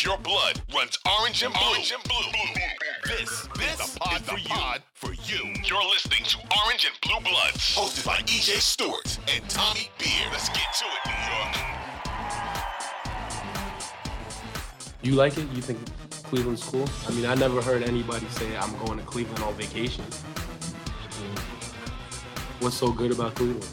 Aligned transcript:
If 0.00 0.06
your 0.06 0.16
blood 0.16 0.62
runs 0.74 0.98
orange 1.20 1.42
and 1.42 1.52
blue, 1.52 1.62
orange 1.62 1.92
and 1.92 2.02
blue, 2.04 2.32
this, 3.04 3.46
this 3.58 3.80
is 3.80 3.92
the 3.92 4.00
pod, 4.00 4.22
for, 4.22 4.38
pod 4.48 4.82
for 4.94 5.12
you. 5.12 5.52
You're 5.62 5.84
listening 5.90 6.24
to 6.24 6.38
Orange 6.64 6.86
and 6.86 6.98
Blue 7.02 7.20
Bloods, 7.20 7.76
hosted 7.76 8.06
by 8.06 8.16
EJ 8.22 8.62
Stewart 8.62 9.18
and 9.30 9.46
Tommy 9.50 9.90
Beer. 9.98 10.26
Let's 10.32 10.48
get 10.48 10.72
to 10.78 10.86
it, 10.86 11.06
New 11.06 11.12
York. 11.36 11.54
You 15.02 15.12
like 15.16 15.36
it? 15.36 15.46
You 15.50 15.60
think 15.60 15.78
Cleveland's 16.22 16.64
cool? 16.64 16.88
I 17.06 17.10
mean, 17.10 17.26
I 17.26 17.34
never 17.34 17.60
heard 17.60 17.82
anybody 17.82 18.24
say 18.30 18.56
I'm 18.56 18.74
going 18.78 18.96
to 18.96 19.04
Cleveland 19.04 19.42
on 19.42 19.52
vacation. 19.52 20.06
What's 22.60 22.78
so 22.78 22.90
good 22.90 23.12
about 23.12 23.34
Cleveland? 23.34 23.68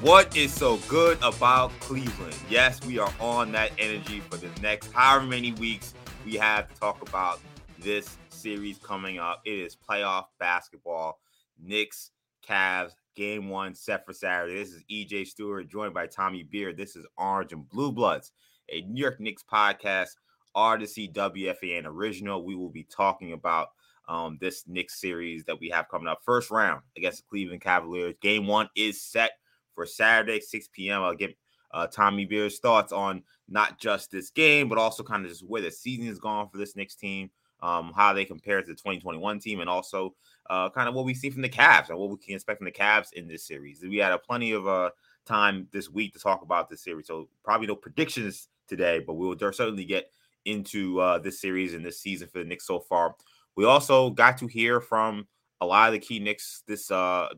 What 0.00 0.34
is 0.34 0.50
so 0.50 0.78
good 0.88 1.18
about 1.22 1.78
Cleveland? 1.80 2.34
Yes, 2.48 2.82
we 2.86 2.98
are 2.98 3.12
on 3.20 3.52
that 3.52 3.70
energy 3.78 4.20
for 4.20 4.38
the 4.38 4.48
next 4.62 4.90
however 4.92 5.26
many 5.26 5.52
weeks 5.52 5.92
we 6.24 6.36
have 6.36 6.72
to 6.72 6.80
talk 6.80 7.06
about 7.06 7.38
this 7.78 8.16
series 8.30 8.78
coming 8.78 9.18
up. 9.18 9.42
It 9.44 9.58
is 9.58 9.76
playoff 9.76 10.24
basketball. 10.38 11.20
Knicks, 11.62 12.12
Cavs, 12.42 12.92
game 13.14 13.50
one 13.50 13.74
set 13.74 14.06
for 14.06 14.14
Saturday. 14.14 14.54
This 14.54 14.70
is 14.70 14.82
EJ 14.90 15.26
Stewart 15.26 15.68
joined 15.68 15.92
by 15.92 16.06
Tommy 16.06 16.44
Beer. 16.44 16.72
This 16.72 16.96
is 16.96 17.04
Orange 17.18 17.52
and 17.52 17.68
Blue 17.68 17.92
Bloods, 17.92 18.32
a 18.70 18.80
New 18.80 19.02
York 19.02 19.20
Knicks 19.20 19.44
podcast, 19.52 20.16
Audacy 20.56 21.12
WFAN 21.12 21.84
original. 21.84 22.42
We 22.42 22.54
will 22.54 22.70
be 22.70 22.84
talking 22.84 23.34
about 23.34 23.68
um, 24.08 24.38
this 24.40 24.64
Knicks 24.66 24.98
series 24.98 25.44
that 25.44 25.60
we 25.60 25.68
have 25.68 25.90
coming 25.90 26.08
up. 26.08 26.20
First 26.24 26.50
round 26.50 26.80
against 26.96 27.18
the 27.18 27.28
Cleveland 27.28 27.60
Cavaliers. 27.60 28.14
Game 28.22 28.46
one 28.46 28.70
is 28.74 29.02
set 29.02 29.32
for 29.80 29.86
Saturday, 29.86 30.40
6 30.40 30.68
p.m. 30.74 31.02
I'll 31.02 31.14
get 31.14 31.34
uh, 31.72 31.86
Tommy 31.86 32.26
Beer's 32.26 32.58
thoughts 32.58 32.92
on 32.92 33.22
not 33.48 33.78
just 33.78 34.10
this 34.10 34.28
game, 34.28 34.68
but 34.68 34.76
also 34.76 35.02
kind 35.02 35.24
of 35.24 35.30
just 35.30 35.48
where 35.48 35.62
the 35.62 35.70
season 35.70 36.06
is 36.06 36.18
gone 36.18 36.50
for 36.50 36.58
this 36.58 36.76
Knicks 36.76 36.94
team, 36.94 37.30
um, 37.62 37.90
how 37.96 38.12
they 38.12 38.26
compare 38.26 38.60
to 38.60 38.66
the 38.66 38.74
2021 38.74 39.38
team, 39.38 39.60
and 39.60 39.70
also 39.70 40.14
uh, 40.50 40.68
kind 40.68 40.86
of 40.86 40.94
what 40.94 41.06
we 41.06 41.14
see 41.14 41.30
from 41.30 41.40
the 41.40 41.48
Cavs 41.48 41.88
and 41.88 41.98
what 41.98 42.10
we 42.10 42.18
can 42.18 42.34
expect 42.34 42.58
from 42.58 42.66
the 42.66 42.70
Cavs 42.70 43.14
in 43.14 43.26
this 43.26 43.46
series. 43.46 43.80
We 43.82 43.96
had 43.96 44.12
a 44.12 44.18
plenty 44.18 44.52
of 44.52 44.68
uh, 44.68 44.90
time 45.24 45.66
this 45.72 45.88
week 45.88 46.12
to 46.12 46.18
talk 46.18 46.42
about 46.42 46.68
this 46.68 46.84
series, 46.84 47.06
so 47.06 47.30
probably 47.42 47.66
no 47.66 47.74
predictions 47.74 48.48
today, 48.68 48.98
but 48.98 49.14
we 49.14 49.26
will 49.26 49.38
certainly 49.38 49.86
get 49.86 50.10
into 50.44 51.00
uh, 51.00 51.18
this 51.18 51.40
series 51.40 51.72
and 51.72 51.82
this 51.82 52.02
season 52.02 52.28
for 52.28 52.40
the 52.40 52.44
Knicks 52.44 52.66
so 52.66 52.80
far. 52.80 53.14
We 53.56 53.64
also 53.64 54.10
got 54.10 54.36
to 54.38 54.46
hear 54.46 54.82
from 54.82 55.26
a 55.60 55.66
lot 55.66 55.88
of 55.88 55.92
the 55.92 55.98
key 55.98 56.18
Knicks 56.18 56.62
this 56.66 56.90
uh 56.90 57.28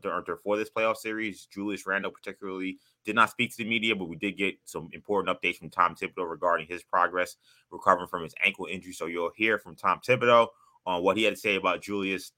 for 0.43 0.57
this 0.57 0.69
playoff 0.69 0.97
series, 0.97 1.45
Julius 1.45 1.85
Randle 1.85 2.11
particularly 2.11 2.79
did 3.05 3.15
not 3.15 3.29
speak 3.29 3.51
to 3.51 3.57
the 3.57 3.69
media, 3.69 3.95
but 3.95 4.05
we 4.05 4.15
did 4.15 4.37
get 4.37 4.55
some 4.65 4.89
important 4.93 5.35
updates 5.35 5.57
from 5.57 5.69
Tom 5.69 5.95
Thibodeau 5.95 6.29
regarding 6.29 6.67
his 6.67 6.83
progress 6.83 7.35
recovering 7.69 8.07
from 8.07 8.23
his 8.23 8.33
ankle 8.43 8.67
injury. 8.69 8.93
So 8.93 9.07
you'll 9.07 9.31
hear 9.35 9.59
from 9.59 9.75
Tom 9.75 9.99
Thibodeau 10.07 10.47
on 10.85 11.03
what 11.03 11.17
he 11.17 11.23
had 11.23 11.35
to 11.35 11.39
say 11.39 11.55
about 11.55 11.81
Julius 11.81 12.31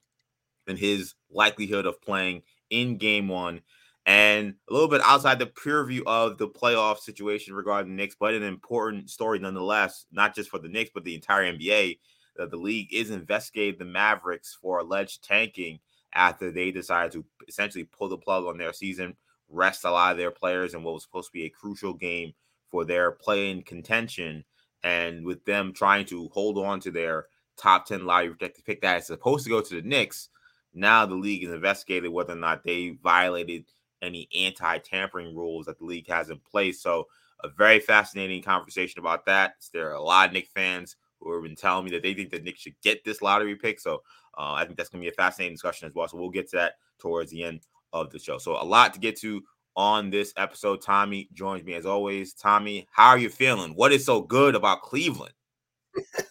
and 0.66 0.78
his 0.78 1.14
likelihood 1.30 1.86
of 1.86 2.02
playing 2.02 2.42
in 2.70 2.96
game 2.96 3.28
one. 3.28 3.60
And 4.06 4.54
a 4.68 4.72
little 4.72 4.88
bit 4.88 5.00
outside 5.04 5.40
the 5.40 5.46
purview 5.46 6.04
of 6.06 6.38
the 6.38 6.48
playoff 6.48 6.98
situation 6.98 7.54
regarding 7.54 7.90
the 7.90 7.96
Knicks, 7.96 8.16
but 8.18 8.34
an 8.34 8.44
important 8.44 9.10
story 9.10 9.40
nonetheless, 9.40 10.06
not 10.12 10.34
just 10.34 10.48
for 10.48 10.58
the 10.58 10.68
Knicks, 10.68 10.90
but 10.94 11.02
the 11.02 11.16
entire 11.16 11.52
NBA 11.52 11.98
that 12.38 12.50
the 12.50 12.56
league 12.56 12.92
is 12.92 13.10
investigating 13.10 13.78
the 13.78 13.84
Mavericks 13.84 14.56
for 14.60 14.78
alleged 14.78 15.24
tanking 15.24 15.80
after 16.12 16.50
they 16.50 16.70
decided 16.70 17.12
to 17.12 17.24
essentially 17.46 17.84
pull 17.84 18.08
the 18.08 18.16
plug 18.16 18.44
on 18.44 18.56
their 18.56 18.72
season, 18.72 19.16
rest 19.48 19.84
a 19.84 19.90
lot 19.90 20.12
of 20.12 20.18
their 20.18 20.30
players 20.30 20.74
in 20.74 20.82
what 20.82 20.94
was 20.94 21.02
supposed 21.02 21.28
to 21.28 21.32
be 21.32 21.44
a 21.44 21.50
crucial 21.50 21.92
game 21.92 22.32
for 22.70 22.84
their 22.84 23.12
playing 23.12 23.62
contention. 23.62 24.44
And 24.82 25.24
with 25.24 25.44
them 25.44 25.72
trying 25.72 26.06
to 26.06 26.28
hold 26.28 26.58
on 26.58 26.80
to 26.80 26.90
their 26.90 27.26
top 27.56 27.86
10 27.86 28.06
lottery 28.06 28.30
protected 28.30 28.64
pick 28.64 28.80
that 28.82 28.98
is 28.98 29.06
supposed 29.06 29.44
to 29.44 29.50
go 29.50 29.60
to 29.60 29.74
the 29.74 29.86
Knicks, 29.86 30.28
now 30.74 31.06
the 31.06 31.14
league 31.14 31.44
is 31.44 31.52
investigating 31.52 32.12
whether 32.12 32.34
or 32.34 32.36
not 32.36 32.62
they 32.64 32.98
violated 33.02 33.64
any 34.02 34.28
anti 34.36 34.78
tampering 34.78 35.34
rules 35.34 35.66
that 35.66 35.78
the 35.78 35.84
league 35.84 36.08
has 36.08 36.30
in 36.30 36.38
place. 36.38 36.80
So, 36.80 37.08
a 37.44 37.48
very 37.48 37.80
fascinating 37.80 38.42
conversation 38.42 38.98
about 38.98 39.26
that. 39.26 39.54
There 39.72 39.90
are 39.90 39.94
a 39.94 40.02
lot 40.02 40.28
of 40.28 40.32
Knick 40.32 40.48
fans 40.54 40.96
who 41.20 41.32
have 41.34 41.42
been 41.42 41.56
telling 41.56 41.84
me 41.84 41.90
that 41.92 42.02
they 42.02 42.14
think 42.14 42.30
that 42.30 42.44
Nick 42.44 42.58
should 42.58 42.74
get 42.82 43.04
this 43.04 43.22
lottery 43.22 43.56
pick. 43.56 43.80
So 43.80 44.02
uh, 44.36 44.52
I 44.52 44.64
think 44.64 44.76
that's 44.76 44.88
going 44.88 45.02
to 45.02 45.04
be 45.04 45.10
a 45.10 45.14
fascinating 45.14 45.54
discussion 45.54 45.88
as 45.88 45.94
well. 45.94 46.08
So 46.08 46.16
we'll 46.16 46.30
get 46.30 46.50
to 46.50 46.56
that 46.56 46.74
towards 46.98 47.30
the 47.30 47.42
end 47.42 47.60
of 47.92 48.10
the 48.10 48.18
show. 48.18 48.38
So 48.38 48.52
a 48.52 48.64
lot 48.64 48.94
to 48.94 49.00
get 49.00 49.18
to 49.20 49.42
on 49.76 50.10
this 50.10 50.32
episode. 50.36 50.82
Tommy 50.82 51.28
joins 51.32 51.64
me 51.64 51.74
as 51.74 51.86
always. 51.86 52.32
Tommy, 52.32 52.88
how 52.90 53.08
are 53.08 53.18
you 53.18 53.28
feeling? 53.28 53.72
What 53.72 53.92
is 53.92 54.04
so 54.04 54.22
good 54.22 54.54
about 54.54 54.82
Cleveland? 54.82 55.34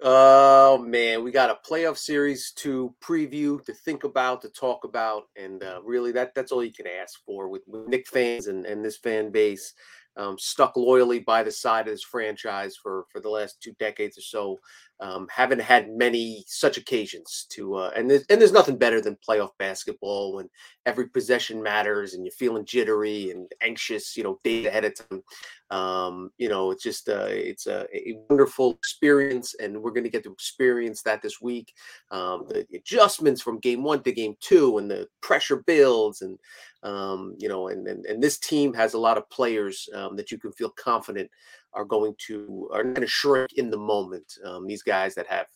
oh 0.00 0.78
man, 0.78 1.24
we 1.24 1.30
got 1.30 1.50
a 1.50 1.68
playoff 1.68 1.98
series 1.98 2.52
to 2.52 2.94
preview, 3.02 3.62
to 3.64 3.74
think 3.74 4.04
about, 4.04 4.40
to 4.42 4.48
talk 4.50 4.84
about, 4.84 5.24
and 5.36 5.62
uh, 5.62 5.80
really 5.84 6.12
that 6.12 6.34
that's 6.34 6.52
all 6.52 6.64
you 6.64 6.72
can 6.72 6.86
ask 6.86 7.20
for 7.24 7.48
with, 7.48 7.62
with 7.66 7.88
Knick 7.88 8.06
fans 8.08 8.46
and, 8.46 8.64
and 8.66 8.84
this 8.84 8.96
fan 8.96 9.30
base 9.30 9.74
um, 10.16 10.38
stuck 10.38 10.76
loyally 10.76 11.20
by 11.20 11.42
the 11.42 11.50
side 11.50 11.86
of 11.86 11.94
this 11.94 12.02
franchise 12.02 12.76
for 12.76 13.04
for 13.10 13.20
the 13.20 13.28
last 13.28 13.60
two 13.60 13.72
decades 13.78 14.18
or 14.18 14.22
so. 14.22 14.58
Um, 15.00 15.26
haven't 15.30 15.60
had 15.60 15.90
many 15.90 16.44
such 16.46 16.78
occasions 16.78 17.46
to, 17.50 17.74
uh, 17.74 17.90
and 17.94 18.10
there's, 18.10 18.24
and 18.30 18.40
there's 18.40 18.52
nothing 18.52 18.78
better 18.78 19.00
than 19.00 19.18
playoff 19.28 19.50
basketball 19.58 20.36
when 20.36 20.48
every 20.86 21.08
possession 21.08 21.62
matters 21.62 22.14
and 22.14 22.24
you're 22.24 22.32
feeling 22.32 22.64
jittery 22.64 23.30
and 23.30 23.50
anxious, 23.60 24.16
you 24.16 24.22
know, 24.22 24.38
days 24.42 24.66
ahead 24.66 24.84
of 24.84 24.94
time. 24.94 25.22
Um, 25.70 26.30
you 26.38 26.48
know, 26.48 26.70
it's 26.70 26.82
just 26.82 27.08
uh, 27.08 27.26
it's 27.28 27.66
a, 27.66 27.86
a, 27.92 28.16
wonderful 28.30 28.70
experience, 28.72 29.54
and 29.60 29.82
we're 29.82 29.90
going 29.90 30.04
to 30.04 30.10
get 30.10 30.22
to 30.24 30.32
experience 30.32 31.02
that 31.02 31.22
this 31.22 31.40
week. 31.40 31.72
Um, 32.12 32.46
the 32.48 32.64
adjustments 32.72 33.42
from 33.42 33.58
game 33.58 33.82
one 33.82 34.02
to 34.04 34.12
game 34.12 34.36
two, 34.40 34.78
and 34.78 34.88
the 34.88 35.08
pressure 35.22 35.64
builds, 35.66 36.22
and 36.22 36.38
um, 36.84 37.34
you 37.38 37.48
know, 37.48 37.66
and, 37.68 37.88
and 37.88 38.06
and 38.06 38.22
this 38.22 38.38
team 38.38 38.74
has 38.74 38.94
a 38.94 38.98
lot 38.98 39.18
of 39.18 39.28
players 39.28 39.88
um, 39.92 40.14
that 40.16 40.30
you 40.30 40.38
can 40.38 40.52
feel 40.52 40.70
confident 40.70 41.28
are 41.76 41.84
going 41.84 42.14
to 42.26 42.68
are 42.72 42.82
going 42.82 42.94
to 42.96 43.06
shrink 43.06 43.52
in 43.54 43.70
the 43.70 43.78
moment. 43.78 44.32
Um, 44.44 44.66
these 44.66 44.82
guys 44.82 45.14
that 45.14 45.26
have 45.28 45.46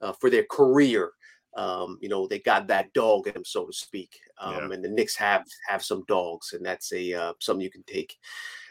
uh, 0.00 0.12
for 0.12 0.30
their 0.30 0.44
career, 0.50 1.10
um, 1.56 1.98
you 2.00 2.08
know, 2.08 2.26
they 2.26 2.38
got 2.38 2.68
that 2.68 2.92
dog 2.92 3.26
in 3.26 3.34
them, 3.34 3.44
so 3.44 3.66
to 3.66 3.72
speak. 3.72 4.18
Um, 4.38 4.54
yeah. 4.54 4.74
And 4.74 4.84
the 4.84 4.88
Knicks 4.88 5.16
have 5.16 5.44
have 5.68 5.82
some 5.82 6.04
dogs, 6.06 6.52
and 6.52 6.64
that's 6.64 6.92
a 6.92 7.14
uh, 7.14 7.32
something 7.40 7.64
you 7.64 7.70
can 7.70 7.84
take 7.84 8.16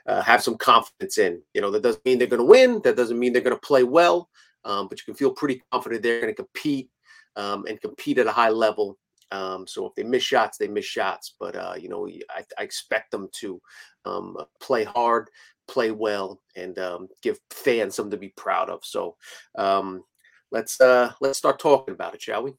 uh, 0.09 0.21
have 0.21 0.41
some 0.43 0.57
confidence 0.57 1.17
in. 1.17 1.41
You 1.53 1.61
know, 1.61 1.71
that 1.71 1.83
doesn't 1.83 2.05
mean 2.05 2.17
they're 2.17 2.27
going 2.27 2.39
to 2.39 2.45
win. 2.45 2.81
That 2.83 2.97
doesn't 2.97 3.19
mean 3.19 3.33
they're 3.33 3.41
going 3.41 3.55
to 3.55 3.67
play 3.67 3.83
well, 3.83 4.29
um, 4.65 4.87
but 4.87 4.99
you 4.99 5.05
can 5.05 5.13
feel 5.15 5.31
pretty 5.31 5.61
confident 5.71 6.01
they're 6.01 6.21
going 6.21 6.33
to 6.33 6.43
compete 6.43 6.89
um, 7.35 7.65
and 7.67 7.81
compete 7.81 8.17
at 8.17 8.27
a 8.27 8.31
high 8.31 8.49
level. 8.49 8.97
Um, 9.31 9.67
so 9.67 9.85
if 9.85 9.93
they 9.93 10.03
miss 10.03 10.23
shots, 10.23 10.57
they 10.57 10.67
miss 10.67 10.85
shots. 10.85 11.35
But 11.39 11.55
uh, 11.55 11.75
you 11.77 11.89
know, 11.89 12.07
I, 12.07 12.43
I 12.57 12.63
expect 12.63 13.11
them 13.11 13.29
to 13.39 13.61
um, 14.09 14.37
play 14.59 14.83
hard, 14.83 15.29
play 15.67 15.91
well 15.91 16.41
and 16.55 16.77
um, 16.79 17.07
give 17.21 17.39
fans 17.51 17.95
something 17.95 18.11
to 18.11 18.17
be 18.17 18.29
proud 18.29 18.69
of. 18.69 18.83
So 18.83 19.15
um, 19.55 20.03
let's 20.51 20.79
uh, 20.81 21.11
let's 21.21 21.37
start 21.37 21.59
talking 21.59 21.93
about 21.93 22.15
it, 22.15 22.21
shall 22.21 22.43
we? 22.43 22.53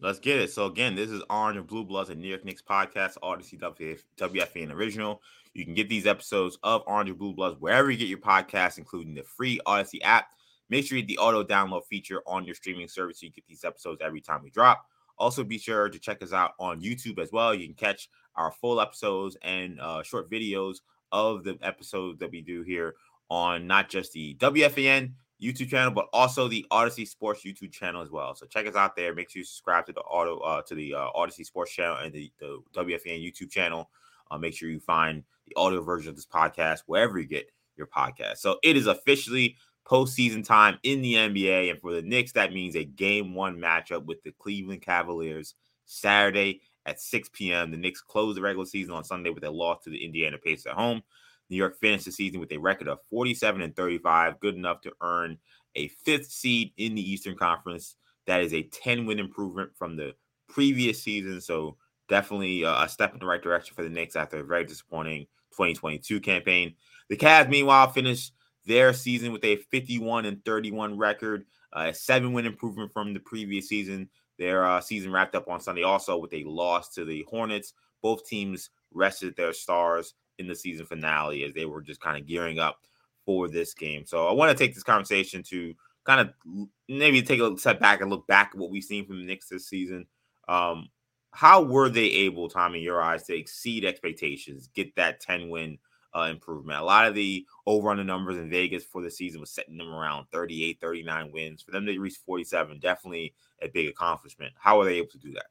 Let's 0.00 0.18
get 0.18 0.40
it. 0.40 0.50
So 0.50 0.64
again, 0.66 0.94
this 0.94 1.10
is 1.10 1.22
Orange 1.28 1.58
and 1.58 1.66
Blue 1.66 1.84
Bloods, 1.84 2.08
and 2.08 2.20
New 2.20 2.28
York 2.28 2.44
Knicks 2.44 2.62
podcast, 2.62 3.18
Audacy 3.22 3.60
WF, 3.60 4.00
WFAN 4.16 4.72
original. 4.72 5.20
You 5.52 5.64
can 5.64 5.74
get 5.74 5.88
these 5.88 6.06
episodes 6.06 6.58
of 6.62 6.82
Orange 6.86 7.10
and 7.10 7.18
Blue 7.18 7.34
Bloods 7.34 7.60
wherever 7.60 7.90
you 7.90 7.98
get 7.98 8.08
your 8.08 8.18
podcasts, 8.18 8.78
including 8.78 9.14
the 9.14 9.22
free 9.22 9.60
Audacy 9.66 9.98
app. 10.02 10.28
Make 10.70 10.86
sure 10.86 10.96
you 10.96 11.02
hit 11.02 11.08
the 11.08 11.18
auto 11.18 11.44
download 11.44 11.84
feature 11.86 12.22
on 12.26 12.44
your 12.44 12.54
streaming 12.54 12.88
service 12.88 13.20
so 13.20 13.26
you 13.26 13.32
get 13.32 13.46
these 13.46 13.64
episodes 13.64 14.00
every 14.02 14.20
time 14.20 14.42
we 14.42 14.50
drop. 14.50 14.86
Also, 15.18 15.44
be 15.44 15.58
sure 15.58 15.90
to 15.90 15.98
check 15.98 16.22
us 16.22 16.32
out 16.32 16.52
on 16.58 16.80
YouTube 16.80 17.18
as 17.18 17.30
well. 17.30 17.54
You 17.54 17.66
can 17.66 17.74
catch 17.74 18.08
our 18.36 18.50
full 18.50 18.80
episodes 18.80 19.36
and 19.42 19.80
uh, 19.80 20.02
short 20.02 20.30
videos 20.30 20.76
of 21.12 21.44
the 21.44 21.58
episodes 21.62 22.18
that 22.20 22.30
we 22.30 22.40
do 22.40 22.62
here 22.62 22.94
on 23.28 23.66
not 23.66 23.88
just 23.88 24.12
the 24.12 24.34
WFAN 24.36 25.12
YouTube 25.40 25.68
channel, 25.68 25.90
but 25.90 26.08
also 26.12 26.48
the 26.48 26.66
Audacy 26.70 27.06
Sports 27.06 27.42
YouTube 27.44 27.72
channel 27.72 28.02
as 28.02 28.10
well. 28.10 28.34
So 28.34 28.46
check 28.46 28.66
us 28.66 28.74
out 28.74 28.94
there. 28.94 29.14
Make 29.14 29.30
sure 29.30 29.40
you 29.40 29.44
subscribe 29.44 29.86
to 29.86 29.92
the 29.92 30.00
auto 30.00 30.38
uh, 30.40 30.62
to 30.62 30.74
the 30.74 30.94
uh, 30.94 31.08
Audacy 31.16 31.46
Sports 31.46 31.72
channel 31.72 31.96
and 31.96 32.12
the, 32.12 32.30
the 32.38 32.60
WFAN 32.74 33.24
YouTube 33.24 33.50
channel. 33.50 33.90
Uh, 34.30 34.38
make 34.38 34.54
sure 34.54 34.68
you 34.68 34.80
find 34.80 35.24
the 35.46 35.56
audio 35.56 35.82
version 35.82 36.10
of 36.10 36.16
this 36.16 36.26
podcast 36.26 36.80
wherever 36.86 37.18
you 37.18 37.26
get 37.26 37.50
your 37.76 37.86
podcast. 37.86 38.38
So 38.38 38.58
it 38.62 38.76
is 38.76 38.86
officially 38.86 39.56
postseason 39.86 40.44
time 40.44 40.78
in 40.82 41.00
the 41.02 41.14
NBA, 41.14 41.70
and 41.70 41.80
for 41.80 41.92
the 41.92 42.02
Knicks, 42.02 42.32
that 42.32 42.52
means 42.52 42.76
a 42.76 42.84
Game 42.84 43.34
One 43.34 43.56
matchup 43.56 44.04
with 44.04 44.22
the 44.22 44.32
Cleveland 44.32 44.82
Cavaliers 44.82 45.54
Saturday 45.86 46.60
at 46.90 47.00
6 47.00 47.30
p.m. 47.32 47.70
The 47.70 47.76
Knicks 47.76 48.02
closed 48.02 48.36
the 48.36 48.42
regular 48.42 48.66
season 48.66 48.92
on 48.94 49.04
Sunday 49.04 49.30
with 49.30 49.44
a 49.44 49.50
loss 49.50 49.84
to 49.84 49.90
the 49.90 50.04
Indiana 50.04 50.38
Pacers 50.38 50.66
at 50.66 50.74
home. 50.74 51.02
New 51.48 51.56
York 51.56 51.78
finished 51.80 52.04
the 52.04 52.12
season 52.12 52.40
with 52.40 52.52
a 52.52 52.58
record 52.58 52.88
of 52.88 52.98
47 53.10 53.62
and 53.62 53.74
35, 53.74 54.40
good 54.40 54.54
enough 54.54 54.80
to 54.82 54.92
earn 55.00 55.38
a 55.74 55.88
fifth 55.88 56.30
seed 56.30 56.72
in 56.76 56.94
the 56.94 57.10
Eastern 57.10 57.36
Conference. 57.36 57.96
That 58.26 58.42
is 58.42 58.52
a 58.52 58.62
10 58.62 59.06
win 59.06 59.18
improvement 59.18 59.70
from 59.76 59.96
the 59.96 60.14
previous 60.48 61.02
season. 61.02 61.40
So, 61.40 61.76
definitely 62.08 62.64
a 62.64 62.88
step 62.88 63.12
in 63.12 63.20
the 63.20 63.26
right 63.26 63.42
direction 63.42 63.74
for 63.74 63.84
the 63.84 63.88
Knicks 63.88 64.16
after 64.16 64.40
a 64.40 64.44
very 64.44 64.64
disappointing 64.64 65.26
2022 65.52 66.20
campaign. 66.20 66.74
The 67.08 67.16
Cavs, 67.16 67.48
meanwhile, 67.48 67.90
finished 67.90 68.32
their 68.66 68.92
season 68.92 69.32
with 69.32 69.44
a 69.44 69.56
51 69.56 70.26
and 70.26 70.44
31 70.44 70.98
record, 70.98 71.46
a 71.72 71.94
seven 71.94 72.32
win 72.32 72.46
improvement 72.46 72.92
from 72.92 73.14
the 73.14 73.20
previous 73.20 73.68
season. 73.68 74.08
Their 74.40 74.64
uh, 74.64 74.80
season 74.80 75.12
wrapped 75.12 75.34
up 75.34 75.48
on 75.48 75.60
Sunday 75.60 75.82
also 75.82 76.16
with 76.16 76.32
a 76.32 76.44
loss 76.44 76.88
to 76.94 77.04
the 77.04 77.26
Hornets. 77.28 77.74
Both 78.02 78.26
teams 78.26 78.70
rested 78.92 79.36
their 79.36 79.52
stars 79.52 80.14
in 80.38 80.48
the 80.48 80.54
season 80.54 80.86
finale 80.86 81.44
as 81.44 81.52
they 81.52 81.66
were 81.66 81.82
just 81.82 82.00
kind 82.00 82.16
of 82.18 82.26
gearing 82.26 82.58
up 82.58 82.78
for 83.26 83.48
this 83.48 83.74
game. 83.74 84.06
So 84.06 84.26
I 84.26 84.32
want 84.32 84.50
to 84.50 84.56
take 84.56 84.74
this 84.74 84.82
conversation 84.82 85.42
to 85.50 85.74
kind 86.04 86.20
of 86.20 86.66
maybe 86.88 87.22
take 87.22 87.40
a 87.40 87.56
step 87.58 87.78
back 87.78 88.00
and 88.00 88.08
look 88.08 88.26
back 88.26 88.52
at 88.54 88.58
what 88.58 88.70
we've 88.70 88.82
seen 88.82 89.06
from 89.06 89.18
the 89.18 89.26
Knicks 89.26 89.48
this 89.48 89.68
season. 89.68 90.06
Um, 90.48 90.88
how 91.32 91.62
were 91.62 91.90
they 91.90 92.06
able, 92.06 92.48
Tommy, 92.48 92.78
in 92.78 92.84
your 92.84 93.02
eyes, 93.02 93.24
to 93.24 93.36
exceed 93.36 93.84
expectations, 93.84 94.70
get 94.74 94.96
that 94.96 95.20
10 95.20 95.50
win 95.50 95.78
uh, 96.14 96.28
improvement? 96.30 96.80
A 96.80 96.84
lot 96.84 97.06
of 97.06 97.14
the 97.14 97.46
over 97.66 97.94
the 97.94 98.04
numbers 98.04 98.36
in 98.36 98.50
Vegas 98.50 98.84
for 98.84 99.02
the 99.02 99.10
season 99.10 99.40
was 99.40 99.50
setting 99.50 99.76
them 99.76 99.92
around 99.92 100.26
38, 100.32 100.80
39 100.80 101.32
wins. 101.32 101.62
For 101.62 101.70
them 101.70 101.86
to 101.86 101.98
reach 101.98 102.18
47, 102.26 102.78
definitely 102.80 103.34
a 103.62 103.68
big 103.68 103.88
accomplishment. 103.88 104.52
How 104.58 104.78
were 104.78 104.84
they 104.84 104.96
able 104.96 105.10
to 105.10 105.18
do 105.18 105.32
that? 105.32 105.46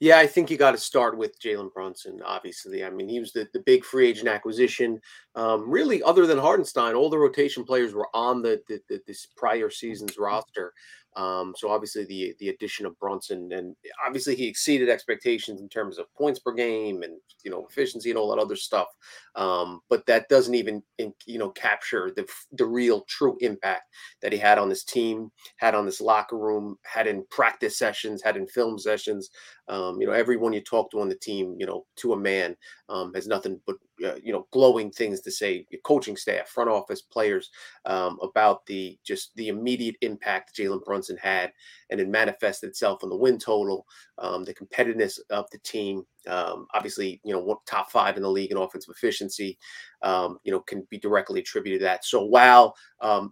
Yeah, 0.00 0.18
I 0.18 0.26
think 0.26 0.50
you 0.50 0.56
got 0.56 0.70
to 0.70 0.78
start 0.78 1.18
with 1.18 1.40
Jalen 1.40 1.72
Brunson. 1.74 2.20
Obviously, 2.24 2.84
I 2.84 2.90
mean 2.90 3.08
he 3.08 3.20
was 3.20 3.32
the, 3.32 3.48
the 3.52 3.60
big 3.60 3.84
free 3.84 4.08
agent 4.08 4.28
acquisition. 4.28 5.00
Um, 5.34 5.68
really, 5.68 6.02
other 6.02 6.26
than 6.26 6.38
Hartenstein, 6.38 6.94
all 6.94 7.10
the 7.10 7.18
rotation 7.18 7.64
players 7.64 7.92
were 7.92 8.08
on 8.14 8.40
the, 8.40 8.62
the, 8.68 8.80
the 8.88 9.00
this 9.06 9.26
prior 9.36 9.70
season's 9.70 10.16
roster. 10.16 10.72
Um, 11.18 11.52
so 11.56 11.68
obviously 11.68 12.04
the 12.04 12.34
the 12.38 12.50
addition 12.50 12.86
of 12.86 12.98
Brunson 13.00 13.50
and 13.52 13.74
obviously 14.06 14.36
he 14.36 14.46
exceeded 14.46 14.88
expectations 14.88 15.60
in 15.60 15.68
terms 15.68 15.98
of 15.98 16.06
points 16.14 16.38
per 16.38 16.52
game 16.52 17.02
and 17.02 17.14
you 17.44 17.50
know 17.50 17.66
efficiency 17.68 18.10
and 18.10 18.18
all 18.18 18.30
that 18.30 18.40
other 18.40 18.54
stuff. 18.54 18.86
Um, 19.34 19.80
but 19.90 20.06
that 20.06 20.28
doesn't 20.28 20.54
even 20.54 20.80
you 21.26 21.38
know 21.38 21.50
capture 21.50 22.12
the 22.14 22.24
the 22.52 22.66
real 22.66 23.02
true 23.08 23.36
impact 23.40 23.82
that 24.22 24.32
he 24.32 24.38
had 24.38 24.58
on 24.58 24.68
this 24.68 24.84
team, 24.84 25.30
had 25.56 25.74
on 25.74 25.86
this 25.86 26.00
locker 26.00 26.38
room, 26.38 26.76
had 26.84 27.08
in 27.08 27.24
practice 27.30 27.76
sessions, 27.76 28.22
had 28.22 28.36
in 28.36 28.46
film 28.46 28.78
sessions. 28.78 29.28
Um, 29.68 30.00
you 30.00 30.06
know 30.06 30.12
everyone 30.12 30.52
you 30.52 30.60
talk 30.60 30.90
to 30.90 31.00
on 31.00 31.08
the 31.08 31.14
team, 31.14 31.56
you 31.58 31.66
know 31.66 31.84
to 31.96 32.12
a 32.12 32.16
man, 32.16 32.56
um, 32.88 33.12
has 33.14 33.26
nothing 33.26 33.60
but 33.66 33.76
uh, 34.04 34.14
you 34.22 34.32
know 34.32 34.46
glowing 34.52 34.90
things 34.90 35.20
to 35.20 35.30
say 35.30 35.66
coaching 35.84 36.16
staff 36.16 36.48
front 36.48 36.70
office 36.70 37.02
players 37.02 37.50
um, 37.84 38.18
about 38.22 38.64
the 38.66 38.96
just 39.04 39.34
the 39.34 39.48
immediate 39.48 39.96
impact 40.02 40.56
jalen 40.56 40.84
brunson 40.84 41.16
had 41.16 41.50
and 41.90 42.00
it 42.00 42.08
manifested 42.08 42.68
itself 42.68 43.02
in 43.02 43.08
the 43.08 43.16
win 43.16 43.38
total 43.38 43.84
um, 44.18 44.44
the 44.44 44.54
competitiveness 44.54 45.18
of 45.30 45.46
the 45.50 45.58
team 45.58 46.04
um, 46.28 46.66
obviously 46.74 47.20
you 47.24 47.32
know 47.32 47.60
top 47.66 47.90
five 47.90 48.16
in 48.16 48.22
the 48.22 48.30
league 48.30 48.52
in 48.52 48.56
offensive 48.56 48.94
efficiency 48.96 49.58
um, 50.02 50.38
you 50.44 50.52
know 50.52 50.60
can 50.60 50.86
be 50.90 50.98
directly 50.98 51.40
attributed 51.40 51.80
to 51.80 51.84
that. 51.84 52.04
So 52.04 52.24
while 52.24 52.74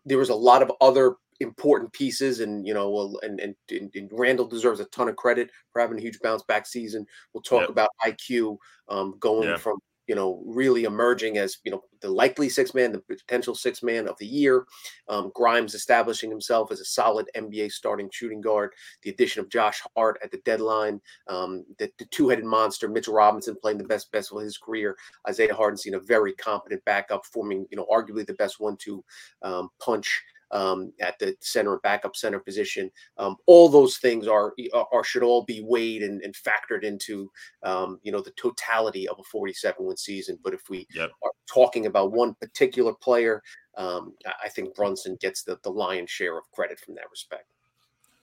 there 0.04 0.18
was 0.18 0.30
a 0.30 0.34
lot 0.34 0.62
of 0.62 0.72
other 0.80 1.16
important 1.40 1.92
pieces 1.92 2.40
and 2.40 2.66
you 2.66 2.74
know 2.74 3.18
and, 3.22 3.40
and, 3.40 3.54
and 3.70 4.10
Randle 4.12 4.46
deserves 4.46 4.80
a 4.80 4.84
ton 4.86 5.08
of 5.08 5.16
credit 5.16 5.50
for 5.72 5.80
having 5.80 5.98
a 5.98 6.02
huge 6.02 6.20
bounce 6.20 6.42
back 6.42 6.66
season. 6.66 7.06
We'll 7.32 7.42
talk 7.42 7.62
yep. 7.62 7.70
about 7.70 7.90
IQ 8.06 8.58
um, 8.88 9.16
going 9.18 9.48
yeah. 9.48 9.56
from 9.56 9.78
you 10.06 10.14
know, 10.14 10.42
really 10.46 10.84
emerging 10.84 11.38
as 11.38 11.58
you 11.64 11.70
know 11.70 11.82
the 12.00 12.08
likely 12.08 12.48
six 12.48 12.74
man, 12.74 12.92
the 12.92 13.00
potential 13.00 13.54
six 13.54 13.82
man 13.82 14.08
of 14.08 14.16
the 14.18 14.26
year. 14.26 14.64
Um, 15.08 15.32
Grimes 15.34 15.74
establishing 15.74 16.30
himself 16.30 16.70
as 16.70 16.80
a 16.80 16.84
solid 16.84 17.28
NBA 17.36 17.72
starting 17.72 18.08
shooting 18.12 18.40
guard. 18.40 18.72
The 19.02 19.10
addition 19.10 19.40
of 19.40 19.48
Josh 19.48 19.82
Hart 19.96 20.18
at 20.22 20.30
the 20.30 20.38
deadline, 20.38 21.00
um, 21.26 21.64
the, 21.78 21.90
the 21.98 22.04
two 22.06 22.28
headed 22.28 22.44
monster 22.44 22.88
Mitchell 22.88 23.14
Robinson 23.14 23.56
playing 23.60 23.78
the 23.78 23.84
best 23.84 24.10
best 24.12 24.32
of 24.32 24.40
his 24.40 24.58
career. 24.58 24.96
Isaiah 25.28 25.54
Hartenstein 25.54 25.94
a 25.94 26.00
very 26.00 26.32
competent 26.34 26.84
backup, 26.84 27.26
forming 27.26 27.66
you 27.70 27.76
know 27.76 27.86
arguably 27.90 28.26
the 28.26 28.34
best 28.34 28.60
one 28.60 28.76
two 28.76 29.04
um, 29.42 29.70
punch 29.80 30.22
um, 30.50 30.93
at 31.00 31.19
the 31.19 31.37
center 31.40 31.72
and 31.72 31.82
backup 31.82 32.16
center 32.16 32.38
position. 32.38 32.90
Um, 33.19 33.37
all 33.46 33.69
those 33.69 33.98
things 33.98 34.26
are, 34.26 34.54
are 34.93 35.04
should 35.04 35.22
all 35.22 35.44
be 35.44 35.62
weighed 35.62 36.02
and, 36.02 36.22
and 36.22 36.34
factored 36.34 36.82
into 36.82 37.31
um, 37.62 37.98
you 38.02 38.12
know 38.12 38.20
the 38.20 38.32
totality 38.32 39.08
of 39.08 39.19
a 39.19 39.25
47 39.25 39.84
win 39.84 39.96
season. 39.96 40.38
But 40.43 40.54
if 40.54 40.69
we 40.69 40.87
yep. 40.94 41.10
are 41.22 41.32
talking 41.52 41.87
about 41.87 42.12
one 42.12 42.34
particular 42.34 42.93
player, 42.94 43.43
um, 43.76 44.14
I 44.43 44.48
think 44.48 44.75
Brunson 44.75 45.16
gets 45.20 45.43
the, 45.43 45.58
the 45.62 45.70
lion's 45.70 46.10
share 46.10 46.38
of 46.38 46.50
credit 46.52 46.78
from 46.81 46.94
that 46.94 47.10
respect. 47.10 47.44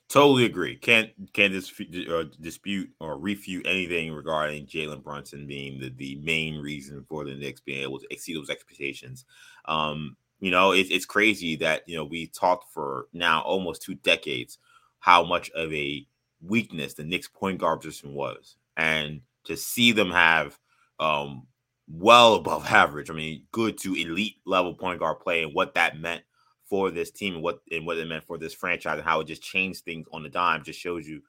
Totally 0.09 0.45
agree. 0.45 0.75
Can't 0.75 1.09
can't 1.33 1.53
dispute, 1.53 2.07
uh, 2.07 2.25
dispute 2.39 2.91
or 2.99 3.17
refute 3.17 3.65
anything 3.65 4.11
regarding 4.11 4.67
Jalen 4.67 5.01
Brunson 5.01 5.47
being 5.47 5.79
the, 5.79 5.89
the 5.89 6.15
main 6.17 6.59
reason 6.59 7.03
for 7.09 7.25
the 7.25 7.33
Knicks 7.33 7.61
being 7.61 7.81
able 7.81 7.99
to 7.99 8.05
exceed 8.11 8.35
those 8.35 8.51
expectations. 8.51 9.25
Um, 9.65 10.15
you 10.43 10.51
know, 10.51 10.73
it, 10.73 10.87
it's 10.91 11.05
crazy 11.05 11.55
that 11.55 11.87
you 11.87 11.95
know 11.95 12.03
we 12.03 12.27
talked 12.27 12.69
for 12.73 13.07
now 13.13 13.41
almost 13.43 13.81
two 13.81 13.95
decades 13.95 14.57
how 14.99 15.23
much 15.23 15.49
of 15.51 15.71
a 15.71 16.05
weakness 16.45 16.93
the 16.93 17.03
Knicks 17.05 17.29
point 17.29 17.59
guard 17.59 17.79
position 17.79 18.13
was, 18.13 18.57
and 18.75 19.21
to 19.45 19.55
see 19.55 19.93
them 19.93 20.11
have 20.11 20.59
um, 20.99 21.47
well 21.87 22.35
above 22.35 22.65
average, 22.69 23.09
I 23.09 23.13
mean, 23.13 23.45
good 23.53 23.77
to 23.79 23.95
elite 23.95 24.35
level 24.45 24.73
point 24.73 24.99
guard 24.99 25.21
play, 25.21 25.43
and 25.43 25.53
what 25.53 25.75
that 25.75 25.97
meant 25.97 26.23
for 26.65 26.91
this 26.91 27.09
team, 27.09 27.35
and 27.35 27.43
what 27.43 27.61
and 27.71 27.85
what 27.85 27.97
it 27.97 28.05
meant 28.05 28.25
for 28.25 28.37
this 28.37 28.53
franchise, 28.53 28.97
and 28.97 29.07
how 29.07 29.21
it 29.21 29.27
just 29.27 29.41
changed 29.41 29.85
things 29.85 30.07
on 30.11 30.23
the 30.23 30.29
dime, 30.29 30.61
just 30.61 30.77
shows 30.77 31.07
you 31.07 31.21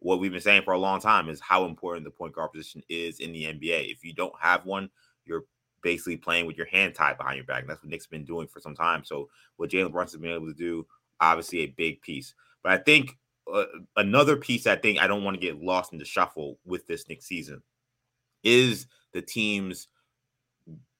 what 0.00 0.20
we've 0.20 0.32
been 0.32 0.42
saying 0.42 0.62
for 0.62 0.74
a 0.74 0.78
long 0.78 1.00
time 1.00 1.30
is 1.30 1.40
how 1.40 1.64
important 1.64 2.04
the 2.04 2.10
point 2.10 2.34
guard 2.34 2.52
position 2.52 2.82
is 2.90 3.18
in 3.20 3.32
the 3.32 3.44
NBA. 3.44 3.90
If 3.90 4.04
you 4.04 4.12
don't 4.12 4.34
have 4.38 4.66
one, 4.66 4.90
you're 5.24 5.44
basically 5.82 6.16
playing 6.16 6.46
with 6.46 6.56
your 6.56 6.66
hand 6.66 6.94
tied 6.94 7.16
behind 7.16 7.36
your 7.36 7.44
back. 7.44 7.60
And 7.60 7.70
that's 7.70 7.82
what 7.82 7.90
Knicks 7.90 8.06
been 8.06 8.24
doing 8.24 8.48
for 8.48 8.60
some 8.60 8.74
time. 8.74 9.04
So 9.04 9.28
what 9.56 9.70
Jalen 9.70 9.92
Brunson's 9.92 10.22
been 10.22 10.32
able 10.32 10.46
to 10.46 10.54
do, 10.54 10.86
obviously 11.20 11.60
a 11.60 11.66
big 11.66 12.00
piece. 12.02 12.34
But 12.62 12.72
I 12.72 12.78
think 12.78 13.16
uh, 13.52 13.64
another 13.96 14.36
piece 14.36 14.66
I 14.66 14.76
think 14.76 15.00
I 15.00 15.06
don't 15.06 15.24
want 15.24 15.34
to 15.34 15.40
get 15.40 15.62
lost 15.62 15.92
in 15.92 15.98
the 15.98 16.04
shuffle 16.04 16.58
with 16.64 16.86
this 16.86 17.08
Nick 17.08 17.22
season 17.22 17.62
is 18.42 18.86
the 19.12 19.22
team's 19.22 19.88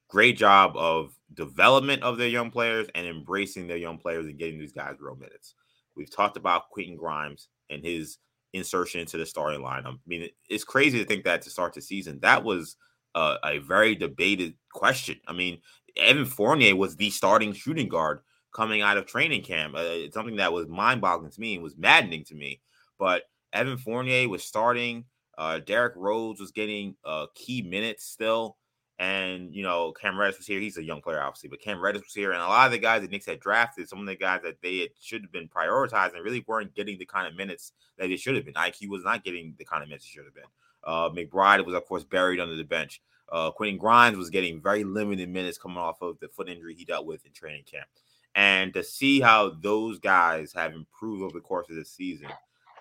great 0.08 0.36
job 0.36 0.76
of 0.76 1.14
development 1.34 2.02
of 2.02 2.16
their 2.16 2.28
young 2.28 2.50
players 2.50 2.88
and 2.94 3.06
embracing 3.06 3.66
their 3.66 3.76
young 3.76 3.98
players 3.98 4.26
and 4.26 4.38
getting 4.38 4.58
these 4.58 4.72
guys 4.72 4.96
real 5.00 5.16
minutes. 5.16 5.54
We've 5.96 6.10
talked 6.10 6.36
about 6.36 6.70
Quentin 6.70 6.96
Grimes 6.96 7.48
and 7.68 7.84
his 7.84 8.18
insertion 8.52 9.00
into 9.00 9.18
the 9.18 9.26
starting 9.26 9.60
lineup. 9.60 9.94
I 9.94 9.98
mean, 10.06 10.28
it's 10.48 10.64
crazy 10.64 10.98
to 10.98 11.04
think 11.04 11.24
that 11.24 11.42
to 11.42 11.50
start 11.50 11.74
the 11.74 11.82
season, 11.82 12.20
that 12.20 12.44
was– 12.44 12.76
a 13.14 13.58
very 13.58 13.96
debated 13.96 14.54
question. 14.78 15.16
I 15.26 15.32
mean, 15.32 15.58
Evan 15.96 16.24
Fournier 16.24 16.76
was 16.76 16.94
the 16.94 17.10
starting 17.10 17.52
shooting 17.52 17.88
guard 17.88 18.20
coming 18.54 18.80
out 18.80 18.96
of 18.96 19.06
training 19.06 19.42
camp. 19.42 19.74
Uh, 19.74 19.82
it's 19.82 20.14
something 20.14 20.36
that 20.36 20.52
was 20.52 20.68
mind 20.68 21.00
boggling 21.00 21.32
to 21.32 21.40
me 21.40 21.54
and 21.54 21.62
was 21.62 21.76
maddening 21.76 22.24
to 22.24 22.34
me. 22.34 22.60
But 22.98 23.24
Evan 23.52 23.76
Fournier 23.76 24.28
was 24.28 24.44
starting. 24.44 25.04
Uh, 25.36 25.58
Derrick 25.58 25.94
Rose 25.96 26.40
was 26.40 26.52
getting 26.52 26.94
uh, 27.04 27.26
key 27.34 27.62
minutes 27.62 28.04
still. 28.04 28.56
And, 29.00 29.54
you 29.54 29.62
know, 29.62 29.92
Cam 29.92 30.18
Reddish 30.18 30.38
was 30.38 30.46
here. 30.46 30.58
He's 30.58 30.76
a 30.76 30.82
young 30.82 31.00
player, 31.00 31.22
obviously, 31.22 31.48
but 31.48 31.60
Cam 31.60 31.80
Reddish 31.80 32.02
was 32.02 32.14
here. 32.14 32.32
And 32.32 32.42
a 32.42 32.46
lot 32.46 32.66
of 32.66 32.72
the 32.72 32.78
guys 32.78 33.02
that 33.02 33.12
Knicks 33.12 33.26
had 33.26 33.38
drafted, 33.38 33.88
some 33.88 34.00
of 34.00 34.06
the 34.06 34.16
guys 34.16 34.40
that 34.42 34.60
they 34.60 34.88
should 35.00 35.22
have 35.22 35.30
been 35.30 35.48
prioritizing, 35.48 36.24
really 36.24 36.44
weren't 36.48 36.74
getting 36.74 36.98
the 36.98 37.06
kind 37.06 37.28
of 37.28 37.36
minutes 37.36 37.72
that 37.96 38.08
they 38.08 38.16
should 38.16 38.34
have 38.34 38.44
been. 38.44 38.54
IQ 38.54 38.88
was 38.88 39.04
not 39.04 39.22
getting 39.22 39.54
the 39.56 39.64
kind 39.64 39.84
of 39.84 39.88
minutes 39.88 40.04
he 40.04 40.10
should 40.10 40.24
have 40.24 40.34
been. 40.34 40.42
Uh, 40.82 41.10
McBride 41.10 41.64
was, 41.64 41.76
of 41.76 41.84
course, 41.86 42.02
buried 42.02 42.40
under 42.40 42.56
the 42.56 42.64
bench. 42.64 43.00
Uh, 43.30 43.50
Quentin 43.50 43.78
Grimes 43.78 44.16
was 44.16 44.30
getting 44.30 44.60
very 44.60 44.84
limited 44.84 45.28
minutes 45.28 45.58
coming 45.58 45.78
off 45.78 46.00
of 46.02 46.18
the 46.20 46.28
foot 46.28 46.48
injury 46.48 46.74
he 46.74 46.84
dealt 46.84 47.06
with 47.06 47.24
in 47.26 47.32
training 47.32 47.64
camp. 47.70 47.86
And 48.34 48.72
to 48.74 48.82
see 48.82 49.20
how 49.20 49.50
those 49.50 49.98
guys 49.98 50.52
have 50.52 50.72
improved 50.72 51.22
over 51.22 51.32
the 51.32 51.40
course 51.40 51.68
of 51.70 51.76
this 51.76 51.90
season, 51.90 52.28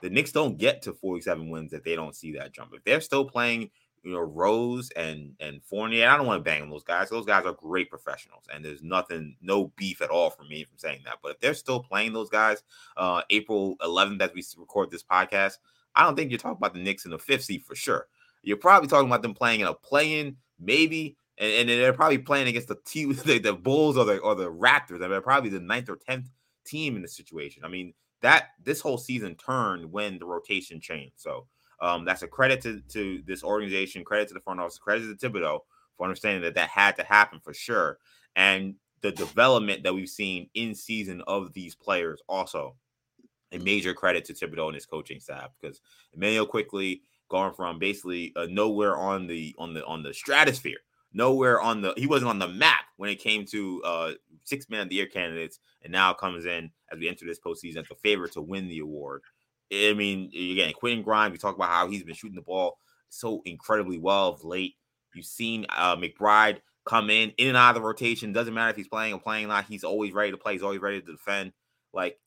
the 0.01 0.09
Knicks 0.09 0.31
don't 0.31 0.57
get 0.57 0.81
to 0.83 0.93
47 0.93 1.49
wins 1.49 1.73
if 1.73 1.83
they 1.83 1.95
don't 1.95 2.15
see 2.15 2.33
that 2.33 2.53
jump. 2.53 2.71
If 2.73 2.83
they're 2.83 3.01
still 3.01 3.25
playing, 3.25 3.71
you 4.03 4.13
know, 4.13 4.19
Rose 4.19 4.91
and 4.91 5.33
and 5.39 5.61
Fournier, 5.63 6.07
I 6.07 6.17
don't 6.17 6.27
want 6.27 6.39
to 6.39 6.43
bang 6.43 6.61
on 6.61 6.69
those 6.69 6.83
guys. 6.83 7.09
Those 7.09 7.25
guys 7.25 7.45
are 7.45 7.53
great 7.53 7.89
professionals, 7.89 8.45
and 8.53 8.63
there's 8.63 8.83
nothing, 8.83 9.35
no 9.41 9.73
beef 9.75 10.01
at 10.01 10.09
all 10.09 10.29
for 10.29 10.43
me 10.43 10.63
from 10.63 10.77
saying 10.77 11.01
that. 11.05 11.17
But 11.21 11.33
if 11.33 11.39
they're 11.39 11.53
still 11.53 11.81
playing 11.81 12.13
those 12.13 12.29
guys, 12.29 12.63
uh, 12.95 13.23
April 13.29 13.75
11th 13.81 14.21
as 14.21 14.33
we 14.33 14.43
record 14.57 14.91
this 14.91 15.03
podcast, 15.03 15.57
I 15.95 16.03
don't 16.03 16.15
think 16.15 16.29
you're 16.29 16.37
talking 16.37 16.57
about 16.57 16.73
the 16.73 16.79
Knicks 16.79 17.05
in 17.05 17.11
the 17.11 17.19
fifth 17.19 17.45
seed 17.45 17.63
for 17.63 17.75
sure. 17.75 18.07
You're 18.47 18.57
probably 18.57 18.87
talking 18.87 19.09
about 19.09 19.21
them 19.21 19.33
playing 19.33 19.59
in 19.59 19.67
a 19.67 19.73
play-in, 19.73 20.37
maybe, 20.57 21.17
and, 21.37 21.51
and 21.51 21.69
they're 21.69 21.91
probably 21.91 22.17
playing 22.17 22.47
against 22.47 22.69
the, 22.69 22.77
t- 22.85 23.05
the 23.11 23.39
the 23.39 23.53
Bulls 23.53 23.97
or 23.97 24.05
the 24.05 24.19
or 24.19 24.35
the 24.35 24.49
Raptors. 24.49 24.97
I 24.97 25.01
mean, 25.01 25.09
they're 25.11 25.21
probably 25.21 25.49
the 25.49 25.59
ninth 25.59 25.89
or 25.89 25.97
tenth 25.97 26.29
team 26.65 26.95
in 26.95 27.01
the 27.01 27.07
situation. 27.09 27.65
I 27.65 27.67
mean, 27.67 27.93
that 28.21 28.51
this 28.63 28.79
whole 28.79 28.97
season 28.97 29.35
turned 29.35 29.91
when 29.91 30.17
the 30.17 30.25
rotation 30.25 30.79
changed. 30.79 31.15
So 31.17 31.45
um, 31.81 32.05
that's 32.05 32.21
a 32.21 32.27
credit 32.27 32.61
to 32.61 32.81
to 32.89 33.21
this 33.27 33.43
organization, 33.43 34.05
credit 34.05 34.29
to 34.29 34.33
the 34.33 34.39
front 34.39 34.61
office, 34.61 34.77
credit 34.77 35.19
to 35.19 35.29
Thibodeau 35.29 35.59
for 35.97 36.05
understanding 36.05 36.41
that 36.43 36.55
that 36.55 36.69
had 36.69 36.95
to 36.95 37.03
happen 37.03 37.41
for 37.43 37.53
sure, 37.53 37.97
and 38.37 38.75
the 39.01 39.11
development 39.11 39.83
that 39.83 39.93
we've 39.93 40.09
seen 40.09 40.49
in 40.53 40.73
season 40.73 41.21
of 41.27 41.53
these 41.53 41.75
players 41.75 42.21
also 42.29 42.75
a 43.51 43.59
major 43.59 43.93
credit 43.93 44.25
to 44.25 44.33
Thibodeau 44.33 44.67
and 44.67 44.75
his 44.75 44.85
coaching 44.85 45.19
staff 45.19 45.49
because 45.59 45.81
Immanuel 46.13 46.45
Quickley 46.45 47.01
going 47.29 47.53
from 47.53 47.79
basically 47.79 48.33
uh, 48.35 48.47
nowhere 48.49 48.97
on 48.97 49.27
the 49.27 49.55
on 49.57 49.73
the 49.73 49.85
on 49.85 50.03
the 50.03 50.13
stratosphere, 50.13 50.79
nowhere 51.13 51.61
on 51.61 51.81
the 51.81 51.93
he 51.97 52.07
wasn't 52.07 52.29
on 52.29 52.39
the 52.39 52.47
map 52.47 52.85
when 52.97 53.09
it 53.09 53.19
came 53.19 53.45
to 53.45 53.81
uh, 53.83 54.11
six 54.43 54.69
man 54.69 54.81
of 54.81 54.89
the 54.89 54.95
year 54.95 55.07
candidates, 55.07 55.59
and 55.83 55.91
now 55.91 56.13
comes 56.13 56.45
in 56.45 56.71
as 56.91 56.99
we 56.99 57.09
enter 57.09 57.25
this 57.25 57.39
postseason 57.39 57.77
as 57.77 57.91
a 57.91 57.95
favorite 57.95 58.33
to 58.33 58.41
win 58.41 58.67
the 58.67 58.79
award. 58.79 59.21
I 59.71 59.93
mean, 59.93 60.27
again, 60.27 60.73
Quentin 60.73 61.03
Grimes. 61.03 61.31
We 61.31 61.37
talk 61.37 61.55
about 61.55 61.69
how 61.69 61.89
he's 61.89 62.03
been 62.03 62.15
shooting 62.15 62.35
the 62.35 62.41
ball 62.41 62.77
so 63.09 63.41
incredibly 63.45 63.97
well 63.97 64.29
of 64.29 64.43
late. 64.43 64.75
You've 65.13 65.25
seen 65.25 65.65
uh, 65.75 65.95
McBride 65.95 66.59
come 66.85 67.09
in, 67.09 67.31
in 67.37 67.49
and 67.49 67.57
out 67.57 67.75
of 67.75 67.81
the 67.81 67.87
rotation. 67.87 68.33
Doesn't 68.33 68.53
matter 68.53 68.69
if 68.69 68.75
he's 68.75 68.87
playing 68.87 69.13
or 69.13 69.19
playing 69.19 69.47
not. 69.47 69.65
He's 69.65 69.83
always 69.83 70.13
ready 70.13 70.31
to 70.31 70.37
play. 70.37 70.53
He's 70.53 70.63
always 70.63 70.81
ready 70.81 71.01
to 71.01 71.11
defend. 71.11 71.51
Like 71.93 72.17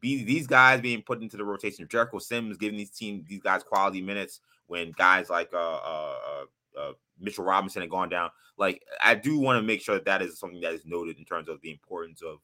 be 0.00 0.24
these 0.24 0.46
guys 0.46 0.80
being 0.80 1.02
put 1.02 1.22
into 1.22 1.36
the 1.36 1.44
rotation. 1.44 1.86
Jericho 1.88 2.18
Sims 2.18 2.56
giving 2.56 2.78
these 2.78 2.90
team 2.90 3.24
these 3.28 3.40
guys 3.40 3.62
quality 3.62 4.00
minutes 4.00 4.40
when 4.66 4.92
guys 4.92 5.30
like 5.30 5.50
uh, 5.52 5.56
uh, 5.56 6.16
uh, 6.26 6.80
uh 6.80 6.92
Mitchell 7.18 7.44
Robinson 7.44 7.82
had 7.82 7.90
gone 7.90 8.08
down. 8.08 8.30
Like 8.58 8.82
I 9.00 9.14
do 9.14 9.38
want 9.38 9.58
to 9.58 9.62
make 9.62 9.82
sure 9.82 9.94
that 9.96 10.04
that 10.06 10.22
is 10.22 10.38
something 10.38 10.60
that 10.60 10.72
is 10.72 10.84
noted 10.84 11.18
in 11.18 11.24
terms 11.24 11.48
of 11.48 11.60
the 11.60 11.70
importance 11.70 12.22
of 12.22 12.38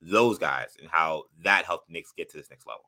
those 0.00 0.38
guys 0.38 0.76
and 0.80 0.88
how 0.90 1.24
that 1.42 1.64
helped 1.64 1.90
Knicks 1.90 2.12
get 2.16 2.30
to 2.30 2.38
this 2.38 2.50
next 2.50 2.66
level. 2.66 2.84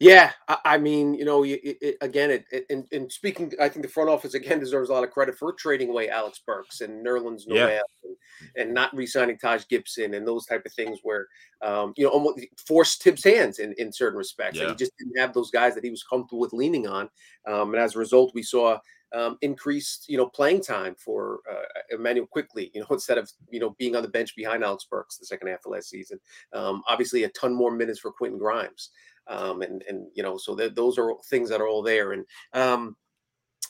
Yeah, 0.00 0.30
I, 0.46 0.58
I 0.64 0.78
mean, 0.78 1.14
you 1.14 1.24
know, 1.24 1.42
it, 1.42 1.60
it, 1.62 1.96
again, 2.00 2.30
it, 2.30 2.44
it 2.52 2.86
and, 2.92 3.10
speaking, 3.10 3.52
I 3.60 3.68
think 3.68 3.84
the 3.84 3.90
front 3.90 4.08
office 4.10 4.34
again 4.34 4.60
deserves 4.60 4.90
a 4.90 4.92
lot 4.92 5.02
of 5.02 5.10
credit 5.10 5.36
for 5.36 5.52
trading 5.52 5.90
away 5.90 6.08
Alec 6.08 6.34
Burks 6.46 6.82
and 6.82 7.04
Nerlens 7.04 7.48
Noel 7.48 7.68
yeah. 7.68 7.80
and, 8.04 8.16
and, 8.56 8.74
not 8.74 8.94
re-signing 8.94 9.38
Taj 9.38 9.64
Gibson 9.68 10.14
and 10.14 10.26
those 10.26 10.46
type 10.46 10.64
of 10.64 10.72
things 10.72 11.00
where, 11.02 11.26
um, 11.62 11.94
you 11.96 12.04
know, 12.04 12.10
almost 12.10 12.38
forced 12.64 13.02
Thibs' 13.02 13.24
hands 13.24 13.58
in, 13.58 13.74
in 13.78 13.92
certain 13.92 14.18
respects. 14.18 14.58
Yeah. 14.58 14.64
And 14.64 14.70
he 14.70 14.76
just 14.76 14.92
didn't 14.98 15.18
have 15.18 15.34
those 15.34 15.50
guys 15.50 15.74
that 15.74 15.84
he 15.84 15.90
was 15.90 16.04
comfortable 16.04 16.40
with 16.40 16.52
leaning 16.52 16.86
on, 16.86 17.08
um, 17.48 17.74
and 17.74 17.82
as 17.82 17.96
a 17.96 17.98
result, 17.98 18.32
we 18.34 18.42
saw 18.42 18.78
um, 19.14 19.38
increased, 19.40 20.08
you 20.08 20.16
know, 20.16 20.26
playing 20.26 20.62
time 20.62 20.94
for 20.98 21.40
uh, 21.50 21.94
Immanuel 21.94 22.26
Quickley, 22.26 22.70
you 22.74 22.80
know, 22.80 22.86
instead 22.90 23.18
of, 23.18 23.30
you 23.50 23.60
know, 23.60 23.74
being 23.78 23.96
on 23.96 24.02
the 24.02 24.08
bench 24.08 24.36
behind 24.36 24.62
Alec 24.62 24.80
Burks 24.90 25.16
the 25.16 25.26
second 25.26 25.48
half 25.48 25.64
of 25.64 25.72
last 25.72 25.88
season. 25.88 26.18
Um, 26.52 26.82
obviously, 26.88 27.24
a 27.24 27.28
ton 27.30 27.54
more 27.54 27.70
minutes 27.70 28.00
for 28.00 28.12
Quentin 28.12 28.38
Grimes. 28.38 28.90
Um, 29.28 29.62
and, 29.62 29.82
and, 29.88 30.06
you 30.14 30.22
know, 30.22 30.38
so 30.38 30.54
those 30.54 30.98
are 30.98 31.12
things 31.26 31.50
that 31.50 31.60
are 31.60 31.68
all 31.68 31.82
there. 31.82 32.12
And, 32.12 32.24
um, 32.54 32.96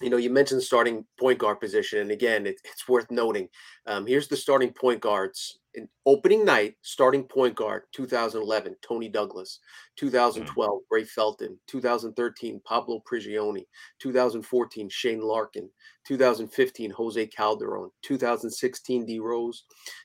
you 0.01 0.11
know, 0.11 0.17
you 0.17 0.31
mentioned 0.31 0.63
starting 0.63 1.05
point 1.19 1.39
guard 1.39 1.61
position. 1.61 2.01
And 2.01 2.11
again, 2.11 2.47
it, 2.47 2.61
it's 2.65 2.89
worth 2.89 3.11
noting. 3.11 3.49
Um, 3.87 4.07
here's 4.07 4.29
the 4.29 4.37
starting 4.37 4.73
point 4.73 5.01
guards 5.01 5.59
in 5.79 5.89
opening 6.05 6.45
night, 6.45 6.75
starting 6.83 7.23
point 7.23 7.55
guard 7.55 7.85
2011, 7.93 8.77
Toney 8.83 9.09
Douglas, 9.09 9.61
2012, 9.97 10.71
mm. 10.71 10.83
Ray 10.91 11.05
Felton, 11.05 11.59
2013, 11.69 12.61
Pablo 12.65 13.03
Prigioni, 13.11 13.65
2014, 14.01 14.89
Shane 14.89 15.21
Larkin, 15.21 15.71
2015, 16.07 16.91
Jose 16.91 17.27
Calderon, 17.29 17.91
2016, 18.03 19.07
D 19.07 19.21
Rose, 19.21 19.65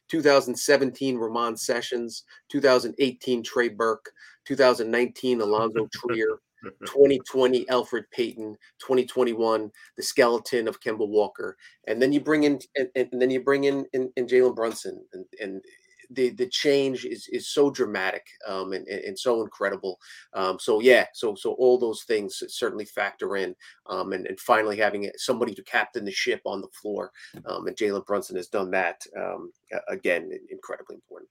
2017, 0.09 1.17
Ramon 1.17 1.57
Sessions, 1.57 2.23
2018, 2.49 3.43
Trey 3.43 3.69
Burke, 3.69 4.11
2019, 4.45 5.39
Allonzo 5.39 5.91
Trier. 5.91 6.39
2020 6.85 7.65
Elfrid 7.65 8.03
Payton, 8.11 8.55
2021 8.79 9.71
the 9.97 10.03
skeleton 10.03 10.67
of 10.67 10.79
Kemba 10.81 11.07
Walker, 11.07 11.57
and 11.87 12.01
then 12.01 12.11
you 12.13 12.19
bring 12.19 12.43
in 12.43 12.59
and, 12.75 12.89
and 12.95 13.21
then 13.21 13.29
you 13.29 13.41
bring 13.41 13.65
in 13.65 13.85
in, 13.93 14.11
Jalen 14.17 14.55
Brunson, 14.55 15.03
and, 15.13 15.25
and 15.41 15.61
the 16.09 16.29
the 16.31 16.47
change 16.47 17.05
is 17.05 17.27
is 17.31 17.49
so 17.49 17.69
dramatic 17.69 18.25
um, 18.47 18.73
and, 18.73 18.87
and 18.87 19.17
so 19.17 19.41
incredible. 19.41 19.99
Um, 20.33 20.59
so 20.59 20.79
yeah, 20.79 21.05
so 21.13 21.35
so 21.35 21.53
all 21.53 21.77
those 21.77 22.03
things 22.03 22.41
certainly 22.47 22.85
factor 22.85 23.37
in, 23.37 23.55
um, 23.87 24.13
and 24.13 24.27
and 24.27 24.39
finally 24.39 24.77
having 24.77 25.09
somebody 25.17 25.53
to 25.55 25.63
captain 25.63 26.05
the 26.05 26.11
ship 26.11 26.41
on 26.45 26.61
the 26.61 26.67
floor, 26.69 27.11
um, 27.45 27.67
and 27.67 27.75
Jalen 27.75 28.05
Brunson 28.05 28.35
has 28.35 28.47
done 28.47 28.71
that 28.71 29.05
um, 29.17 29.51
again, 29.87 30.31
incredibly 30.49 30.95
important 30.95 31.29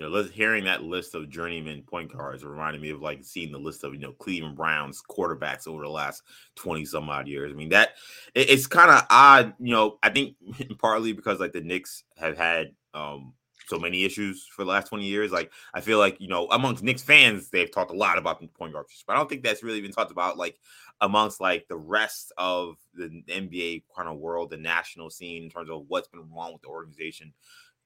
you 0.00 0.08
know, 0.08 0.22
hearing 0.22 0.64
that 0.64 0.82
list 0.82 1.14
of 1.14 1.28
journeyman 1.28 1.82
point 1.82 2.10
guards 2.10 2.42
reminded 2.42 2.80
me 2.80 2.88
of 2.88 3.02
like 3.02 3.22
seeing 3.22 3.52
the 3.52 3.58
list 3.58 3.84
of 3.84 3.92
you 3.92 4.00
know 4.00 4.12
Cleveland 4.12 4.56
Browns 4.56 5.02
quarterbacks 5.08 5.68
over 5.68 5.82
the 5.82 5.90
last 5.90 6.22
twenty 6.54 6.86
some 6.86 7.10
odd 7.10 7.28
years. 7.28 7.52
I 7.52 7.54
mean 7.54 7.68
that 7.68 7.90
it, 8.34 8.48
it's 8.48 8.66
kind 8.66 8.90
of 8.90 9.04
odd, 9.10 9.52
you 9.58 9.72
know. 9.72 9.98
I 10.02 10.08
think 10.08 10.36
partly 10.78 11.12
because 11.12 11.38
like 11.38 11.52
the 11.52 11.60
Knicks 11.60 12.04
have 12.16 12.38
had 12.38 12.72
um 12.94 13.34
so 13.68 13.78
many 13.78 14.04
issues 14.04 14.48
for 14.50 14.64
the 14.64 14.70
last 14.70 14.88
20 14.88 15.04
years. 15.04 15.30
Like 15.30 15.52
I 15.72 15.80
feel 15.80 15.98
like, 15.98 16.20
you 16.20 16.26
know, 16.26 16.48
amongst 16.48 16.82
Knicks 16.82 17.02
fans, 17.02 17.50
they've 17.50 17.70
talked 17.70 17.92
a 17.92 17.96
lot 17.96 18.18
about 18.18 18.40
the 18.40 18.48
point 18.48 18.72
guard 18.72 18.86
but 19.06 19.12
I 19.12 19.16
don't 19.16 19.28
think 19.28 19.44
that's 19.44 19.62
really 19.62 19.80
been 19.80 19.92
talked 19.92 20.10
about 20.10 20.36
like 20.36 20.58
amongst 21.00 21.40
like 21.40 21.68
the 21.68 21.76
rest 21.76 22.32
of 22.36 22.78
the 22.94 23.22
NBA 23.28 23.84
kind 23.96 24.08
of 24.08 24.18
world, 24.18 24.50
the 24.50 24.56
national 24.56 25.08
scene 25.08 25.44
in 25.44 25.50
terms 25.50 25.70
of 25.70 25.84
what's 25.86 26.08
been 26.08 26.28
wrong 26.34 26.52
with 26.52 26.62
the 26.62 26.68
organization 26.68 27.32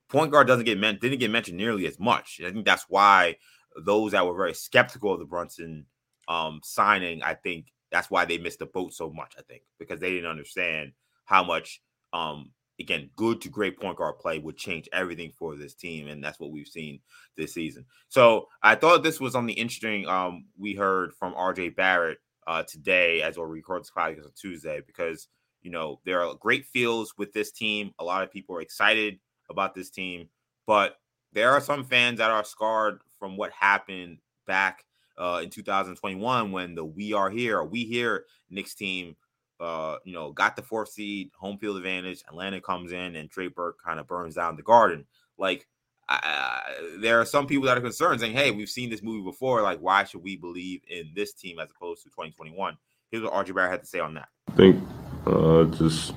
point 0.09 0.31
guard 0.31 0.47
doesn't 0.47 0.65
get 0.65 0.79
meant 0.79 1.01
didn't 1.01 1.21
get 1.21 1.31
mentioned 1.31 1.57
nearly 1.57 1.87
as 1.87 1.99
much. 1.99 2.41
I 2.45 2.51
think 2.51 2.65
that's 2.65 2.87
why 2.89 3.37
those 3.77 4.13
that 4.13 4.27
were 4.27 4.37
very 4.37 4.55
skeptical 4.55 5.13
of 5.13 5.19
the 5.19 5.25
Brunson 5.25 5.87
um, 6.29 6.61
signing, 6.63 7.23
I 7.23 7.35
think 7.35 7.73
that's 7.91 8.11
why 8.11 8.25
they 8.25 8.39
missed 8.39 8.59
the 8.59 8.67
boat 8.67 8.93
so 8.93 9.11
much. 9.11 9.35
I 9.39 9.43
think 9.43 9.63
because 9.79 10.01
they 10.01 10.11
didn't 10.11 10.31
understand 10.31 10.93
how 11.25 11.45
much 11.45 11.81
um, 12.13 12.51
again 12.81 13.11
good 13.17 13.41
to 13.41 13.49
great 13.49 13.79
point 13.79 13.99
guard 13.99 14.19
play 14.19 14.39
would 14.39 14.57
change 14.57 14.89
everything 14.93 15.33
for 15.37 15.57
this 15.57 15.75
team, 15.75 16.09
and 16.09 16.23
that's 16.23 16.41
what 16.41 16.51
we've 16.51 16.69
seen 16.69 17.01
this 17.37 17.55
season. 17.55 17.85
So 18.09 18.49
I 18.63 18.75
thought 18.75 19.03
this 19.03 19.21
was 19.21 19.35
on 19.35 19.47
the 19.47 19.53
interesting. 19.53 20.07
Um, 20.09 20.47
we 20.59 20.75
heard 20.75 21.15
from 21.15 21.35
RJ 21.35 21.77
Barrett 21.77 22.19
uh, 22.47 22.63
today 22.65 23.23
as 23.23 23.39
we 23.39 23.45
record 23.45 23.83
this 23.83 23.93
podcast 23.97 24.25
on 24.25 24.33
Tuesday 24.37 24.83
because 24.87 25.29
you 25.63 25.71
know 25.71 26.01
there 26.05 26.23
are 26.23 26.35
great 26.35 26.67
feels 26.67 27.15
with 27.17 27.33
this 27.33 27.53
team. 27.53 27.93
A 27.99 28.05
lot 28.05 28.23
of 28.23 28.31
people 28.31 28.57
are 28.57 28.61
excited 28.61 29.19
about 29.51 29.75
this 29.75 29.91
team, 29.91 30.29
but 30.67 30.99
there 31.33 31.53
are 31.53 31.61
some 31.61 31.85
fans 31.85 32.19
that 32.19 32.31
are 32.31 32.45
scarred 32.45 33.01
from 33.19 33.37
what 33.37 33.51
happened 33.53 34.19
back 34.47 34.85
uh, 35.19 35.41
in 35.43 35.51
2021 35.51 36.53
when 36.53 36.75
the 36.75 36.85
We 36.85 37.13
Are 37.13 37.31
Here, 37.31 37.59
or 37.59 37.65
We 37.65 37.85
Here 37.85 38.25
Knicks 38.51 38.75
team, 38.75 39.17
uh, 39.61 39.97
you 40.05 40.13
know, 40.13 40.33
got 40.33 40.57
the 40.57 40.63
fourth 40.63 40.91
seed, 40.91 41.31
home 41.39 41.59
field 41.59 41.77
advantage. 41.77 42.23
Atlanta 42.29 42.61
comes 42.61 42.93
in 42.93 43.17
and 43.17 43.31
Trey 43.31 43.49
Burke 43.49 43.83
kind 43.85 44.01
of 44.01 44.07
burns 44.07 44.37
down 44.37 44.57
the 44.57 44.63
garden. 44.63 45.07
Like, 45.39 45.67
uh, 46.09 46.61
there 46.99 47.21
are 47.21 47.25
some 47.25 47.47
people 47.47 47.65
that 47.67 47.79
are 47.79 47.83
concerned 47.83 48.21
saying, 48.21 48.35
hey, 48.35 48.51
we've 48.51 48.69
seen 48.69 48.91
this 48.91 49.03
movie 49.03 49.25
before. 49.25 49.63
Like, 49.63 49.79
why 49.81 50.05
should 50.05 50.23
we 50.23 50.37
believe 50.37 50.83
in 50.89 51.11
this 51.15 51.33
team 51.33 51.59
as 51.59 51.69
opposed 51.75 52.03
to 52.03 52.11
2021? 52.11 52.77
Here's 53.11 53.23
what 53.23 53.33
RJ 53.33 53.55
Barrett 53.55 53.71
had 53.71 53.81
to 53.81 53.87
say 53.87 54.01
on 54.01 54.15
that. 54.15 54.29
I 54.49 54.53
think 54.53 54.85
uh, 55.27 55.65
just 55.65 56.13